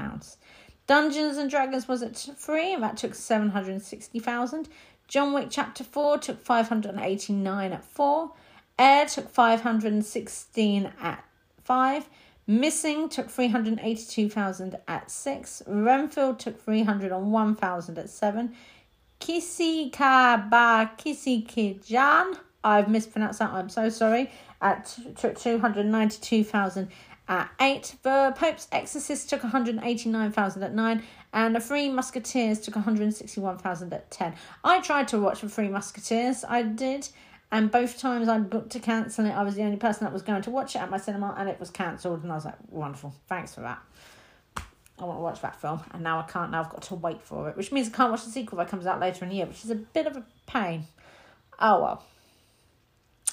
Dungeons 0.88 1.36
and 1.36 1.50
Dragons 1.50 1.86
was 1.86 2.02
at 2.02 2.16
three 2.16 2.72
and 2.72 2.82
that 2.82 2.96
took 2.96 3.14
760000 3.14 4.70
John 5.10 5.34
Wick 5.34 5.48
Chapter 5.50 5.84
4 5.84 6.20
took 6.20 6.42
589 6.42 7.74
at 7.74 7.84
4. 7.84 8.32
Air 8.80 9.06
took 9.06 9.30
516 9.30 10.94
at 11.02 11.26
5. 11.66 12.10
Missing 12.50 13.10
took 13.10 13.30
382,000 13.30 14.78
at 14.88 15.12
6. 15.12 15.64
Renfield 15.68 16.40
took 16.40 16.60
301,000 16.64 17.98
at 17.98 18.10
7. 18.10 18.56
Kisi 19.20 19.92
Ba 19.92 20.92
Kisi 20.98 21.46
Kijan, 21.46 22.38
I've 22.64 22.88
mispronounced 22.88 23.40
that, 23.40 23.52
I'm 23.52 23.68
so 23.68 23.90
sorry, 23.90 24.32
at 24.62 24.98
took 25.18 25.38
292,000 25.38 26.88
at 27.28 27.50
8. 27.60 27.96
The 28.04 28.34
Pope's 28.38 28.70
Exorcist 28.72 29.30
took 29.30 29.44
189,000 29.44 30.64
at 30.64 30.74
9. 30.74 31.04
And 31.34 31.56
The 31.56 31.60
Three 31.60 31.90
Musketeers 31.90 32.62
took 32.62 32.76
161,000 32.76 33.94
at 33.94 34.10
10. 34.10 34.34
I 34.64 34.80
tried 34.80 35.10
to 35.10 35.20
watch 35.20 35.42
The 35.42 35.50
Three 35.50 35.68
Musketeers, 35.68 36.46
I 36.48 36.64
did. 36.64 37.10
And 37.52 37.72
both 37.72 37.98
times 37.98 38.28
I 38.28 38.40
booked 38.40 38.72
to 38.72 38.80
cancel 38.80 39.26
it, 39.26 39.32
I 39.32 39.44
was 39.44 39.56
the 39.56 39.64
only 39.64 39.78
person 39.78 40.04
that 40.04 40.12
was 40.12 40.22
going 40.22 40.42
to 40.42 40.52
watch 40.52 40.76
it 40.76 40.80
at 40.80 40.90
my 40.90 40.98
cinema, 40.98 41.34
and 41.38 41.48
it 41.48 41.60
was 41.60 41.70
cancelled. 41.70 42.24
And 42.24 42.32
I 42.32 42.36
was 42.36 42.46
like, 42.46 42.56
wonderful, 42.70 43.16
thanks 43.28 43.56
for 43.56 43.62
that. 43.62 43.80
I 45.00 45.06
want 45.06 45.20
to 45.20 45.22
watch 45.22 45.42
that 45.42 45.62
film, 45.62 45.82
and 45.92 46.04
now 46.04 46.20
I 46.20 46.24
can't. 46.24 46.52
Now 46.52 46.62
I've 46.62 46.70
got 46.70 46.82
to 46.84 46.96
wait 46.96 47.22
for 47.22 47.50
it, 47.50 47.56
which 47.56 47.72
means 47.72 47.88
I 47.88 47.92
can't 47.92 48.12
watch 48.12 48.26
the 48.26 48.32
sequel 48.32 48.58
that 48.58 48.68
comes 48.68 48.86
out 48.86 49.00
later 49.00 49.24
in 49.24 49.30
the 49.30 49.38
year, 49.38 49.46
which 49.46 49.64
is 49.64 49.70
a 49.70 49.76
bit 49.76 50.08
of 50.08 50.18
a 50.18 50.26
pain. 50.48 50.88
Oh 51.60 51.82
well. 51.82 52.04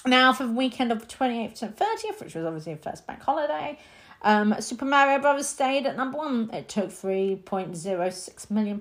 Now 0.05 0.31
for 0.31 0.45
the 0.45 0.51
weekend 0.51 0.91
of 0.91 0.99
the 0.99 1.07
28th 1.07 1.55
to 1.59 1.67
30th, 1.67 2.21
which 2.21 2.35
was 2.35 2.45
obviously 2.45 2.75
the 2.75 2.81
first 2.81 3.07
bank 3.07 3.23
holiday, 3.23 3.79
um, 4.21 4.53
Super 4.59 4.85
Mario 4.85 5.19
Brothers 5.19 5.47
stayed 5.47 5.87
at 5.87 5.97
number 5.97 6.19
one. 6.19 6.51
It 6.53 6.69
took 6.69 6.89
£3.06 6.89 8.51
million. 8.51 8.79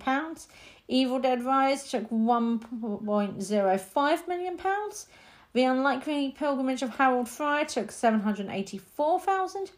Evil 0.87 1.19
Dead 1.19 1.43
Rise 1.43 1.91
took 1.91 2.11
£1.05 2.11 4.29
million. 4.29 4.59
The 5.55 5.63
Unlikely 5.63 6.35
Pilgrimage 6.37 6.83
of 6.83 6.97
Harold 6.97 7.29
Fry 7.29 7.63
took 7.63 7.93
784000 7.93 9.71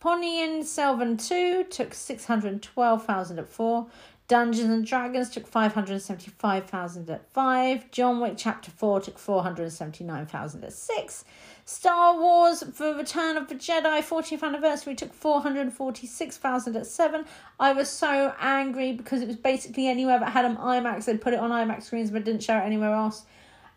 Ponniyin 0.00 0.62
Selvan 0.62 1.16
2 1.16 1.64
took 1.64 1.94
612000 1.94 3.38
at 3.40 3.48
4. 3.48 3.86
Dungeons 4.28 4.70
and 4.70 4.86
Dragons 4.86 5.28
took 5.28 5.48
575,000 5.48 7.10
at 7.10 7.28
5. 7.32 7.90
John 7.90 8.20
Wick 8.20 8.34
Chapter 8.36 8.70
4 8.70 9.00
took 9.00 9.18
479,000 9.18 10.62
at 10.62 10.72
6. 10.72 11.24
Star 11.64 12.20
Wars 12.20 12.60
The 12.60 12.94
Return 12.94 13.36
of 13.36 13.48
the 13.48 13.56
Jedi 13.56 13.98
40th 14.04 14.44
anniversary 14.44 14.94
took 14.94 15.12
446,000 15.12 16.76
at 16.76 16.86
7. 16.86 17.24
I 17.58 17.72
was 17.72 17.88
so 17.88 18.32
angry 18.38 18.92
because 18.92 19.22
it 19.22 19.26
was 19.26 19.36
basically 19.36 19.88
anywhere 19.88 20.20
that 20.20 20.30
had 20.30 20.44
an 20.44 20.56
IMAX, 20.56 21.06
they'd 21.06 21.20
put 21.20 21.32
it 21.32 21.40
on 21.40 21.50
IMAX 21.50 21.82
screens 21.82 22.12
but 22.12 22.22
didn't 22.22 22.44
show 22.44 22.56
it 22.56 22.62
anywhere 22.62 22.92
else. 22.92 23.24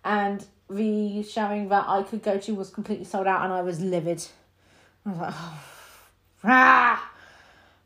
And 0.05 0.45
the 0.69 1.23
showing 1.23 1.69
that 1.69 1.85
I 1.87 2.03
could 2.03 2.23
go 2.23 2.37
to 2.37 2.55
was 2.55 2.69
completely 2.69 3.05
sold 3.05 3.27
out 3.27 3.43
and 3.43 3.53
I 3.53 3.61
was 3.61 3.79
livid. 3.79 4.23
I 5.05 5.09
was 5.09 5.19
like, 5.19 5.33
oh, 5.35 5.61
ah! 6.43 7.11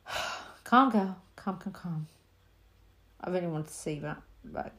calm 0.64 0.92
girl, 0.92 1.18
calm, 1.36 1.58
calm, 1.58 1.74
calm. 1.74 2.08
I 3.22 3.30
really 3.30 3.48
wanted 3.48 3.68
to 3.68 3.74
see 3.74 4.00
that, 4.00 4.22
but 4.44 4.74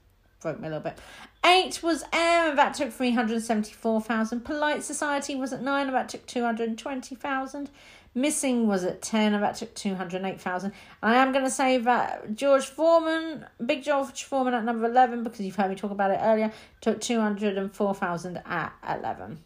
broke 0.44 0.60
me 0.60 0.68
a 0.68 0.70
little 0.70 0.82
bit. 0.82 0.98
Eight 1.44 1.82
was 1.82 2.04
Air, 2.12 2.50
and 2.50 2.58
that 2.58 2.74
took 2.74 2.92
374,000. 2.92 4.44
Polite 4.44 4.82
Society 4.82 5.34
was 5.34 5.52
at 5.52 5.62
nine, 5.62 5.86
and 5.86 5.96
that 5.96 6.10
took 6.10 6.26
220,000. 6.26 7.70
Missing 8.14 8.66
was 8.68 8.85
at 8.85 9.03
10, 9.03 9.35
and 9.35 9.42
that 9.42 9.57
took 9.57 9.74
208,000. 9.74 10.72
I 11.03 11.16
am 11.16 11.33
going 11.33 11.44
to 11.44 11.50
say 11.50 11.79
that 11.79 12.35
George 12.35 12.66
Foreman, 12.66 13.46
Big 13.64 13.83
George 13.83 14.22
Foreman 14.22 14.55
at 14.55 14.64
number 14.64 14.87
11, 14.87 15.24
because 15.24 15.40
you've 15.40 15.57
heard 15.57 15.70
me 15.70 15.77
talk 15.77 15.90
about 15.90 16.11
it 16.11 16.20
earlier, 16.22 16.53
took 16.81 17.00
204,000 17.00 18.42
at 18.46 18.72
11. 18.87 19.38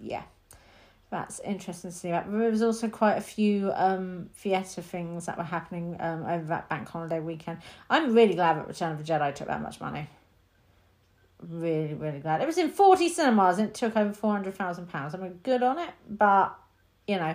Yeah 0.00 0.22
that's 1.10 1.40
interesting 1.40 1.90
to 1.90 1.96
see 1.96 2.10
that. 2.10 2.30
There 2.30 2.50
was 2.50 2.62
also 2.62 2.88
quite 2.88 3.16
a 3.16 3.20
few 3.20 3.72
um, 3.74 4.30
theatre 4.34 4.80
things 4.80 5.26
that 5.26 5.36
were 5.36 5.44
happening 5.44 5.96
um, 5.98 6.24
over 6.24 6.44
that 6.44 6.68
bank 6.68 6.88
holiday 6.88 7.18
weekend. 7.18 7.58
I'm 7.90 8.14
really 8.14 8.34
glad 8.34 8.56
that 8.56 8.68
Return 8.68 8.92
of 8.92 9.04
the 9.04 9.12
Jedi 9.12 9.34
took 9.34 9.48
that 9.48 9.60
much 9.60 9.80
money. 9.80 10.08
Really, 11.42 11.94
really 11.94 12.20
glad. 12.20 12.42
It 12.42 12.46
was 12.46 12.58
in 12.58 12.70
40 12.70 13.08
cinemas 13.08 13.58
and 13.58 13.68
it 13.68 13.74
took 13.74 13.96
over 13.96 14.12
£400,000. 14.12 15.14
I 15.14 15.18
mean, 15.18 15.40
good 15.42 15.62
on 15.64 15.78
it, 15.78 15.90
but, 16.08 16.56
you 17.08 17.16
know, 17.16 17.34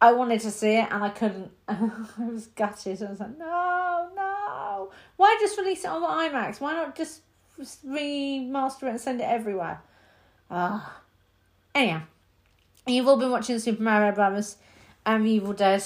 I 0.00 0.12
wanted 0.12 0.40
to 0.40 0.50
see 0.50 0.74
it 0.74 0.88
and 0.90 1.02
I 1.02 1.08
couldn't. 1.08 1.50
I 1.68 1.90
was 2.30 2.46
gutted. 2.48 3.02
I 3.02 3.10
was 3.10 3.20
like, 3.20 3.38
no, 3.38 4.10
no. 4.14 4.90
Why 5.16 5.36
just 5.40 5.56
release 5.58 5.84
it 5.84 5.88
on 5.88 6.02
IMAX? 6.02 6.60
Why 6.60 6.72
not 6.72 6.96
just 6.96 7.22
remaster 7.58 8.84
it 8.84 8.90
and 8.90 9.00
send 9.00 9.20
it 9.20 9.24
everywhere? 9.24 9.80
Ah. 10.50 10.98
Uh, 11.74 11.78
anyhow 11.78 12.02
You've 12.86 13.08
all 13.08 13.16
been 13.16 13.30
watching 13.30 13.58
Super 13.58 13.82
Mario 13.82 14.12
Brothers 14.12 14.58
and 15.06 15.26
Evil 15.26 15.54
Dead 15.54 15.82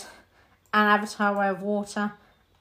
and 0.74 0.88
Avatar 0.88 1.32
Way 1.38 1.48
of 1.48 1.62
Water 1.62 2.12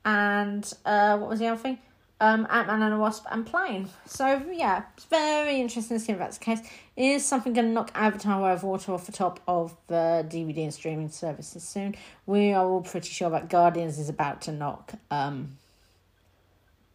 and 0.06 0.72
uh, 0.86 1.18
what 1.18 1.30
was 1.32 1.40
the 1.40 1.48
other 1.48 1.60
thing? 1.60 1.80
Um, 2.19 2.47
Ant 2.49 2.67
Man 2.67 2.82
and 2.82 2.93
the 2.93 2.97
Wasp 2.97 3.25
and 3.30 3.45
Plane. 3.45 3.89
So 4.06 4.43
yeah, 4.51 4.84
it's 4.95 5.06
very 5.06 5.62
interesting 5.62 5.99
to 5.99 6.03
see 6.03 6.13
if 6.13 6.17
that's 6.17 6.39
the 6.39 6.45
case. 6.45 6.60
Is 6.95 7.23
something 7.23 7.53
going 7.53 7.67
to 7.67 7.71
knock 7.71 7.91
Avatar 7.93 8.41
Way 8.41 8.53
of 8.53 8.63
Water 8.63 8.91
off 8.91 9.06
the 9.06 9.12
top 9.12 9.39
of 9.47 9.75
the 9.86 10.25
DVD 10.27 10.63
and 10.63 10.73
streaming 10.73 11.10
services 11.10 11.63
soon? 11.63 11.95
We 12.25 12.53
are 12.53 12.65
all 12.65 12.82
pretty 12.82 13.10
sure 13.10 13.30
that 13.30 13.49
Guardians 13.49 13.99
is 13.99 14.10
about 14.10 14.41
to 14.43 14.51
knock 14.51 14.93
um, 15.12 15.58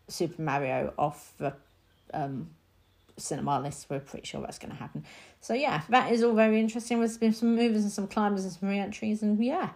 Super 0.08 0.42
Mario 0.42 0.92
off 0.98 1.32
the 1.38 1.54
um, 2.12 2.50
cinema 3.16 3.60
list. 3.60 3.86
We're 3.88 4.00
pretty 4.00 4.26
sure 4.26 4.40
that's 4.40 4.58
going 4.58 4.72
to 4.72 4.78
happen. 4.78 5.04
So 5.40 5.54
yeah, 5.54 5.82
that 5.88 6.12
is 6.12 6.22
all 6.22 6.34
very 6.34 6.60
interesting. 6.60 6.98
There's 6.98 7.18
been 7.18 7.32
some 7.32 7.54
movers 7.54 7.82
and 7.82 7.92
some 7.92 8.06
climbers 8.06 8.44
and 8.44 8.52
some 8.52 8.68
re-entries, 8.68 9.22
and 9.22 9.42
yeah, 9.44 9.70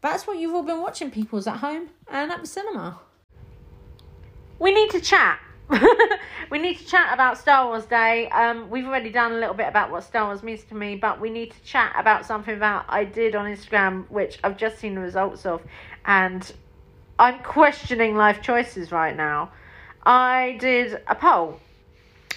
that's 0.00 0.26
what 0.26 0.38
you've 0.38 0.54
all 0.54 0.62
been 0.62 0.80
watching. 0.80 1.10
People's 1.10 1.46
at 1.46 1.58
home 1.58 1.88
and 2.10 2.30
at 2.30 2.40
the 2.40 2.46
cinema. 2.46 2.98
We 4.60 4.72
need 4.72 4.90
to 4.90 5.00
chat. 5.00 5.40
we 6.50 6.58
need 6.58 6.76
to 6.78 6.86
chat 6.86 7.14
about 7.14 7.38
Star 7.38 7.66
Wars 7.66 7.86
Day. 7.86 8.28
Um, 8.28 8.68
we've 8.68 8.84
already 8.84 9.10
done 9.10 9.32
a 9.32 9.38
little 9.38 9.54
bit 9.54 9.66
about 9.66 9.90
what 9.90 10.04
Star 10.04 10.26
Wars 10.26 10.42
means 10.42 10.62
to 10.64 10.74
me, 10.74 10.96
but 10.96 11.18
we 11.18 11.30
need 11.30 11.50
to 11.52 11.62
chat 11.62 11.94
about 11.98 12.26
something 12.26 12.58
that 12.58 12.84
I 12.86 13.04
did 13.04 13.34
on 13.34 13.46
Instagram, 13.46 14.08
which 14.10 14.38
I've 14.44 14.58
just 14.58 14.78
seen 14.78 14.94
the 14.94 15.00
results 15.00 15.46
of, 15.46 15.62
and 16.04 16.52
I'm 17.18 17.38
questioning 17.42 18.16
life 18.16 18.42
choices 18.42 18.92
right 18.92 19.16
now. 19.16 19.50
I 20.04 20.58
did 20.60 21.00
a 21.08 21.14
poll 21.14 21.58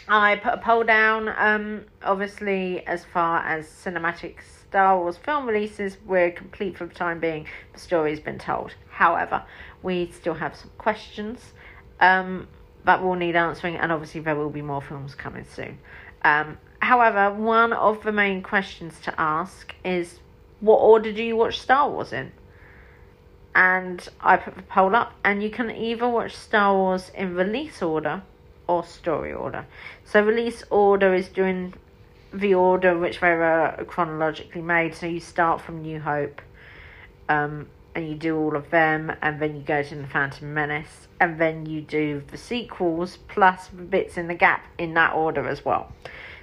I 0.07 0.35
put 0.35 0.53
a 0.53 0.57
poll 0.57 0.83
down. 0.83 1.33
Um, 1.37 1.85
obviously, 2.03 2.85
as 2.85 3.05
far 3.05 3.39
as 3.45 3.67
cinematic 3.67 4.35
Star 4.41 4.97
Wars 4.97 5.17
film 5.17 5.47
releases, 5.47 5.97
we're 6.05 6.31
complete 6.31 6.77
for 6.77 6.85
the 6.85 6.93
time 6.93 7.19
being. 7.19 7.47
The 7.73 7.79
story's 7.79 8.19
been 8.19 8.37
told. 8.37 8.73
However, 8.89 9.43
we 9.81 10.11
still 10.11 10.33
have 10.33 10.55
some 10.55 10.71
questions 10.77 11.53
um, 11.99 12.47
that 12.85 13.01
will 13.01 13.15
need 13.15 13.35
answering, 13.35 13.77
and 13.77 13.91
obviously, 13.91 14.21
there 14.21 14.35
will 14.35 14.49
be 14.49 14.61
more 14.61 14.81
films 14.81 15.15
coming 15.15 15.45
soon. 15.45 15.79
Um, 16.23 16.57
however, 16.79 17.33
one 17.33 17.73
of 17.73 18.03
the 18.03 18.11
main 18.11 18.41
questions 18.41 18.99
to 19.01 19.19
ask 19.19 19.73
is 19.83 20.19
what 20.59 20.77
order 20.77 21.11
do 21.11 21.21
you 21.21 21.35
watch 21.35 21.59
Star 21.59 21.89
Wars 21.89 22.13
in? 22.13 22.31
And 23.55 24.07
I 24.21 24.37
put 24.37 24.55
the 24.55 24.63
poll 24.63 24.95
up, 24.95 25.13
and 25.23 25.43
you 25.43 25.49
can 25.49 25.69
either 25.69 26.07
watch 26.07 26.35
Star 26.35 26.73
Wars 26.73 27.11
in 27.13 27.35
release 27.35 27.81
order 27.81 28.23
or 28.67 28.83
story 28.83 29.33
order. 29.33 29.65
So 30.05 30.21
release 30.23 30.63
order 30.69 31.13
is 31.13 31.27
doing 31.29 31.73
the 32.33 32.55
order 32.55 32.91
in 32.91 33.01
which 33.01 33.19
they 33.19 33.35
were 33.35 33.85
chronologically 33.87 34.61
made. 34.61 34.95
So 34.95 35.05
you 35.05 35.19
start 35.19 35.61
from 35.61 35.81
New 35.81 35.99
Hope, 35.99 36.41
um, 37.29 37.67
and 37.95 38.07
you 38.07 38.15
do 38.15 38.37
all 38.37 38.55
of 38.55 38.69
them, 38.69 39.11
and 39.21 39.39
then 39.39 39.55
you 39.55 39.61
go 39.61 39.83
to 39.83 39.95
the 39.95 40.07
Phantom 40.07 40.53
Menace, 40.53 41.07
and 41.19 41.39
then 41.39 41.65
you 41.65 41.81
do 41.81 42.23
the 42.31 42.37
sequels 42.37 43.17
plus 43.27 43.69
bits 43.69 44.17
in 44.17 44.27
the 44.27 44.33
gap 44.33 44.65
in 44.77 44.93
that 44.95 45.13
order 45.13 45.47
as 45.47 45.63
well. 45.63 45.91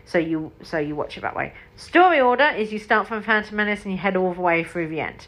So 0.05 0.19
you 0.19 0.51
so 0.63 0.79
you 0.79 0.97
watch 0.97 1.17
it 1.17 1.21
that 1.21 1.37
way. 1.37 1.53
Story 1.77 2.21
order 2.21 2.49
is 2.49 2.73
you 2.73 2.79
start 2.79 3.07
from 3.07 3.23
Phantom 3.23 3.55
Menace 3.57 3.85
and 3.85 3.93
you 3.93 3.99
head 3.99 4.17
all 4.17 4.35
the 4.35 4.41
way 4.41 4.65
through 4.65 4.89
the 4.89 5.01
end 5.01 5.27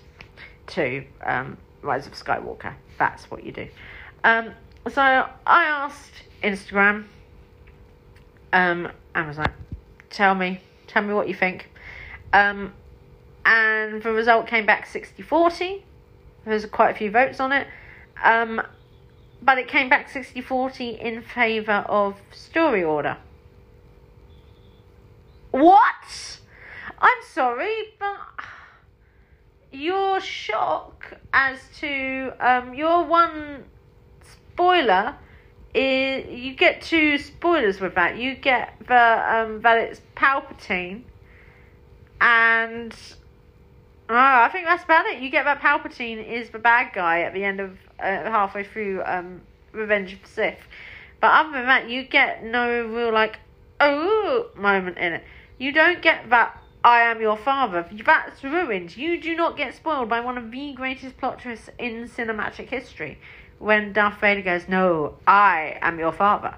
to 0.69 1.05
um, 1.25 1.57
Rise 1.83 2.07
of 2.07 2.15
Skywalker. 2.15 2.75
That's 2.99 3.31
what 3.31 3.45
you 3.45 3.53
do. 3.53 3.69
Um, 4.25 4.53
so 4.91 5.01
I 5.01 5.29
asked 5.47 6.25
Instagram, 6.43 7.05
um, 8.53 8.91
"Tell 10.11 10.35
me, 10.35 10.61
tell 10.87 11.03
me 11.03 11.15
what 11.15 11.29
you 11.29 11.35
think." 11.35 11.71
Um, 12.33 12.73
and 13.45 14.03
the 14.03 14.13
result 14.13 14.47
came 14.47 14.67
back 14.67 14.87
60-40. 14.87 15.83
There's 16.45 16.67
quite 16.67 16.91
a 16.91 16.99
few 16.99 17.11
votes 17.11 17.41
on 17.41 17.53
it. 17.53 17.67
Um, 18.23 18.63
but 19.41 19.59
it 19.59 19.69
came 19.69 19.89
back 19.89 20.11
60-40 20.11 20.99
in 21.01 21.23
favour 21.23 21.85
of 21.89 22.21
story 22.31 22.85
order. 22.85 23.17
What? 25.51 26.41
I'm 26.99 27.23
sorry, 27.33 27.95
but 27.99 28.19
your 29.73 30.21
shock 30.21 31.15
as 31.33 31.59
to 31.79 32.33
um, 32.41 32.75
your 32.75 33.05
one 33.05 33.65
spoiler 34.53 35.17
is 35.75 36.27
you 36.29 36.55
get 36.55 36.83
two 36.83 37.19
spoilers 37.19 37.81
with 37.81 37.95
that. 37.95 38.17
You 38.17 38.35
get 38.35 38.75
the 38.87 38.95
um, 38.95 39.63
that 39.63 39.79
it's 39.79 40.01
Palpatine, 40.15 41.03
and 42.21 42.95
oh, 44.09 44.15
I 44.15 44.49
think 44.51 44.67
that's 44.67 44.85
about 44.85 45.07
it. 45.07 45.21
You 45.21 45.31
get 45.31 45.45
that 45.45 45.61
Palpatine 45.61 46.27
is 46.27 46.51
the 46.51 46.59
bad 46.59 46.93
guy 46.95 47.23
at 47.23 47.35
the 47.35 47.45
end 47.45 47.61
of 47.61 47.79
uh, 47.99 48.03
halfway 48.03 48.65
through 48.65 49.03
um, 49.05 49.43
Revenge 49.73 50.13
of 50.13 50.23
the 50.23 50.29
Sith. 50.29 50.59
But 51.21 51.29
other 51.29 51.53
than 51.53 51.67
that, 51.67 51.89
you 51.89 52.03
get 52.03 52.45
no 52.45 52.85
real 52.87 53.13
like 53.13 53.39
oh 53.81 54.51
moment 54.57 54.99
in 54.99 55.13
it. 55.15 55.25
You 55.59 55.73
don't 55.73 56.03
get 56.03 56.31
that 56.31 56.61
I 56.85 57.03
am 57.03 57.21
your 57.21 57.37
father. 57.37 57.89
That's 58.05 58.43
ruined. 58.43 58.97
You 58.97 59.21
do 59.21 59.37
not 59.37 59.57
get 59.57 59.75
spoiled 59.75 60.09
by 60.09 60.21
one 60.21 60.37
of 60.37 60.51
the 60.51 60.73
greatest 60.73 61.17
plot 61.17 61.41
twists 61.41 61.71
in 61.79 62.09
cinematic 62.09 62.69
history 62.69 63.19
when 63.61 63.93
Darth 63.93 64.21
Vader 64.21 64.43
goes, 64.43 64.69
No, 64.69 65.15
I 65.27 65.79
am 65.81 66.01
your 66.01 66.13
father. 66.13 66.57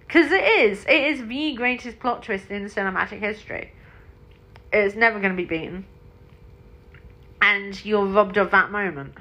Because 0.00 0.30
it 0.30 0.44
is. 0.44 0.84
It 0.84 1.04
is 1.04 1.26
the 1.26 1.54
greatest 1.54 1.98
plot 2.00 2.22
twist 2.22 2.50
in 2.50 2.66
cinematic 2.66 3.20
history. 3.20 3.72
It's 4.70 4.94
never 4.94 5.18
going 5.18 5.32
to 5.32 5.36
be 5.36 5.46
beaten. 5.46 5.86
And 7.52 7.84
you're 7.84 8.06
robbed 8.06 8.38
of 8.38 8.50
that 8.52 8.70
moment. 8.70 9.18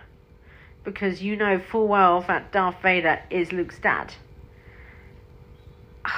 Because 0.86 1.22
you 1.22 1.36
know 1.36 1.60
full 1.60 1.90
well 1.90 2.22
that 2.30 2.54
Darth 2.54 2.82
Vader 2.82 3.20
is 3.30 3.52
Luke's 3.52 3.80
dad. 3.80 4.14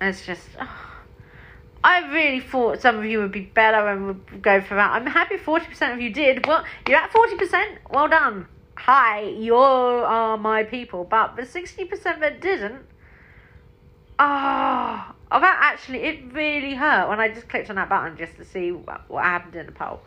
It's 0.00 0.26
just. 0.26 0.48
I 1.84 2.12
really 2.12 2.40
thought 2.40 2.80
some 2.80 2.98
of 2.98 3.04
you 3.04 3.20
would 3.20 3.30
be 3.30 3.42
better 3.42 3.88
and 3.88 4.06
would 4.08 4.42
go 4.42 4.60
for 4.60 4.74
that. 4.74 4.90
I'm 4.90 5.06
happy 5.06 5.36
40% 5.36 5.94
of 5.94 6.00
you 6.00 6.10
did. 6.12 6.44
Well, 6.44 6.64
you're 6.88 6.98
at 6.98 7.12
40%. 7.12 7.76
Well 7.90 8.08
done. 8.08 8.46
Hi, 8.76 9.22
you 9.22 9.54
are 9.56 10.36
my 10.36 10.64
people. 10.64 11.04
But 11.04 11.36
the 11.36 11.42
60% 11.42 12.20
that 12.20 12.40
didn't, 12.40 12.82
oh, 14.18 15.14
that 15.30 15.58
actually, 15.60 16.00
it 16.00 16.32
really 16.32 16.74
hurt 16.74 17.08
when 17.08 17.20
I 17.20 17.28
just 17.28 17.48
clicked 17.48 17.70
on 17.70 17.76
that 17.76 17.88
button 17.88 18.16
just 18.16 18.36
to 18.38 18.44
see 18.44 18.72
what, 18.72 19.08
what 19.08 19.24
happened 19.24 19.54
in 19.54 19.66
the 19.66 19.72
poll. 19.72 20.00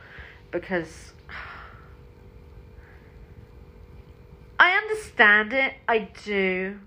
Because 0.62 1.12
I 4.58 4.72
understand 4.72 5.52
it. 5.52 5.74
I 5.88 6.10
do. 6.24 6.80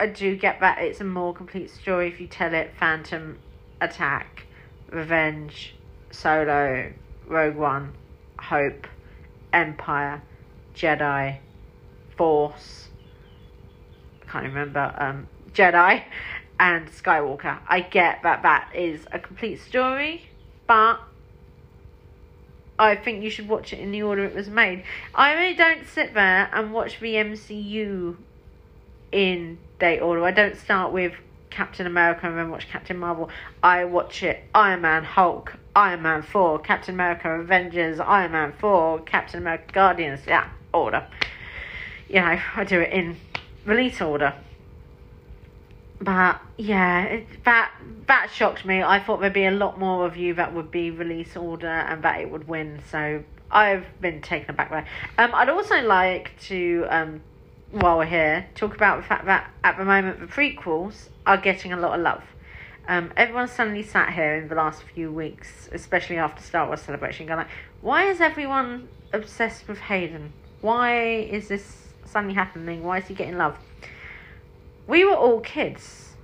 I 0.00 0.06
do 0.06 0.36
get 0.36 0.60
that 0.60 0.78
it's 0.78 1.00
a 1.00 1.04
more 1.04 1.32
complete 1.34 1.70
story 1.70 2.08
if 2.08 2.20
you 2.20 2.26
tell 2.26 2.54
it 2.54 2.72
Phantom 2.78 3.38
Attack, 3.80 4.44
Revenge, 4.90 5.74
Solo, 6.10 6.92
Rogue 7.26 7.56
One, 7.56 7.94
Hope, 8.38 8.86
Empire, 9.52 10.22
Jedi, 10.74 11.38
Force, 12.16 12.88
I 14.22 14.30
can't 14.30 14.44
remember, 14.44 14.94
um, 14.98 15.26
Jedi, 15.52 16.04
and 16.60 16.88
Skywalker. 16.88 17.58
I 17.68 17.80
get 17.80 18.22
that 18.22 18.42
that 18.42 18.70
is 18.74 19.04
a 19.10 19.18
complete 19.18 19.60
story, 19.60 20.28
but 20.68 21.00
I 22.78 22.94
think 22.94 23.24
you 23.24 23.30
should 23.30 23.48
watch 23.48 23.72
it 23.72 23.80
in 23.80 23.90
the 23.90 24.02
order 24.02 24.24
it 24.24 24.34
was 24.34 24.48
made. 24.48 24.84
I 25.14 25.32
really 25.34 25.54
don't 25.54 25.86
sit 25.86 26.14
there 26.14 26.48
and 26.52 26.72
watch 26.72 27.00
the 27.00 27.14
MCU 27.14 28.16
in 29.10 29.58
date 29.78 30.00
order. 30.00 30.24
I 30.24 30.30
don't 30.30 30.56
start 30.56 30.92
with 30.92 31.14
Captain 31.50 31.86
America 31.86 32.28
and 32.28 32.38
then 32.38 32.50
watch 32.50 32.68
Captain 32.68 32.96
Marvel. 32.96 33.30
I 33.62 33.84
watch 33.84 34.22
it 34.22 34.44
Iron 34.54 34.82
Man, 34.82 35.02
Hulk, 35.02 35.54
Iron 35.74 36.02
Man 36.02 36.22
4, 36.22 36.60
Captain 36.60 36.94
America, 36.94 37.28
Avengers, 37.30 37.98
Iron 37.98 38.32
Man 38.32 38.52
4, 38.60 39.00
Captain 39.00 39.40
America, 39.40 39.72
Guardians. 39.72 40.20
Yeah, 40.26 40.48
order. 40.72 41.06
You 42.08 42.20
know, 42.20 42.38
I 42.56 42.64
do 42.64 42.80
it 42.80 42.92
in 42.92 43.16
release 43.64 44.00
order. 44.00 44.34
But 46.00 46.40
yeah, 46.56 47.20
that 47.44 47.72
that 48.06 48.30
shocked 48.32 48.64
me. 48.64 48.82
I 48.82 49.00
thought 49.00 49.20
there'd 49.20 49.32
be 49.32 49.46
a 49.46 49.50
lot 49.50 49.78
more 49.78 50.06
of 50.06 50.16
you 50.16 50.34
that 50.34 50.54
would 50.54 50.70
be 50.70 50.90
release 50.90 51.36
order 51.36 51.66
and 51.66 52.02
that 52.02 52.20
it 52.20 52.30
would 52.30 52.46
win. 52.46 52.80
So 52.90 53.24
I've 53.50 53.86
been 54.00 54.22
taken 54.22 54.50
aback 54.50 54.70
by. 54.70 54.86
Um, 55.18 55.34
I'd 55.34 55.48
also 55.48 55.80
like 55.82 56.38
to 56.42 56.86
um 56.88 57.20
while 57.70 57.98
we're 57.98 58.06
here, 58.06 58.46
talk 58.54 58.74
about 58.74 59.00
the 59.00 59.06
fact 59.06 59.26
that 59.26 59.50
at 59.62 59.76
the 59.76 59.84
moment 59.84 60.20
the 60.20 60.26
prequels 60.26 61.08
are 61.26 61.36
getting 61.36 61.72
a 61.72 61.76
lot 61.76 61.98
of 61.98 62.02
love. 62.02 62.22
Um, 62.86 63.12
everyone's 63.16 63.52
suddenly 63.52 63.82
sat 63.82 64.14
here 64.14 64.36
in 64.36 64.48
the 64.48 64.54
last 64.54 64.82
few 64.82 65.12
weeks, 65.12 65.68
especially 65.72 66.16
after 66.16 66.42
Star 66.42 66.66
Wars 66.66 66.80
Celebration, 66.80 67.26
going 67.26 67.38
like, 67.38 67.48
why 67.82 68.08
is 68.08 68.20
everyone 68.20 68.88
obsessed 69.12 69.68
with 69.68 69.78
Hayden? 69.78 70.32
Why 70.62 71.04
is 71.04 71.48
this 71.48 71.88
suddenly 72.06 72.34
happening? 72.34 72.82
Why 72.82 72.98
is 72.98 73.06
he 73.06 73.14
getting 73.14 73.36
love? 73.36 73.58
We 74.88 75.04
were 75.04 75.14
all 75.14 75.40
kids. 75.40 76.14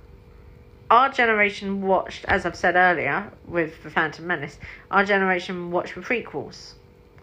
Our 0.91 1.09
generation 1.09 1.81
watched, 1.81 2.25
as 2.25 2.45
I've 2.45 2.57
said 2.57 2.75
earlier, 2.75 3.31
with 3.47 3.81
The 3.83 3.89
Phantom 3.89 4.27
Menace, 4.27 4.59
our 4.91 5.05
generation 5.05 5.71
watched 5.71 5.95
the 5.95 6.01
prequels 6.01 6.73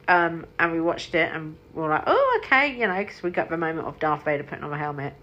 um, 0.09 0.47
and 0.59 0.73
we 0.73 0.81
watched 0.81 1.15
it 1.15 1.33
and 1.33 1.57
we 1.75 1.83
were 1.83 1.89
like, 1.89 2.05
oh, 2.07 2.41
okay, 2.45 2.75
you 2.77 2.87
know, 2.87 2.99
because 2.99 3.23
we 3.23 3.31
got 3.31 3.49
the 3.49 3.57
moment 3.57 3.87
of 3.87 3.99
Darth 3.99 4.25
Vader 4.25 4.43
putting 4.43 4.65
on 4.65 4.73
a 4.73 4.79
helmet 4.79 5.15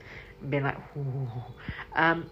and 0.42 0.52
being 0.52 0.64
like, 0.64 0.78
Ooh. 0.98 1.28
Um, 1.96 2.30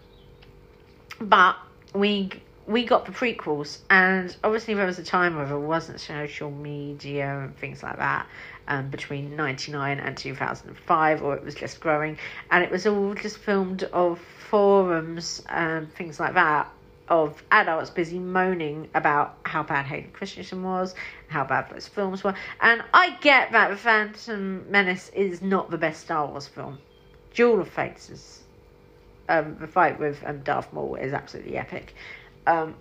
but 1.20 1.56
we 1.94 2.30
we 2.66 2.84
got 2.84 3.06
the 3.06 3.12
prequels, 3.12 3.78
and 3.88 4.36
obviously 4.44 4.74
there 4.74 4.84
was 4.84 4.98
a 4.98 5.04
time 5.04 5.36
where 5.36 5.46
there 5.46 5.58
wasn't 5.58 5.98
social 6.00 6.50
media 6.50 7.40
and 7.40 7.56
things 7.56 7.82
like 7.82 7.96
that 7.96 8.26
um, 8.68 8.90
between 8.90 9.34
99 9.34 9.98
and 9.98 10.16
2005, 10.16 11.22
or 11.22 11.34
it 11.34 11.44
was 11.44 11.54
just 11.54 11.80
growing, 11.80 12.18
and 12.50 12.62
it 12.62 12.70
was 12.70 12.86
all 12.86 13.14
just 13.14 13.38
filmed 13.38 13.82
of 13.84 14.20
forums 14.50 15.42
and 15.48 15.92
things 15.94 16.20
like 16.20 16.34
that 16.34 16.70
of 17.08 17.42
adults 17.50 17.90
busy 17.90 18.18
moaning 18.18 18.88
about 18.94 19.38
how 19.44 19.62
bad 19.62 19.86
Hayden 19.86 20.10
Christensen 20.12 20.62
was, 20.62 20.94
how 21.28 21.44
bad 21.44 21.70
those 21.70 21.88
films 21.88 22.22
were. 22.22 22.34
And 22.60 22.82
I 22.92 23.16
get 23.20 23.52
that 23.52 23.70
The 23.70 23.76
Phantom 23.76 24.70
Menace 24.70 25.10
is 25.14 25.40
not 25.40 25.70
the 25.70 25.78
best 25.78 26.02
Star 26.02 26.26
Wars 26.26 26.46
film. 26.46 26.78
Duel 27.34 27.60
of 27.60 27.68
Fates 27.68 28.10
is. 28.10 28.42
Um, 29.30 29.56
the 29.60 29.66
fight 29.66 29.98
with 29.98 30.22
um, 30.24 30.40
Darth 30.40 30.72
Maul 30.72 30.94
is 30.94 31.12
absolutely 31.12 31.58
epic. 31.58 31.94
Um, 32.46 32.74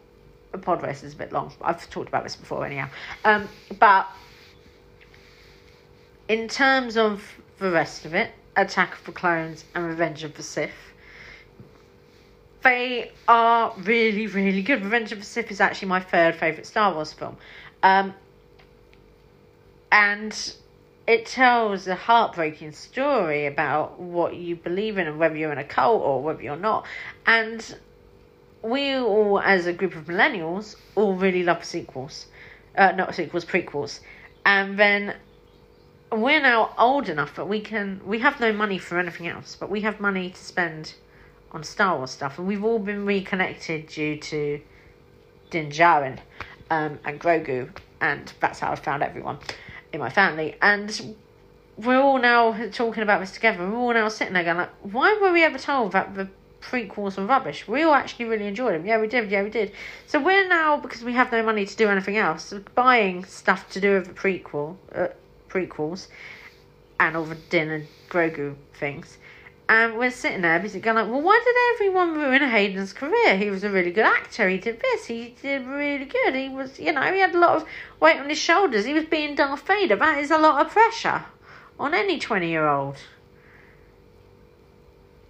the 0.54 0.58
pod 0.58 0.82
race 0.82 1.04
is 1.04 1.14
a 1.14 1.18
bit 1.18 1.34
long. 1.34 1.52
I've 1.62 1.90
talked 1.90 2.08
about 2.08 2.24
this 2.24 2.38
before, 2.38 2.66
anyhow. 2.66 2.90
Um, 3.26 3.50
but 3.80 4.08
in 6.28 6.47
terms 6.47 6.97
of 6.97 7.23
the 7.59 7.71
rest 7.71 8.05
of 8.05 8.13
it, 8.13 8.32
Attack 8.55 8.99
of 8.99 9.05
the 9.05 9.11
Clones 9.11 9.65
and 9.75 9.86
Revenge 9.86 10.23
of 10.23 10.36
the 10.36 10.43
Sith, 10.43 10.71
they 12.63 13.11
are 13.28 13.73
really, 13.78 14.28
really 14.28 14.61
good. 14.61 14.84
Revenge 14.84 15.11
of 15.11 15.19
the 15.19 15.25
Sith 15.25 15.51
is 15.51 15.61
actually 15.61 15.88
my 15.88 15.99
third 15.99 16.36
favourite 16.36 16.65
Star 16.65 16.93
Wars 16.93 17.13
film. 17.13 17.38
Um, 17.84 18.13
and 19.91 20.53
it 21.05 21.25
tells 21.25 21.88
a 21.88 21.95
heartbreaking 21.95 22.73
story 22.73 23.45
about 23.45 23.99
what 23.99 24.36
you 24.36 24.55
believe 24.55 24.97
in 24.97 25.07
and 25.07 25.17
whether 25.17 25.38
you're 25.38 25.53
in 25.53 25.57
a 25.57 25.63
cult 25.63 26.01
or 26.01 26.21
whether 26.21 26.41
you're 26.41 26.57
not. 26.57 26.86
And 27.25 27.78
we 28.61 28.95
all, 28.95 29.39
as 29.39 29.65
a 29.67 29.73
group 29.73 29.95
of 29.95 30.05
millennials, 30.05 30.75
all 30.95 31.15
really 31.15 31.43
love 31.43 31.63
sequels. 31.63 32.25
Uh, 32.75 32.91
not 32.91 33.15
sequels, 33.15 33.45
prequels. 33.45 34.01
And 34.45 34.78
then 34.78 35.15
we're 36.12 36.41
now 36.41 36.74
old 36.78 37.10
enough 37.10 37.36
that 37.36 37.47
we 37.47 37.60
can, 37.60 38.01
we 38.05 38.20
have 38.20 38.39
no 38.39 38.53
money 38.53 38.78
for 38.78 38.97
anything 38.97 39.28
else, 39.28 39.55
but 39.60 39.70
we 39.70 39.82
have 39.82 39.99
money 39.99 40.30
to 40.30 40.43
spend 40.43 40.93
on 41.51 41.64
Star 41.64 41.97
Wars 41.97 42.12
stuff, 42.12 42.38
and 42.38 42.47
we've 42.47 42.64
all 42.64 42.80
been 42.80 43.05
reconnected 43.05 43.88
due 43.88 44.18
to 44.18 44.62
Din 45.49 45.70
Djarin 45.70 46.20
um, 46.70 46.99
and 47.05 47.20
Grogu, 47.20 47.70
and 48.01 48.32
that's 48.39 48.60
how 48.60 48.72
I 48.72 48.76
found 48.76 49.03
everyone 49.03 49.39
in 49.93 49.99
my 49.99 50.10
family. 50.10 50.55
And 50.62 51.16
we're 51.78 51.99
all 51.99 52.20
now 52.20 52.70
talking 52.70 53.03
about 53.03 53.20
this 53.20 53.32
together. 53.32 53.70
We're 53.70 53.78
all 53.78 53.93
now 53.93 54.10
sitting 54.10 54.34
there 54.34 54.43
going 54.43 54.58
like, 54.58 54.72
why 54.82 55.18
were 55.22 55.32
we 55.32 55.43
ever 55.43 55.58
told 55.58 55.91
that 55.93 56.16
the 56.16 56.30
prequels 56.62 57.18
were 57.18 57.26
rubbish? 57.26 57.68
We 57.68 57.84
all 57.84 57.93
actually 57.93 58.26
really 58.26 58.47
enjoyed 58.47 58.74
them. 58.74 58.86
Yeah, 58.86 58.99
we 58.99 59.08
did. 59.08 59.30
Yeah, 59.30 59.43
we 59.43 59.49
did. 59.49 59.72
So 60.05 60.20
we're 60.20 60.47
now 60.47 60.78
because 60.78 61.03
we 61.03 61.14
have 61.14 61.32
no 61.32 61.43
money 61.43 61.66
to 61.66 61.76
do 61.76 61.88
anything 61.88 62.18
else, 62.18 62.53
buying 62.76 63.26
stuff 63.26 63.70
to 63.72 63.80
do 63.80 63.93
with 63.93 64.08
the 64.08 64.14
prequel, 64.14 64.76
uh, 64.93 65.08
prequels, 65.58 66.08
and 66.99 67.16
all 67.16 67.26
the 67.26 67.36
Din 67.36 67.70
and 67.70 67.88
Grogu 68.10 68.55
things. 68.74 69.18
And 69.70 69.97
we're 69.97 70.12
sitting 70.12 70.41
there 70.41 70.60
basically 70.60 70.82
going 70.82 70.95
like, 70.95 71.08
well, 71.08 71.22
why 71.22 71.41
did 71.43 71.55
everyone 71.76 72.14
ruin 72.14 72.41
Hayden's 72.41 72.93
career? 72.93 73.38
He 73.38 73.49
was 73.49 73.66
a 73.66 73.70
really 73.70 73.91
good 73.91 74.05
actor. 74.05 74.47
He 74.47 74.58
did 74.58 74.80
this. 74.80 75.05
He 75.05 75.36
did 75.41 75.68
really 75.68 76.05
good. 76.05 76.36
He 76.36 76.47
was, 76.47 76.80
you 76.80 76.93
know, 76.93 77.01
he 77.01 77.20
had 77.20 77.36
a 77.36 77.39
lot 77.39 77.58
of 77.58 77.66
weight 77.99 78.18
on 78.18 78.30
his 78.30 78.38
shoulders. 78.38 78.86
He 78.86 78.93
was 78.93 79.05
being 79.05 79.36
Darth 79.36 79.68
Vader. 79.68 79.97
That 79.97 80.20
is 80.20 80.32
a 80.32 80.38
lot 80.38 80.66
of 80.66 80.72
pressure 80.72 81.26
on 81.78 81.93
any 81.93 82.18
20 82.18 82.47
year 82.47 82.66
old. 82.66 82.95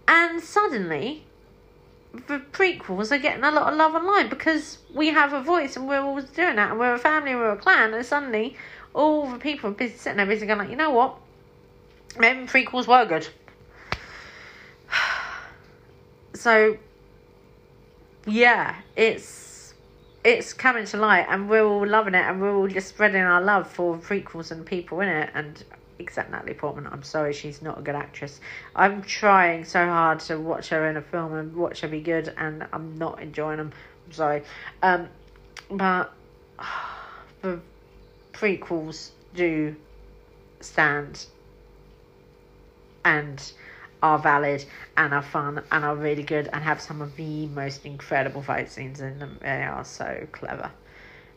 And 0.07 0.39
suddenly, 0.39 1.23
the 2.13 2.39
prequels 2.51 3.11
are 3.11 3.17
getting 3.17 3.43
a 3.43 3.51
lot 3.51 3.71
of 3.71 3.78
love 3.78 3.95
online 3.95 4.30
because 4.30 4.80
we 4.93 5.09
have 5.09 5.34
a 5.34 5.41
voice 5.41 5.75
and 5.75 5.88
we're 5.88 5.99
always 5.99 6.25
doing 6.25 6.55
that 6.55 6.71
and 6.71 6.80
we're 6.80 6.93
a 6.93 6.97
family 6.97 7.36
we're 7.36 7.51
a 7.51 7.57
clan 7.57 7.93
and 7.93 8.05
suddenly 8.05 8.55
all 8.97 9.27
the 9.29 9.37
people 9.37 9.71
busy 9.71 9.95
sitting 9.95 10.17
there 10.17 10.25
busy 10.25 10.45
going 10.45 10.59
like, 10.59 10.69
you 10.69 10.75
know 10.75 10.89
what? 10.89 11.17
Maybe 12.17 12.47
prequels 12.47 12.87
were 12.87 13.05
good. 13.05 13.27
So 16.33 16.77
yeah, 18.27 18.75
it's 18.95 19.73
it's 20.23 20.53
coming 20.53 20.85
to 20.85 20.97
light 20.97 21.25
and 21.29 21.49
we're 21.49 21.63
all 21.63 21.87
loving 21.87 22.13
it 22.13 22.23
and 22.25 22.39
we're 22.39 22.55
all 22.55 22.67
just 22.67 22.89
spreading 22.89 23.21
our 23.21 23.41
love 23.41 23.67
for 23.67 23.97
prequels 23.97 24.51
and 24.51 24.63
people 24.63 24.99
in 24.99 25.07
it 25.07 25.31
and 25.33 25.63
except 25.99 26.29
Natalie 26.29 26.53
Portman. 26.53 26.87
I'm 26.87 27.01
sorry, 27.01 27.33
she's 27.33 27.61
not 27.61 27.79
a 27.79 27.81
good 27.81 27.95
actress. 27.95 28.39
I'm 28.75 29.01
trying 29.01 29.65
so 29.65 29.83
hard 29.85 30.19
to 30.21 30.39
watch 30.39 30.69
her 30.69 30.87
in 30.89 30.97
a 30.97 31.01
film 31.01 31.33
and 31.33 31.55
watch 31.55 31.81
her 31.81 31.87
be 31.87 32.01
good, 32.01 32.33
and 32.37 32.67
I'm 32.71 32.97
not 32.97 33.19
enjoying 33.21 33.57
them. 33.57 33.71
I'm 34.05 34.11
sorry, 34.11 34.43
um, 34.83 35.07
but 35.71 36.13
the 37.41 37.59
prequels 38.38 39.11
do 39.33 39.75
stand 40.59 41.25
and 43.03 43.51
are 44.03 44.19
valid 44.19 44.63
and 44.95 45.13
are 45.13 45.23
fun 45.23 45.63
and 45.71 45.83
are 45.83 45.95
really 45.95 46.23
good 46.23 46.49
and 46.53 46.63
have 46.63 46.79
some 46.79 47.01
of 47.01 47.15
the 47.15 47.47
most 47.47 47.85
incredible 47.85 48.41
fight 48.41 48.69
scenes 48.69 49.01
in 49.01 49.17
them. 49.19 49.39
They 49.41 49.63
are 49.63 49.83
so 49.83 50.27
clever, 50.31 50.71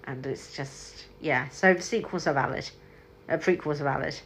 and 0.05 0.25
it's 0.27 0.55
just 0.55 1.07
yeah. 1.21 1.49
So 1.49 1.75
the 1.75 1.83
sequels 1.83 2.27
are 2.27 2.35
valid, 2.35 2.69
uh, 3.29 3.39
prequels 3.39 3.81
are 3.81 3.85
valid. 3.85 4.21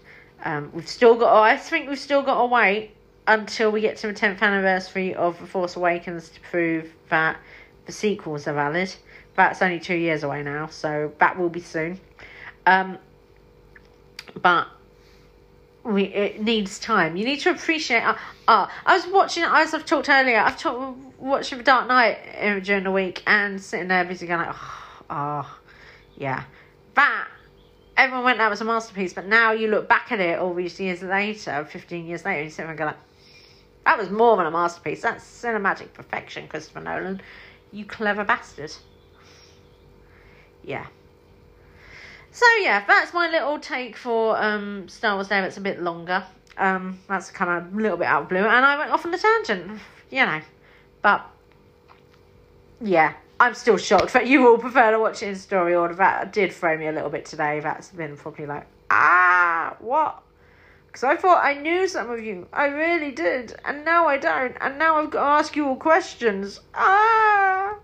Um, 0.44 0.70
we've 0.74 0.88
still 0.88 1.14
got. 1.14 1.32
Oh, 1.32 1.42
I 1.42 1.56
think 1.56 1.88
we've 1.88 1.98
still 1.98 2.22
got 2.22 2.40
to 2.40 2.46
wait 2.46 2.90
until 3.26 3.70
we 3.70 3.80
get 3.80 3.96
to 3.98 4.08
the 4.08 4.12
tenth 4.12 4.42
anniversary 4.42 5.14
of 5.14 5.38
The 5.40 5.46
Force 5.46 5.76
Awakens 5.76 6.28
to 6.30 6.40
prove 6.40 6.92
that 7.08 7.38
the 7.86 7.92
sequels 7.92 8.46
are 8.46 8.52
valid. 8.52 8.94
That's 9.36 9.62
only 9.62 9.80
two 9.80 9.96
years 9.96 10.22
away 10.22 10.42
now, 10.42 10.66
so 10.66 11.12
that 11.18 11.38
will 11.38 11.48
be 11.48 11.60
soon. 11.60 12.00
Um, 12.66 12.98
but 14.40 14.68
we 15.84 16.04
it 16.04 16.40
needs 16.40 16.78
time. 16.78 17.16
You 17.16 17.24
need 17.24 17.40
to 17.40 17.50
appreciate. 17.50 18.02
Uh, 18.02 18.16
uh, 18.48 18.68
I 18.86 18.96
was 18.96 19.06
watching, 19.06 19.44
as 19.44 19.74
I've 19.74 19.84
talked 19.84 20.08
earlier, 20.08 20.38
I've 20.38 20.58
talked 20.58 20.98
watching 21.18 21.58
The 21.58 21.64
Dark 21.64 21.88
Knight 21.88 22.18
uh, 22.40 22.60
during 22.60 22.84
the 22.84 22.90
week 22.90 23.22
and 23.26 23.60
sitting 23.60 23.88
there 23.88 24.04
busy 24.04 24.26
going 24.26 24.40
like, 24.40 24.54
oh, 24.54 25.02
oh 25.10 25.58
yeah, 26.16 26.44
that 26.94 27.28
everyone 27.96 28.24
went 28.24 28.38
that 28.38 28.50
was 28.50 28.60
a 28.60 28.64
masterpiece, 28.64 29.12
but 29.12 29.26
now 29.26 29.52
you 29.52 29.68
look 29.68 29.88
back 29.88 30.12
at 30.12 30.20
it 30.20 30.38
all 30.38 30.54
these 30.54 30.78
years 30.80 31.02
later, 31.02 31.66
15 31.70 32.06
years 32.06 32.24
later, 32.24 32.38
and 32.38 32.44
you 32.46 32.50
sit 32.50 32.62
there 32.62 32.70
and 32.70 32.78
go 32.78 32.86
like, 32.86 32.96
that 33.84 33.98
was 33.98 34.10
more 34.10 34.36
than 34.36 34.46
a 34.46 34.50
masterpiece. 34.50 35.02
That's 35.02 35.24
cinematic 35.24 35.92
perfection, 35.92 36.48
Christopher 36.48 36.80
Nolan. 36.80 37.20
You 37.70 37.84
clever 37.84 38.24
bastard. 38.24 38.72
Yeah. 40.62 40.86
So 42.34 42.44
yeah, 42.62 42.84
that's 42.84 43.14
my 43.14 43.30
little 43.30 43.60
take 43.60 43.96
for 43.96 44.36
um, 44.36 44.88
Star 44.88 45.14
Wars 45.14 45.28
Day. 45.28 45.38
It's 45.44 45.56
a 45.56 45.60
bit 45.60 45.80
longer. 45.80 46.24
Um, 46.56 46.98
that's 47.08 47.30
of 47.30 47.72
a 47.72 47.76
little 47.80 47.96
bit 47.96 48.08
out 48.08 48.22
of 48.22 48.28
blue, 48.28 48.38
and 48.38 48.64
I 48.66 48.76
went 48.76 48.90
off 48.90 49.06
on 49.06 49.14
a 49.14 49.18
tangent, 49.18 49.80
you 50.10 50.26
know. 50.26 50.40
But 51.00 51.24
yeah, 52.80 53.12
I'm 53.38 53.54
still 53.54 53.76
shocked 53.76 54.14
that 54.14 54.26
you 54.26 54.48
all 54.48 54.58
prefer 54.58 54.90
to 54.90 54.98
watch 54.98 55.22
it 55.22 55.28
in 55.28 55.36
story 55.36 55.76
order. 55.76 55.94
That 55.94 56.32
did 56.32 56.52
throw 56.52 56.76
me 56.76 56.88
a 56.88 56.92
little 56.92 57.08
bit 57.08 57.24
today. 57.24 57.60
That's 57.60 57.90
been 57.90 58.16
probably 58.16 58.46
like, 58.46 58.66
ah, 58.90 59.76
what? 59.78 60.20
Because 60.88 61.04
I 61.04 61.14
thought 61.14 61.44
I 61.44 61.54
knew 61.54 61.86
some 61.86 62.10
of 62.10 62.20
you. 62.20 62.48
I 62.52 62.66
really 62.66 63.12
did. 63.12 63.54
And 63.64 63.84
now 63.84 64.08
I 64.08 64.16
don't. 64.16 64.56
And 64.60 64.76
now 64.76 64.96
I've 64.96 65.10
got 65.12 65.20
to 65.20 65.26
ask 65.26 65.54
you 65.54 65.68
all 65.68 65.76
questions. 65.76 66.58
Ah! 66.74 67.78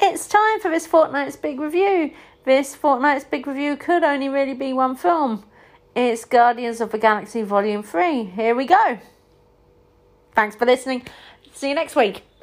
It's 0.00 0.28
time 0.28 0.60
for 0.60 0.70
this 0.70 0.86
fortnight's 0.86 1.36
big 1.36 1.58
review. 1.58 2.12
This 2.48 2.74
fortnight's 2.74 3.26
big 3.26 3.46
review 3.46 3.76
could 3.76 4.02
only 4.02 4.30
really 4.30 4.54
be 4.54 4.72
one 4.72 4.96
film. 4.96 5.44
It's 5.94 6.24
Guardians 6.24 6.80
of 6.80 6.90
the 6.90 6.96
Galaxy 6.96 7.42
Volume 7.42 7.82
3. 7.82 8.24
Here 8.24 8.54
we 8.54 8.64
go. 8.64 8.98
Thanks 10.34 10.56
for 10.56 10.64
listening. 10.64 11.06
See 11.52 11.68
you 11.68 11.74
next 11.74 11.94
week. 11.94 12.22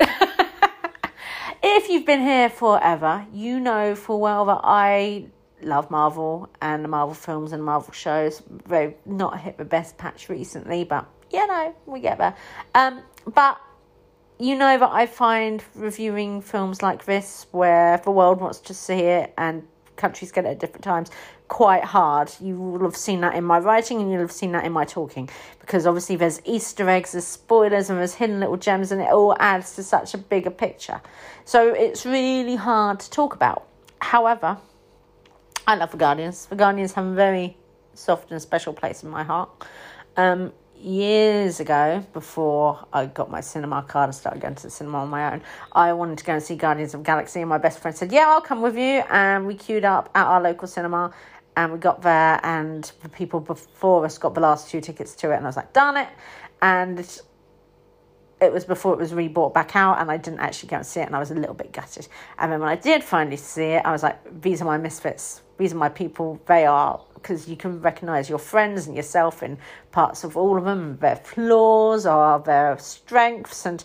if 1.64 1.90
you've 1.90 2.06
been 2.06 2.22
here 2.22 2.52
forever, 2.52 3.26
you 3.34 3.60
know 3.60 3.96
full 3.96 4.20
well 4.20 4.46
that 4.46 4.62
I 4.64 5.26
love 5.64 5.90
Marvel 5.90 6.52
and 6.62 6.84
the 6.84 6.88
Marvel 6.88 7.16
films 7.16 7.52
and 7.52 7.64
Marvel 7.64 7.92
shows. 7.92 8.44
They've 8.68 8.94
not 9.08 9.40
hit 9.40 9.58
the 9.58 9.66
best 9.66 9.98
patch 9.98 10.30
recently, 10.30 10.84
but 10.84 11.10
you 11.34 11.48
know, 11.48 11.76
we 11.88 12.00
get 12.00 12.20
there. 12.20 12.36
Um, 12.76 13.02
but 13.34 13.60
you 14.38 14.56
know 14.56 14.78
that 14.78 14.92
I 14.92 15.08
find 15.08 15.64
reviewing 15.74 16.42
films 16.42 16.84
like 16.84 17.06
this, 17.06 17.48
where 17.50 17.98
the 17.98 18.12
world 18.12 18.40
wants 18.40 18.60
to 18.60 18.76
see 18.76 19.00
it 19.00 19.34
and 19.36 19.68
countries 19.96 20.32
get 20.32 20.46
it 20.46 20.50
at 20.50 20.60
different 20.60 20.84
times, 20.84 21.12
quite 21.48 21.84
hard. 21.84 22.32
You 22.40 22.60
will 22.60 22.84
have 22.84 22.98
seen 22.98 23.22
that 23.22 23.36
in 23.36 23.44
my 23.44 23.60
writing 23.60 24.02
and 24.02 24.12
you'll 24.12 24.22
have 24.22 24.32
seen 24.32 24.52
that 24.54 24.66
in 24.66 24.72
my 24.72 24.86
talking 24.86 25.30
because 25.60 25.86
obviously 25.86 26.16
there's 26.16 26.42
Easter 26.46 26.90
eggs, 26.90 27.14
there's 27.14 27.26
spoilers, 27.26 27.90
and 27.90 28.00
there's 28.00 28.16
hidden 28.16 28.40
little 28.40 28.58
gems, 28.58 28.92
and 28.92 29.02
it 29.02 29.12
all 29.12 29.36
adds 29.40 29.76
to 29.76 29.84
such 29.84 30.14
a 30.14 30.18
bigger 30.18 30.52
picture. 30.52 31.02
So 31.44 31.74
it's 31.74 32.06
really 32.06 32.56
hard 32.56 33.00
to 33.00 33.10
talk 33.10 33.34
about. 33.34 33.68
However, 34.00 34.58
I 35.68 35.76
love 35.76 35.92
the 35.92 35.98
Guardians. 35.98 36.46
The 36.46 36.56
Guardians 36.56 36.94
have 36.94 37.06
a 37.06 37.14
very 37.14 37.58
soft 37.94 38.32
and 38.32 38.42
special 38.42 38.74
place 38.74 39.04
in 39.04 39.10
my 39.10 39.24
heart. 39.24 39.50
Um, 40.18 40.54
years 40.86 41.60
ago, 41.60 42.06
before 42.14 42.88
I 42.94 43.08
got 43.08 43.32
my 43.32 43.42
cinema 43.42 43.84
card 43.84 44.10
and 44.10 44.16
started 44.16 44.42
going 44.42 44.56
to 44.56 44.64
the 44.64 44.70
cinema 44.70 45.00
on 45.00 45.10
my 45.10 45.34
own, 45.34 45.42
I 45.72 45.94
wanted 45.94 46.20
to 46.20 46.24
go 46.24 46.34
and 46.34 46.44
see 46.44 46.56
Guardians 46.56 46.94
of 46.94 47.04
Galaxy, 47.04 47.42
and 47.42 47.50
my 47.50 47.58
best 47.58 47.80
friend 47.80 47.98
said, 47.98 48.12
"Yeah, 48.12 48.26
I'll 48.28 48.42
come 48.42 48.62
with 48.62 48.78
you." 48.78 49.04
And 49.10 49.48
we 49.48 49.56
queued 49.56 49.84
up 49.84 50.10
at 50.14 50.26
our 50.26 50.42
local 50.42 50.68
cinema, 50.68 51.12
and 51.58 51.74
we 51.74 51.80
got 51.80 52.02
there, 52.02 52.40
and 52.44 52.92
the 53.02 53.10
people 53.10 53.40
before 53.40 54.06
us 54.06 54.18
got 54.18 54.36
the 54.36 54.42
last 54.42 54.70
two 54.70 54.82
tickets 54.82 55.16
to 55.16 55.32
it, 55.32 55.36
and 55.36 55.46
I 55.46 55.50
was 55.50 55.58
like, 55.58 55.74
"Darn 55.74 55.98
it!" 55.98 56.10
And 56.62 57.00
it 58.40 58.54
was 58.54 58.66
before 58.66 58.94
it 58.94 59.00
was 59.00 59.12
rebought 59.12 59.54
back 59.54 59.76
out, 59.76 60.00
and 60.00 60.12
I 60.12 60.18
didn't 60.18 60.42
actually 60.42 60.70
go 60.70 60.76
and 60.78 60.86
see 60.86 61.00
it, 61.00 61.08
and 61.08 61.16
I 61.16 61.20
was 61.20 61.32
a 61.32 61.36
little 61.36 61.56
bit 61.56 61.72
gutted. 61.72 62.08
And 62.38 62.52
then 62.52 62.60
when 62.60 62.70
I 62.70 62.76
did 62.76 63.04
finally 63.04 63.38
see 63.38 63.72
it, 63.78 63.86
I 63.86 63.92
was 63.92 64.04
like, 64.04 64.20
"These 64.42 64.62
are 64.62 64.66
my 64.66 64.78
misfits. 64.78 65.42
Are 65.60 65.76
my 65.76 65.90
people. 65.90 66.42
They 66.48 66.66
are 66.66 67.00
because 67.16 67.48
you 67.48 67.56
can 67.56 67.82
recognize 67.82 68.30
your 68.30 68.38
friends 68.38 68.86
and 68.86 68.96
yourself 68.96 69.42
in 69.42 69.58
parts 69.92 70.24
of 70.24 70.38
all 70.38 70.58
of 70.58 70.66
them, 70.66 70.98
their 70.98 71.16
flaws 71.16 72.06
or 72.06 72.40
their 72.40 72.78
strengths. 72.78 73.66
And 73.66 73.84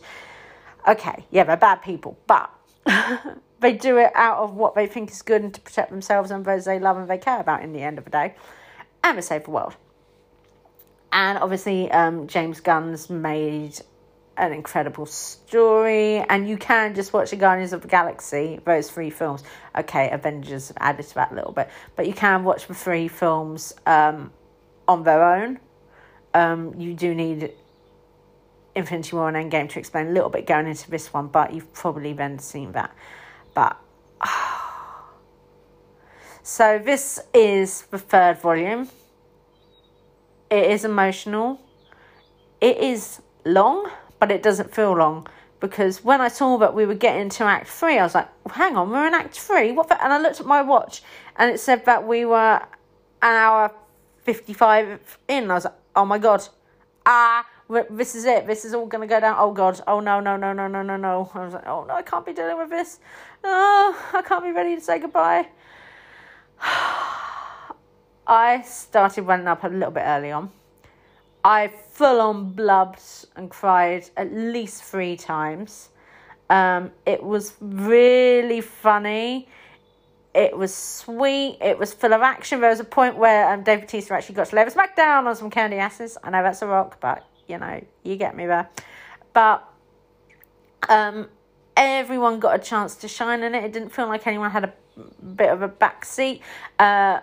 okay, 0.86 1.24
yeah, 1.30 1.44
they're 1.44 1.56
bad 1.56 1.76
people, 1.76 2.18
but 2.26 2.50
they 3.60 3.72
do 3.72 3.96
it 3.96 4.12
out 4.14 4.38
of 4.38 4.54
what 4.56 4.74
they 4.74 4.86
think 4.86 5.10
is 5.10 5.22
good 5.22 5.42
and 5.42 5.54
to 5.54 5.60
protect 5.60 5.90
themselves 5.90 6.30
and 6.30 6.44
those 6.44 6.66
they 6.66 6.78
love 6.78 6.98
and 6.98 7.08
they 7.08 7.16
care 7.16 7.40
about 7.40 7.62
in 7.62 7.72
the 7.72 7.80
end 7.80 7.96
of 7.96 8.04
the 8.04 8.10
day, 8.10 8.34
and 9.02 9.16
to 9.16 9.22
save 9.22 9.44
the 9.44 9.50
world. 9.50 9.74
And 11.12 11.38
obviously, 11.38 11.90
um, 11.92 12.26
James 12.26 12.60
Gunn's 12.60 13.08
made 13.08 13.80
an 14.40 14.52
incredible 14.52 15.06
story, 15.06 16.18
and 16.18 16.48
you 16.48 16.56
can 16.56 16.94
just 16.94 17.12
watch 17.12 17.30
the 17.30 17.36
Guardians 17.36 17.72
of 17.72 17.82
the 17.82 17.88
Galaxy, 17.88 18.58
those 18.64 18.90
three 18.90 19.10
films. 19.10 19.42
Okay, 19.76 20.10
Avengers 20.10 20.72
added 20.78 21.06
to 21.08 21.14
that 21.16 21.32
a 21.32 21.34
little 21.34 21.52
bit, 21.52 21.68
but 21.94 22.06
you 22.06 22.14
can 22.14 22.42
watch 22.42 22.66
the 22.66 22.74
three 22.74 23.06
films 23.06 23.74
um, 23.86 24.32
on 24.88 25.04
their 25.04 25.22
own. 25.22 25.60
Um, 26.32 26.74
you 26.78 26.94
do 26.94 27.14
need 27.14 27.52
Infinity 28.74 29.14
War 29.14 29.28
and 29.28 29.52
Endgame 29.52 29.68
to 29.68 29.78
explain 29.78 30.06
a 30.08 30.10
little 30.10 30.30
bit 30.30 30.46
going 30.46 30.66
into 30.66 30.90
this 30.90 31.12
one, 31.12 31.26
but 31.28 31.52
you've 31.52 31.72
probably 31.74 32.14
then 32.14 32.38
seen 32.38 32.72
that. 32.72 32.94
But 33.54 33.76
so 36.42 36.78
this 36.78 37.20
is 37.34 37.82
the 37.90 37.98
third 37.98 38.38
volume. 38.38 38.88
It 40.50 40.70
is 40.70 40.84
emotional. 40.84 41.60
It 42.60 42.78
is 42.78 43.20
long, 43.44 43.90
but 44.20 44.30
it 44.30 44.42
doesn't 44.42 44.72
feel 44.72 44.92
long 44.96 45.26
because 45.58 46.04
when 46.04 46.20
I 46.20 46.28
saw 46.28 46.56
that 46.58 46.74
we 46.74 46.86
were 46.86 46.94
getting 46.94 47.28
to 47.30 47.44
Act 47.44 47.68
Three, 47.68 47.98
I 47.98 48.02
was 48.02 48.14
like, 48.14 48.28
hang 48.52 48.76
on, 48.76 48.90
we're 48.90 49.06
in 49.06 49.14
Act 49.14 49.38
Three. 49.38 49.72
What? 49.72 49.88
The? 49.88 50.02
And 50.02 50.12
I 50.12 50.18
looked 50.18 50.40
at 50.40 50.46
my 50.46 50.62
watch, 50.62 51.02
and 51.36 51.50
it 51.50 51.58
said 51.58 51.84
that 51.86 52.06
we 52.06 52.24
were 52.24 52.62
an 53.22 53.34
hour 53.36 53.72
fifty-five 54.22 55.18
in. 55.28 55.50
I 55.50 55.54
was 55.54 55.64
like, 55.64 55.74
oh 55.96 56.04
my 56.04 56.18
god, 56.18 56.46
ah, 57.04 57.46
this 57.90 58.14
is 58.14 58.24
it. 58.24 58.46
This 58.46 58.64
is 58.64 58.74
all 58.74 58.86
gonna 58.86 59.06
go 59.06 59.20
down. 59.20 59.36
Oh 59.38 59.52
god. 59.52 59.80
Oh 59.86 60.00
no 60.00 60.20
no 60.20 60.36
no 60.36 60.52
no 60.52 60.66
no 60.66 60.82
no 60.82 60.96
no. 60.96 61.30
I 61.34 61.44
was 61.44 61.54
like, 61.54 61.66
oh 61.66 61.84
no, 61.84 61.94
I 61.94 62.02
can't 62.02 62.24
be 62.24 62.32
dealing 62.32 62.58
with 62.58 62.70
this. 62.70 62.98
Oh, 63.44 64.10
I 64.14 64.22
can't 64.22 64.44
be 64.44 64.52
ready 64.52 64.74
to 64.76 64.80
say 64.80 64.98
goodbye. 64.98 65.48
I 68.26 68.62
started 68.62 69.22
running 69.22 69.48
up 69.48 69.64
a 69.64 69.68
little 69.68 69.90
bit 69.90 70.04
early 70.04 70.30
on. 70.30 70.50
I 71.44 71.68
full 71.68 72.20
on 72.20 72.52
blubbed 72.52 73.02
and 73.36 73.50
cried 73.50 74.08
at 74.16 74.32
least 74.32 74.84
three 74.84 75.16
times. 75.16 75.88
Um, 76.48 76.90
it 77.06 77.22
was 77.22 77.54
really 77.60 78.60
funny. 78.60 79.48
It 80.34 80.56
was 80.56 80.74
sweet. 80.74 81.58
It 81.60 81.78
was 81.78 81.92
full 81.92 82.12
of 82.12 82.22
action. 82.22 82.60
There 82.60 82.70
was 82.70 82.80
a 82.80 82.84
point 82.84 83.16
where 83.16 83.52
um, 83.52 83.62
Dave 83.62 83.80
Bautista 83.80 84.14
actually 84.14 84.34
got 84.36 84.48
to 84.48 84.56
lay 84.56 84.62
a 84.62 84.66
smackdown 84.66 85.26
on 85.26 85.36
some 85.36 85.50
candy 85.50 85.76
asses. 85.76 86.18
I 86.22 86.30
know 86.30 86.42
that's 86.42 86.62
a 86.62 86.66
rock, 86.66 86.98
but 87.00 87.24
you 87.48 87.58
know, 87.58 87.82
you 88.04 88.16
get 88.16 88.36
me 88.36 88.46
there. 88.46 88.68
But 89.32 89.68
um, 90.88 91.28
everyone 91.76 92.40
got 92.40 92.54
a 92.54 92.58
chance 92.58 92.96
to 92.96 93.08
shine 93.08 93.42
in 93.42 93.54
it. 93.54 93.64
It 93.64 93.72
didn't 93.72 93.90
feel 93.90 94.06
like 94.06 94.26
anyone 94.26 94.50
had 94.50 94.64
a 94.64 94.72
bit 95.34 95.50
of 95.50 95.62
a 95.62 95.68
backseat. 95.68 96.40
Uh, 96.78 97.20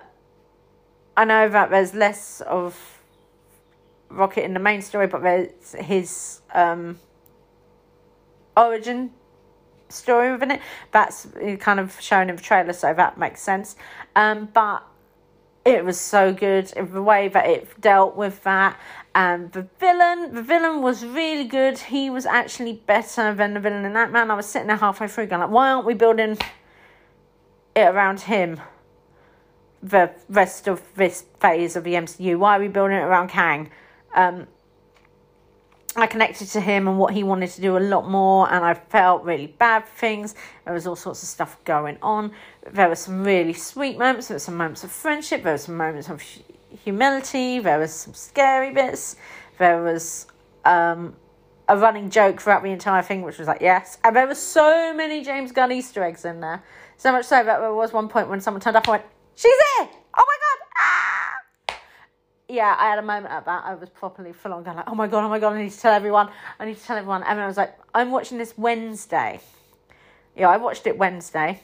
I 1.16 1.26
know 1.26 1.50
that 1.50 1.70
there's 1.70 1.94
less 1.94 2.42
of 2.42 2.97
Rocket 4.10 4.44
in 4.44 4.54
the 4.54 4.60
main 4.60 4.82
story, 4.82 5.08
but 5.08 5.22
there's 5.22 5.74
his 5.74 6.42
um, 6.54 7.00
origin 8.56 9.12
story 9.90 10.32
within 10.32 10.52
it. 10.52 10.62
That's 10.92 11.28
kind 11.60 11.80
of 11.80 12.00
shown 12.00 12.30
in 12.30 12.36
the 12.36 12.42
trailer, 12.42 12.74
so 12.74 12.94
that 12.94 13.18
makes 13.18 13.42
sense. 13.42 13.76
Um, 14.16 14.50
but 14.54 14.84
it 15.66 15.84
was 15.84 16.00
so 16.00 16.34
good 16.34 16.72
in 16.74 16.94
the 16.94 17.02
way 17.02 17.28
that 17.28 17.46
it 17.46 17.82
dealt 17.82 18.16
with 18.16 18.44
that. 18.44 18.80
And 19.14 19.52
the 19.52 19.68
villain, 19.80 20.34
the 20.34 20.42
villain 20.42 20.82
was 20.82 21.06
really 21.06 21.44
good. 21.44 21.78
He 21.78 22.10
was 22.10 22.26
actually 22.26 22.74
better 22.74 23.34
than 23.34 23.54
the 23.54 23.60
villain 23.60 23.84
in 23.84 23.94
that 23.94 24.12
man. 24.12 24.32
I 24.32 24.36
was 24.36 24.46
sitting 24.46 24.68
there 24.68 24.78
halfway 24.78 25.08
through, 25.08 25.28
going 25.28 25.42
like, 25.42 25.50
why 25.50 25.72
aren't 25.72 25.86
we 25.86 25.94
building 25.94 26.38
it 27.76 27.82
around 27.82 28.22
him? 28.22 28.62
The 29.84 30.12
rest 30.30 30.68
of 30.68 30.82
this 30.96 31.26
phase 31.40 31.76
of 31.76 31.84
the 31.84 31.94
MCU. 31.96 32.38
Why 32.38 32.58
are 32.58 32.60
we 32.60 32.68
building 32.68 32.98
it 32.98 33.02
around 33.02 33.30
Kang? 33.30 33.70
Um, 34.16 34.48
I 35.98 36.06
connected 36.06 36.48
to 36.50 36.62
him 36.62 36.88
and 36.88 37.00
what 37.00 37.14
he 37.14 37.24
wanted 37.24 37.50
to 37.52 37.62
do 37.62 37.76
a 37.76 37.80
lot 37.80 38.08
more, 38.08 38.52
and 38.52 38.64
I 38.64 38.76
felt 38.76 39.24
really 39.24 39.48
bad 39.48 39.88
for 39.88 39.98
things. 39.98 40.36
There 40.64 40.74
was 40.74 40.86
all 40.86 40.96
sorts 40.96 41.24
of 41.24 41.30
stuff 41.30 41.58
going 41.66 41.98
on. 42.04 42.34
There 42.72 42.88
were 42.88 42.96
some 42.96 43.24
really 43.24 43.54
sweet 43.54 43.98
moments. 43.98 44.28
There 44.28 44.36
were 44.36 44.40
some 44.40 44.58
moments 44.58 44.84
of 44.84 44.92
friendship. 44.92 45.42
There 45.42 45.54
were 45.54 45.58
some 45.58 45.76
moments 45.76 46.08
of 46.10 46.22
humility. 46.84 47.60
There 47.60 47.80
was 47.80 47.94
some 47.94 48.14
scary 48.14 48.72
bits. 48.72 49.16
There 49.58 49.82
was 49.82 50.28
um, 50.66 51.16
a 51.68 51.76
running 51.76 52.12
joke 52.12 52.42
throughout 52.42 52.62
the 52.62 52.70
entire 52.70 53.02
thing, 53.02 53.24
which 53.24 53.40
was 53.40 53.48
like 53.48 53.62
yes. 53.62 53.98
And 54.04 54.16
there 54.16 54.28
were 54.28 54.36
so 54.36 54.94
many 54.94 55.24
James 55.24 55.52
Gunn 55.52 55.72
Easter 55.72 56.04
eggs 56.04 56.26
in 56.26 56.42
there. 56.42 56.62
So 56.98 57.12
much 57.12 57.26
so 57.26 57.44
that 57.44 57.60
there 57.60 57.74
was 57.74 57.92
one 57.92 58.08
point 58.08 58.30
when 58.30 58.40
someone 58.40 58.62
turned 58.62 58.78
up 58.78 58.84
and 58.84 58.92
went, 58.92 59.04
"She's 59.36 59.52
here! 59.78 59.90
Oh 62.50 62.54
my 62.54 62.56
god!" 62.56 62.56
yeah, 62.56 62.76
I 62.78 62.90
had 62.90 63.00
a 63.00 63.02
moment 63.02 63.34
at 63.34 63.46
that. 63.46 63.64
I 63.66 63.76
was 63.76 63.90
properly 63.90 64.34
full 64.34 64.54
on 64.54 64.64
going 64.64 64.78
like, 64.78 64.88
oh 64.88 64.96
my 64.96 65.08
god, 65.08 65.24
oh 65.24 65.30
my 65.30 65.40
god, 65.40 65.54
I 65.54 65.64
need 65.64 65.72
to 65.72 65.80
tell 65.80 65.94
everyone. 65.94 66.30
I 66.60 66.66
need 66.66 66.78
to 66.78 66.84
tell 66.84 66.98
everyone. 66.98 67.24
And 67.24 67.40
I 67.40 67.48
was 67.48 67.58
like, 67.58 67.78
I'm 67.94 68.12
watching 68.12 68.38
this 68.38 68.58
Wednesday. 68.58 69.40
Yeah, 70.36 70.50
I 70.50 70.58
watched 70.58 70.88
it 70.88 70.98
Wednesday. 70.98 71.62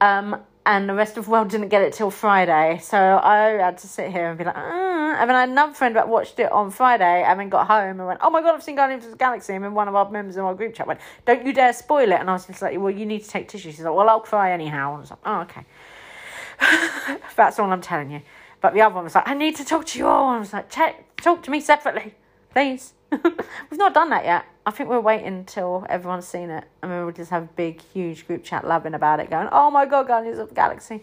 Um, 0.00 0.36
and 0.64 0.88
the 0.88 0.94
rest 0.94 1.16
of 1.16 1.24
the 1.24 1.30
world 1.30 1.48
didn't 1.48 1.68
get 1.68 1.82
it 1.82 1.92
till 1.92 2.10
Friday. 2.10 2.78
So 2.82 2.96
I 2.96 3.58
had 3.60 3.78
to 3.78 3.88
sit 3.88 4.12
here 4.12 4.28
and 4.28 4.38
be 4.38 4.44
like, 4.44 4.54
mm. 4.54 5.14
and 5.14 5.28
then 5.28 5.36
I 5.36 5.40
had 5.40 5.48
another 5.48 5.74
friend 5.74 5.96
that 5.96 6.08
watched 6.08 6.38
it 6.38 6.50
on 6.52 6.70
Friday 6.70 7.24
and 7.24 7.38
then 7.38 7.48
got 7.48 7.66
home 7.66 7.98
and 7.98 8.06
went, 8.06 8.20
oh 8.22 8.30
my 8.30 8.40
god, 8.40 8.54
I've 8.54 8.62
seen 8.62 8.76
Guardians 8.76 9.04
of 9.04 9.10
the 9.10 9.16
Galaxy. 9.16 9.54
And 9.54 9.64
then 9.64 9.74
one 9.74 9.88
of 9.88 9.96
our 9.96 10.08
members 10.08 10.36
in 10.36 10.42
our 10.42 10.54
group 10.54 10.74
chat 10.74 10.86
went, 10.86 11.00
don't 11.26 11.44
you 11.44 11.52
dare 11.52 11.72
spoil 11.72 12.10
it. 12.12 12.20
And 12.20 12.30
I 12.30 12.32
was 12.34 12.46
just 12.46 12.62
like, 12.62 12.78
well, 12.78 12.90
you 12.90 13.06
need 13.06 13.24
to 13.24 13.28
take 13.28 13.48
tissue. 13.48 13.72
She's 13.72 13.80
like, 13.80 13.94
well, 13.94 14.08
I'll 14.08 14.20
cry 14.20 14.52
anyhow. 14.52 14.90
And 14.90 14.98
I 14.98 15.00
was 15.00 15.10
like, 15.10 15.20
oh, 15.24 15.40
okay. 15.40 17.18
That's 17.36 17.58
all 17.58 17.70
I'm 17.70 17.80
telling 17.80 18.10
you. 18.10 18.22
But 18.62 18.74
the 18.74 18.80
other 18.80 18.94
one 18.94 19.04
was 19.04 19.14
like, 19.16 19.28
I 19.28 19.34
need 19.34 19.56
to 19.56 19.64
talk 19.64 19.84
to 19.86 19.98
you 19.98 20.06
all. 20.06 20.28
And 20.28 20.36
I 20.36 20.40
was 20.40 20.52
like, 20.52 20.70
Check, 20.70 21.16
talk 21.16 21.42
to 21.42 21.50
me 21.50 21.60
separately, 21.60 22.14
please. 22.52 22.94
We've 23.10 23.78
not 23.78 23.92
done 23.92 24.08
that 24.10 24.24
yet. 24.24 24.46
I 24.64 24.70
think 24.70 24.88
we're 24.88 25.00
waiting 25.00 25.26
until 25.26 25.84
everyone's 25.90 26.26
seen 26.26 26.48
it. 26.48 26.64
And 26.80 26.90
then 26.90 27.04
we'll 27.04 27.12
just 27.12 27.30
have 27.30 27.42
a 27.42 27.48
big, 27.56 27.82
huge 27.82 28.26
group 28.26 28.44
chat 28.44 28.66
loving 28.66 28.94
about 28.94 29.20
it, 29.20 29.28
going, 29.28 29.48
oh 29.52 29.70
my 29.70 29.84
god, 29.84 30.06
Guardians 30.06 30.38
of 30.38 30.48
the 30.48 30.54
Galaxy. 30.54 31.02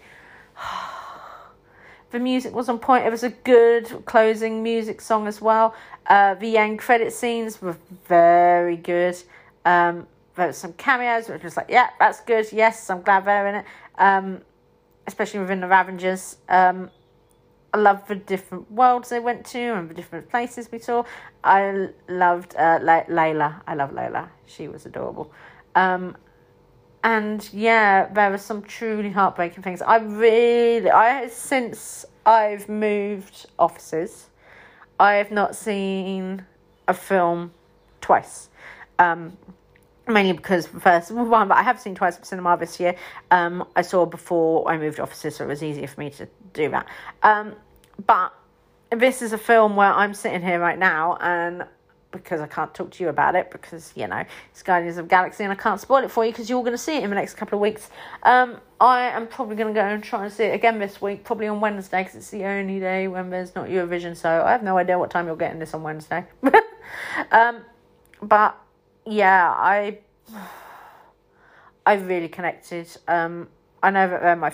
the 2.12 2.20
music 2.20 2.56
was 2.56 2.70
on 2.70 2.80
point. 2.80 3.06
It 3.06 3.12
was 3.12 3.24
a 3.24 3.30
good 3.30 4.06
closing 4.06 4.64
music 4.64 5.02
song 5.02 5.28
as 5.28 5.42
well. 5.42 5.76
Uh, 6.08 6.36
the 6.36 6.58
end 6.58 6.80
credit 6.80 7.12
scenes 7.12 7.62
were 7.62 7.78
very 8.08 8.78
good. 8.78 9.22
Um, 9.66 10.08
there 10.36 10.48
was 10.48 10.58
some 10.58 10.74
cameos, 10.74 11.28
which 11.28 11.44
was 11.44 11.58
like, 11.58 11.68
yeah, 11.70 11.90
that's 12.00 12.22
good. 12.22 12.48
Yes, 12.54 12.90
I'm 12.90 13.02
glad 13.02 13.26
they're 13.26 13.48
in 13.48 13.56
it. 13.56 13.66
Um, 13.98 14.42
especially 15.06 15.42
within 15.42 15.60
the 15.60 15.68
Ravagers. 15.68 16.38
Um, 16.48 16.90
I 17.74 17.78
loved 17.78 18.08
the 18.08 18.16
different 18.16 18.72
worlds 18.72 19.10
they 19.10 19.20
went 19.20 19.46
to 19.48 19.60
and 19.60 19.90
the 19.90 19.94
different 19.94 20.30
places 20.30 20.72
we 20.72 20.80
saw. 20.80 21.04
I 21.44 21.90
loved 22.08 22.56
uh, 22.56 22.80
Layla. 22.80 23.62
I 23.68 23.76
love 23.76 23.92
Layla. 23.92 24.30
She 24.46 24.68
was 24.68 24.86
adorable. 24.86 25.32
Um, 25.76 26.18
and 27.04 27.48
yeah, 27.54 28.08
there 28.08 28.32
were 28.32 28.38
some 28.38 28.62
truly 28.64 29.10
heartbreaking 29.10 29.64
things. 29.64 29.82
I 29.82 29.98
really, 29.98 30.90
I 30.90 31.28
since 31.28 32.06
I've 32.26 32.68
moved 32.68 33.46
offices, 33.58 34.30
I 35.00 35.14
have 35.16 35.32
not 35.32 35.56
seen 35.56 36.46
a 36.88 36.94
film 36.94 37.54
twice. 38.02 38.50
Um, 38.98 39.38
mainly 40.08 40.34
because 40.34 40.68
the 40.68 40.80
first 40.80 41.12
one, 41.12 41.48
but 41.48 41.58
I 41.58 41.64
have 41.64 41.80
seen 41.80 41.96
twice 41.96 42.18
at 42.18 42.26
cinema 42.26 42.58
this 42.58 42.80
year. 42.80 42.96
Um, 43.32 43.66
I 43.76 43.82
saw 43.82 44.06
before 44.06 44.70
I 44.70 44.78
moved 44.78 45.00
offices, 45.00 45.38
so 45.38 45.46
it 45.46 45.48
was 45.48 45.64
easier 45.64 45.88
for 45.88 46.00
me 46.02 46.10
to 46.12 46.28
do 46.54 46.70
that. 46.70 46.88
Um, 47.24 47.56
but 48.06 48.34
this 48.92 49.22
is 49.22 49.34
a 49.34 49.38
film 49.38 49.76
where 49.76 49.92
I'm 49.92 50.14
sitting 50.14 50.42
here 50.42 50.60
right 50.60 50.78
now 50.78 51.18
and 51.20 51.66
because 52.12 52.42
I 52.42 52.48
can't 52.48 52.74
talk 52.74 52.92
to 52.92 53.04
you 53.04 53.10
about 53.10 53.36
it 53.36 53.52
because 53.52 53.94
you 53.96 54.08
know 54.08 54.24
it's 54.52 54.64
Guardians 54.64 54.98
of 54.98 55.08
Galaxy 55.08 55.44
and 55.44 55.54
I 55.54 55.56
can't 55.56 55.80
spoil 55.80 56.04
it 56.04 56.10
for 56.10 56.26
you 56.26 56.32
because 56.32 56.50
you're 56.50 56.62
going 56.62 56.74
to 56.74 56.78
see 56.78 56.98
it 56.98 57.04
in 57.04 57.10
the 57.10 57.16
next 57.16 57.36
couple 57.36 57.58
of 57.58 57.62
weeks. 57.62 57.90
Um, 58.24 58.60
I 58.80 59.10
am 59.10 59.28
probably 59.28 59.56
going 59.56 59.74
to 59.74 59.80
go 59.80 59.86
and 59.86 60.04
try 60.04 60.24
and 60.24 60.34
see 60.34 60.46
it 60.46 60.56
again 60.56 60.80
this 60.80 61.02
week, 61.02 61.24
probably 61.24 61.48
on 61.48 61.60
Wednesday 61.60 62.02
because 62.02 62.16
it's 62.16 62.30
the 62.30 62.46
only 62.46 62.80
day 62.80 63.08
when 63.08 63.30
there's 63.30 63.54
not 63.54 63.68
Eurovision. 63.68 64.16
So 64.16 64.44
I 64.44 64.52
have 64.52 64.64
no 64.64 64.78
idea 64.78 64.98
what 64.98 65.12
time 65.12 65.28
you're 65.28 65.36
getting 65.36 65.60
this 65.60 65.74
on 65.74 65.84
Wednesday. 65.84 66.26
um, 67.32 67.62
but 68.22 68.58
yeah, 69.06 69.54
I 69.56 70.00
I 71.86 71.94
really 71.94 72.28
connected. 72.28 72.88
Um, 73.08 73.50
I 73.82 73.92
know 73.92 74.08
that 74.10 74.22
they're 74.22 74.36
my 74.36 74.54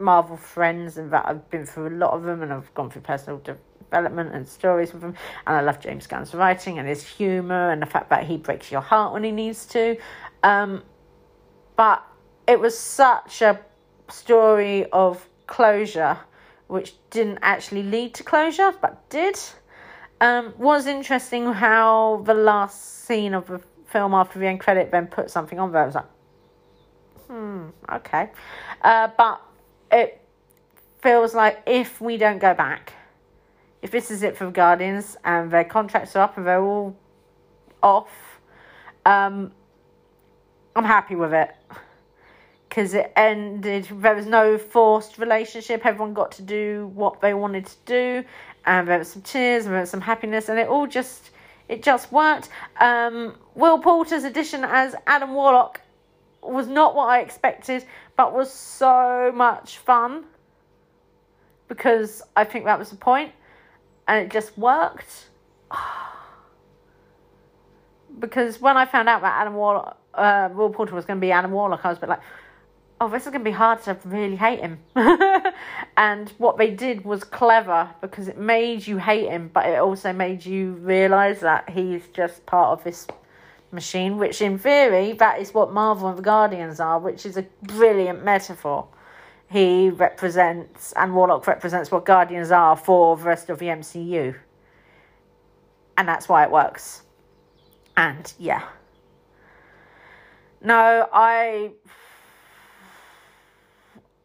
Marvel 0.00 0.36
friends 0.36 0.96
and 0.96 1.12
that 1.12 1.26
I've 1.26 1.48
been 1.50 1.66
through 1.66 1.88
a 1.88 1.96
lot 1.96 2.12
of 2.12 2.22
them 2.22 2.42
and 2.42 2.52
I've 2.52 2.72
gone 2.74 2.90
through 2.90 3.02
personal 3.02 3.38
development 3.38 4.34
and 4.34 4.48
stories 4.48 4.92
with 4.92 5.02
them. 5.02 5.14
And 5.46 5.56
I 5.56 5.60
love 5.60 5.80
James 5.80 6.06
Gunn's 6.06 6.34
writing 6.34 6.78
and 6.78 6.88
his 6.88 7.06
humour 7.06 7.70
and 7.70 7.82
the 7.82 7.86
fact 7.86 8.10
that 8.10 8.24
he 8.24 8.36
breaks 8.36 8.70
your 8.70 8.80
heart 8.80 9.12
when 9.12 9.24
he 9.24 9.30
needs 9.30 9.66
to. 9.66 9.96
Um, 10.42 10.82
but 11.76 12.04
it 12.46 12.58
was 12.58 12.78
such 12.78 13.42
a 13.42 13.60
story 14.08 14.86
of 14.90 15.26
closure, 15.46 16.18
which 16.66 16.94
didn't 17.10 17.38
actually 17.42 17.82
lead 17.82 18.14
to 18.14 18.22
closure, 18.22 18.72
but 18.80 19.08
did. 19.10 19.38
Um, 20.20 20.52
was 20.58 20.86
interesting 20.86 21.50
how 21.52 22.22
the 22.26 22.34
last 22.34 23.04
scene 23.06 23.32
of 23.32 23.46
the 23.46 23.60
film 23.86 24.14
after 24.14 24.38
the 24.38 24.46
end 24.46 24.60
credit 24.60 24.90
then 24.90 25.06
put 25.06 25.30
something 25.30 25.58
on 25.58 25.72
there. 25.72 25.82
I 25.82 25.86
was 25.86 25.94
like, 25.94 26.06
hmm, 27.26 27.68
okay. 27.90 28.30
Uh, 28.82 29.08
but 29.16 29.40
it 29.90 30.20
feels 31.02 31.34
like 31.34 31.62
if 31.66 32.00
we 32.00 32.16
don't 32.16 32.38
go 32.38 32.54
back, 32.54 32.92
if 33.82 33.90
this 33.90 34.10
is 34.10 34.22
it 34.22 34.36
for 34.36 34.44
the 34.44 34.50
Guardians 34.50 35.16
and 35.24 35.50
their 35.50 35.64
contracts 35.64 36.14
are 36.16 36.24
up 36.24 36.36
and 36.36 36.46
they're 36.46 36.62
all 36.62 36.96
off, 37.82 38.10
um, 39.06 39.52
I'm 40.76 40.84
happy 40.84 41.14
with 41.14 41.32
it. 41.32 41.50
Because 42.68 42.94
it 42.94 43.12
ended, 43.16 43.88
there 43.90 44.14
was 44.14 44.26
no 44.26 44.56
forced 44.56 45.18
relationship. 45.18 45.84
Everyone 45.84 46.14
got 46.14 46.30
to 46.32 46.42
do 46.42 46.90
what 46.94 47.20
they 47.20 47.34
wanted 47.34 47.66
to 47.66 47.76
do, 47.84 48.24
and 48.64 48.86
there 48.86 48.98
was 48.98 49.08
some 49.10 49.22
tears, 49.22 49.64
and 49.64 49.74
there 49.74 49.80
was 49.80 49.90
some 49.90 50.00
happiness, 50.00 50.48
and 50.48 50.56
it 50.56 50.68
all 50.68 50.86
just, 50.86 51.30
it 51.68 51.82
just 51.82 52.12
worked. 52.12 52.48
Um, 52.78 53.34
Will 53.56 53.80
Poulter's 53.80 54.22
addition 54.22 54.62
as 54.62 54.94
Adam 55.08 55.34
Warlock 55.34 55.80
was 56.42 56.68
not 56.68 56.94
what 56.94 57.08
I 57.08 57.20
expected, 57.20 57.84
but 58.20 58.34
was 58.34 58.52
so 58.52 59.32
much 59.34 59.78
fun 59.78 60.26
because 61.68 62.20
I 62.36 62.44
think 62.44 62.66
that 62.66 62.78
was 62.78 62.90
the 62.90 62.96
point 62.96 63.32
and 64.06 64.22
it 64.22 64.30
just 64.30 64.58
worked. 64.58 65.30
because 68.18 68.60
when 68.60 68.76
I 68.76 68.84
found 68.84 69.08
out 69.08 69.22
that 69.22 69.40
Adam 69.40 69.54
Warlock, 69.54 69.96
uh, 70.12 70.50
Will 70.52 70.68
Poulter 70.68 70.94
was 70.94 71.06
going 71.06 71.18
to 71.18 71.20
be 71.22 71.32
Adam 71.32 71.50
Warlock, 71.50 71.80
I 71.82 71.88
was 71.88 71.96
a 71.96 72.00
bit 72.02 72.10
like, 72.10 72.20
oh, 73.00 73.08
this 73.08 73.22
is 73.22 73.30
going 73.30 73.40
to 73.40 73.50
be 73.50 73.56
hard 73.56 73.82
to 73.84 73.96
really 74.04 74.36
hate 74.36 74.60
him. 74.60 74.80
and 75.96 76.28
what 76.36 76.58
they 76.58 76.72
did 76.72 77.06
was 77.06 77.24
clever 77.24 77.88
because 78.02 78.28
it 78.28 78.36
made 78.36 78.86
you 78.86 78.98
hate 78.98 79.30
him, 79.30 79.50
but 79.54 79.64
it 79.64 79.78
also 79.78 80.12
made 80.12 80.44
you 80.44 80.72
realise 80.72 81.40
that 81.40 81.70
he's 81.70 82.06
just 82.08 82.44
part 82.44 82.78
of 82.78 82.84
this 82.84 83.06
machine, 83.72 84.18
which 84.18 84.42
in 84.42 84.58
theory, 84.58 85.12
that 85.14 85.40
is 85.40 85.54
what 85.54 85.72
Marvel 85.72 86.08
and 86.08 86.18
the 86.18 86.22
Guardians 86.22 86.80
are, 86.80 86.98
which 86.98 87.24
is 87.24 87.36
a 87.36 87.46
brilliant 87.62 88.24
metaphor. 88.24 88.88
He 89.50 89.90
represents, 89.90 90.92
and 90.92 91.14
Warlock 91.14 91.46
represents 91.46 91.90
what 91.90 92.04
Guardians 92.04 92.50
are 92.50 92.76
for 92.76 93.16
the 93.16 93.24
rest 93.24 93.50
of 93.50 93.58
the 93.58 93.66
MCU. 93.66 94.34
And 95.96 96.08
that's 96.08 96.28
why 96.28 96.44
it 96.44 96.50
works. 96.50 97.02
And 97.96 98.32
yeah. 98.38 98.62
No, 100.62 101.08
I 101.12 101.72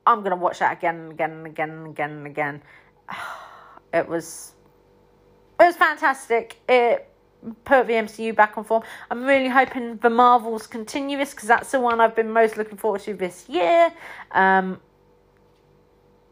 I'm 0.05 0.21
gonna 0.21 0.35
watch 0.35 0.59
that 0.59 0.77
again 0.77 0.95
and 0.95 1.11
again 1.11 1.31
and 1.31 1.47
again 1.47 1.69
and 1.71 1.87
again 1.87 2.11
and 2.11 2.27
again. 2.27 2.63
It 3.93 4.09
was 4.09 4.51
it 5.57 5.63
was 5.63 5.77
fantastic. 5.77 6.57
It 6.67 7.09
put 7.63 7.87
the 7.87 7.93
MCU 7.93 8.35
back 8.35 8.57
on 8.57 8.63
form. 8.63 8.83
I'm 9.09 9.23
really 9.23 9.49
hoping 9.49 9.97
the 9.97 10.09
Marvels 10.09 10.67
continue 10.67 11.17
this 11.17 11.31
because 11.31 11.47
that's 11.47 11.71
the 11.71 11.79
one 11.79 12.01
I've 12.01 12.15
been 12.15 12.31
most 12.31 12.57
looking 12.57 12.77
forward 12.77 13.01
to 13.01 13.13
this 13.13 13.47
year. 13.49 13.91
Um, 14.31 14.79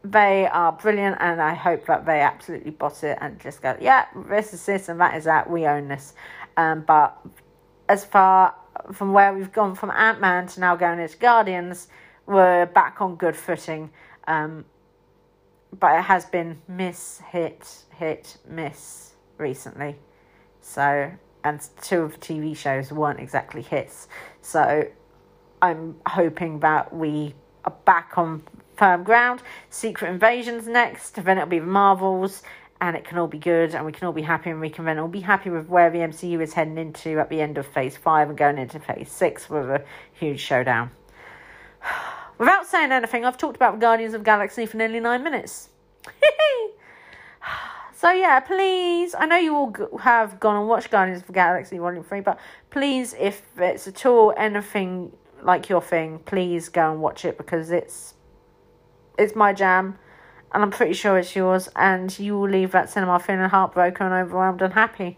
they 0.02 0.46
are 0.46 0.72
brilliant, 0.72 1.16
and 1.20 1.40
I 1.40 1.54
hope 1.54 1.86
that 1.86 2.04
they 2.04 2.20
absolutely 2.20 2.72
bot 2.72 3.02
it 3.04 3.16
and 3.20 3.40
just 3.40 3.62
go, 3.62 3.76
yeah, 3.80 4.06
this 4.28 4.52
is 4.52 4.64
this 4.66 4.88
and 4.88 5.00
that 5.00 5.16
is 5.16 5.24
that. 5.24 5.48
We 5.48 5.66
own 5.66 5.88
this. 5.88 6.14
Um, 6.56 6.82
but 6.86 7.16
as 7.88 8.04
far 8.04 8.54
from 8.92 9.12
where 9.12 9.32
we've 9.32 9.52
gone 9.52 9.74
from 9.74 9.90
Ant 9.90 10.20
Man 10.20 10.46
to 10.48 10.60
now 10.60 10.76
going 10.76 10.98
into 10.98 11.16
Guardians 11.16 11.88
we're 12.26 12.66
back 12.66 13.00
on 13.00 13.16
good 13.16 13.36
footing. 13.36 13.90
Um, 14.26 14.64
but 15.78 15.98
it 15.98 16.02
has 16.02 16.24
been 16.24 16.58
miss, 16.68 17.20
hit, 17.30 17.84
hit, 17.90 18.38
miss 18.48 19.12
recently. 19.38 19.96
So, 20.64 21.12
and 21.44 21.60
two 21.82 22.00
of 22.00 22.14
the 22.14 22.18
TV 22.18 22.56
shows 22.56 22.90
weren't 22.90 23.20
exactly 23.20 23.60
hits. 23.60 24.08
So, 24.40 24.88
I'm 25.60 25.96
hoping 26.06 26.60
that 26.60 26.94
we 26.94 27.34
are 27.66 27.74
back 27.84 28.16
on 28.16 28.42
firm 28.74 29.04
ground. 29.04 29.42
Secret 29.68 30.08
Invasion's 30.08 30.66
next, 30.66 31.22
then 31.22 31.36
it'll 31.36 31.50
be 31.50 31.58
the 31.58 31.66
Marvels, 31.66 32.42
and 32.80 32.96
it 32.96 33.04
can 33.04 33.18
all 33.18 33.26
be 33.26 33.38
good, 33.38 33.74
and 33.74 33.84
we 33.84 33.92
can 33.92 34.06
all 34.06 34.14
be 34.14 34.22
happy, 34.22 34.48
and 34.48 34.58
we 34.58 34.70
can 34.70 34.86
then 34.86 34.98
all 34.98 35.06
be 35.06 35.20
happy 35.20 35.50
with 35.50 35.68
where 35.68 35.90
the 35.90 35.98
MCU 35.98 36.40
is 36.40 36.54
heading 36.54 36.78
into 36.78 37.18
at 37.20 37.28
the 37.28 37.42
end 37.42 37.58
of 37.58 37.66
Phase 37.66 37.98
5 37.98 38.30
and 38.30 38.38
going 38.38 38.56
into 38.56 38.80
Phase 38.80 39.12
6 39.12 39.50
with 39.50 39.68
a 39.68 39.84
huge 40.14 40.40
showdown. 40.40 40.90
Without 42.38 42.66
saying 42.66 42.90
anything, 42.90 43.26
I've 43.26 43.38
talked 43.38 43.56
about 43.56 43.80
Guardians 43.80 44.14
of 44.14 44.24
Galaxy 44.24 44.64
for 44.64 44.78
nearly 44.78 44.98
nine 44.98 45.22
minutes. 45.22 45.68
so 48.04 48.10
yeah, 48.10 48.38
please, 48.40 49.14
I 49.18 49.24
know 49.24 49.38
you 49.38 49.54
all 49.56 49.98
have 50.00 50.38
gone 50.38 50.56
and 50.56 50.68
watched 50.68 50.90
Guardians 50.90 51.22
of 51.22 51.26
the 51.26 51.32
Galaxy 51.32 51.78
Volume 51.78 52.04
3, 52.04 52.20
but 52.20 52.38
please, 52.68 53.14
if 53.18 53.40
it's 53.56 53.88
at 53.88 54.04
all 54.04 54.34
anything 54.36 55.10
like 55.40 55.70
your 55.70 55.80
thing, 55.80 56.18
please 56.18 56.68
go 56.68 56.92
and 56.92 57.00
watch 57.00 57.24
it 57.24 57.38
because 57.38 57.70
it's 57.70 58.12
it's 59.16 59.34
my 59.34 59.54
jam 59.54 59.96
and 60.52 60.62
I'm 60.62 60.70
pretty 60.70 60.92
sure 60.92 61.16
it's 61.16 61.34
yours 61.34 61.70
and 61.76 62.18
you 62.18 62.38
will 62.38 62.50
leave 62.50 62.72
that 62.72 62.90
cinema 62.90 63.18
feeling 63.20 63.48
heartbroken, 63.48 64.12
overwhelmed 64.12 64.60
and 64.60 64.74
happy. 64.74 65.16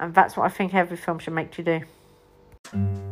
And 0.00 0.14
that's 0.14 0.34
what 0.34 0.46
I 0.46 0.48
think 0.48 0.72
every 0.72 0.96
film 0.96 1.18
should 1.18 1.34
make 1.34 1.58
you 1.58 1.82
do. 2.72 3.05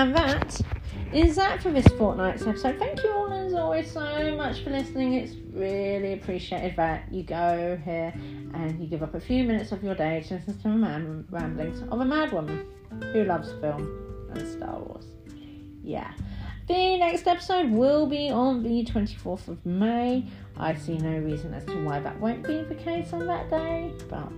And 0.00 0.14
that 0.14 0.58
is 1.12 1.36
that 1.36 1.62
for 1.62 1.70
this 1.70 1.86
fortnight's 1.98 2.46
episode. 2.46 2.78
Thank 2.78 3.02
you 3.02 3.12
all 3.12 3.30
as 3.30 3.52
always 3.52 3.92
so 3.92 4.34
much 4.34 4.64
for 4.64 4.70
listening. 4.70 5.12
It's 5.12 5.34
really 5.52 6.14
appreciated 6.14 6.74
that 6.76 7.12
you 7.12 7.22
go 7.22 7.78
here 7.84 8.10
and 8.54 8.80
you 8.80 8.86
give 8.86 9.02
up 9.02 9.14
a 9.14 9.20
few 9.20 9.44
minutes 9.44 9.72
of 9.72 9.84
your 9.84 9.94
day 9.94 10.22
to 10.28 10.36
listen 10.36 10.54
to 10.54 10.68
the 10.68 11.24
ramblings 11.28 11.82
of 11.82 12.00
a 12.00 12.04
mad 12.06 12.32
woman 12.32 12.64
who 13.12 13.24
loves 13.24 13.52
film 13.60 14.30
and 14.34 14.48
Star 14.48 14.78
Wars. 14.78 15.04
Yeah. 15.82 16.14
The 16.66 16.96
next 16.96 17.26
episode 17.26 17.70
will 17.70 18.06
be 18.06 18.30
on 18.30 18.62
the 18.62 18.86
24th 18.86 19.48
of 19.48 19.66
May. 19.66 20.24
I 20.56 20.76
see 20.76 20.96
no 20.96 21.18
reason 21.18 21.52
as 21.52 21.66
to 21.66 21.84
why 21.84 22.00
that 22.00 22.18
won't 22.18 22.42
be 22.46 22.62
the 22.62 22.74
case 22.74 23.12
on 23.12 23.26
that 23.26 23.50
day, 23.50 23.92
but 24.08 24.32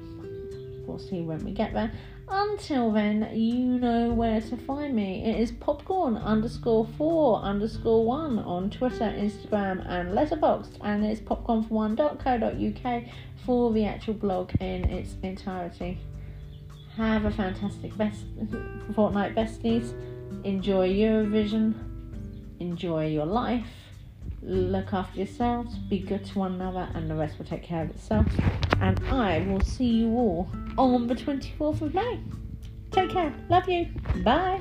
we'll 0.88 0.98
see 0.98 1.20
when 1.20 1.38
we 1.44 1.52
get 1.52 1.72
there. 1.72 1.92
Until 2.28 2.92
then, 2.92 3.28
you 3.34 3.78
know 3.78 4.12
where 4.12 4.40
to 4.40 4.56
find 4.56 4.94
me. 4.94 5.24
It 5.24 5.40
is 5.40 5.52
popcorn 5.52 6.16
underscore 6.16 6.86
four 6.98 7.40
underscore 7.40 8.04
one 8.04 8.38
on 8.38 8.70
Twitter, 8.70 9.04
Instagram, 9.04 9.84
and 9.88 10.10
Letterboxd, 10.10 10.78
and 10.82 11.04
it's 11.04 11.20
popcornfor1.co.uk 11.20 13.04
for 13.44 13.72
the 13.72 13.84
actual 13.84 14.14
blog 14.14 14.50
in 14.60 14.84
its 14.84 15.14
entirety. 15.22 15.98
Have 16.96 17.24
a 17.24 17.30
fantastic 17.30 17.96
best 17.96 18.24
fortnight, 18.94 19.34
besties. 19.34 19.94
Enjoy 20.44 20.88
Eurovision. 20.88 21.74
Enjoy 22.60 23.06
your 23.06 23.26
life 23.26 23.66
look 24.42 24.92
after 24.92 25.18
yourselves, 25.18 25.76
be 25.76 26.00
good 26.00 26.24
to 26.24 26.38
one 26.38 26.54
another, 26.54 26.88
and 26.94 27.08
the 27.08 27.14
rest 27.14 27.38
will 27.38 27.46
take 27.46 27.62
care 27.62 27.84
of 27.84 27.90
itself. 27.90 28.26
And 28.80 28.98
I 29.06 29.40
will 29.46 29.60
see 29.60 29.86
you 29.86 30.08
all 30.08 30.50
on 30.78 31.06
the 31.06 31.14
24th 31.14 31.82
of 31.82 31.94
May. 31.94 32.20
Take 32.90 33.10
care. 33.10 33.34
Love 33.48 33.68
you. 33.68 33.86
Bye. 34.24 34.60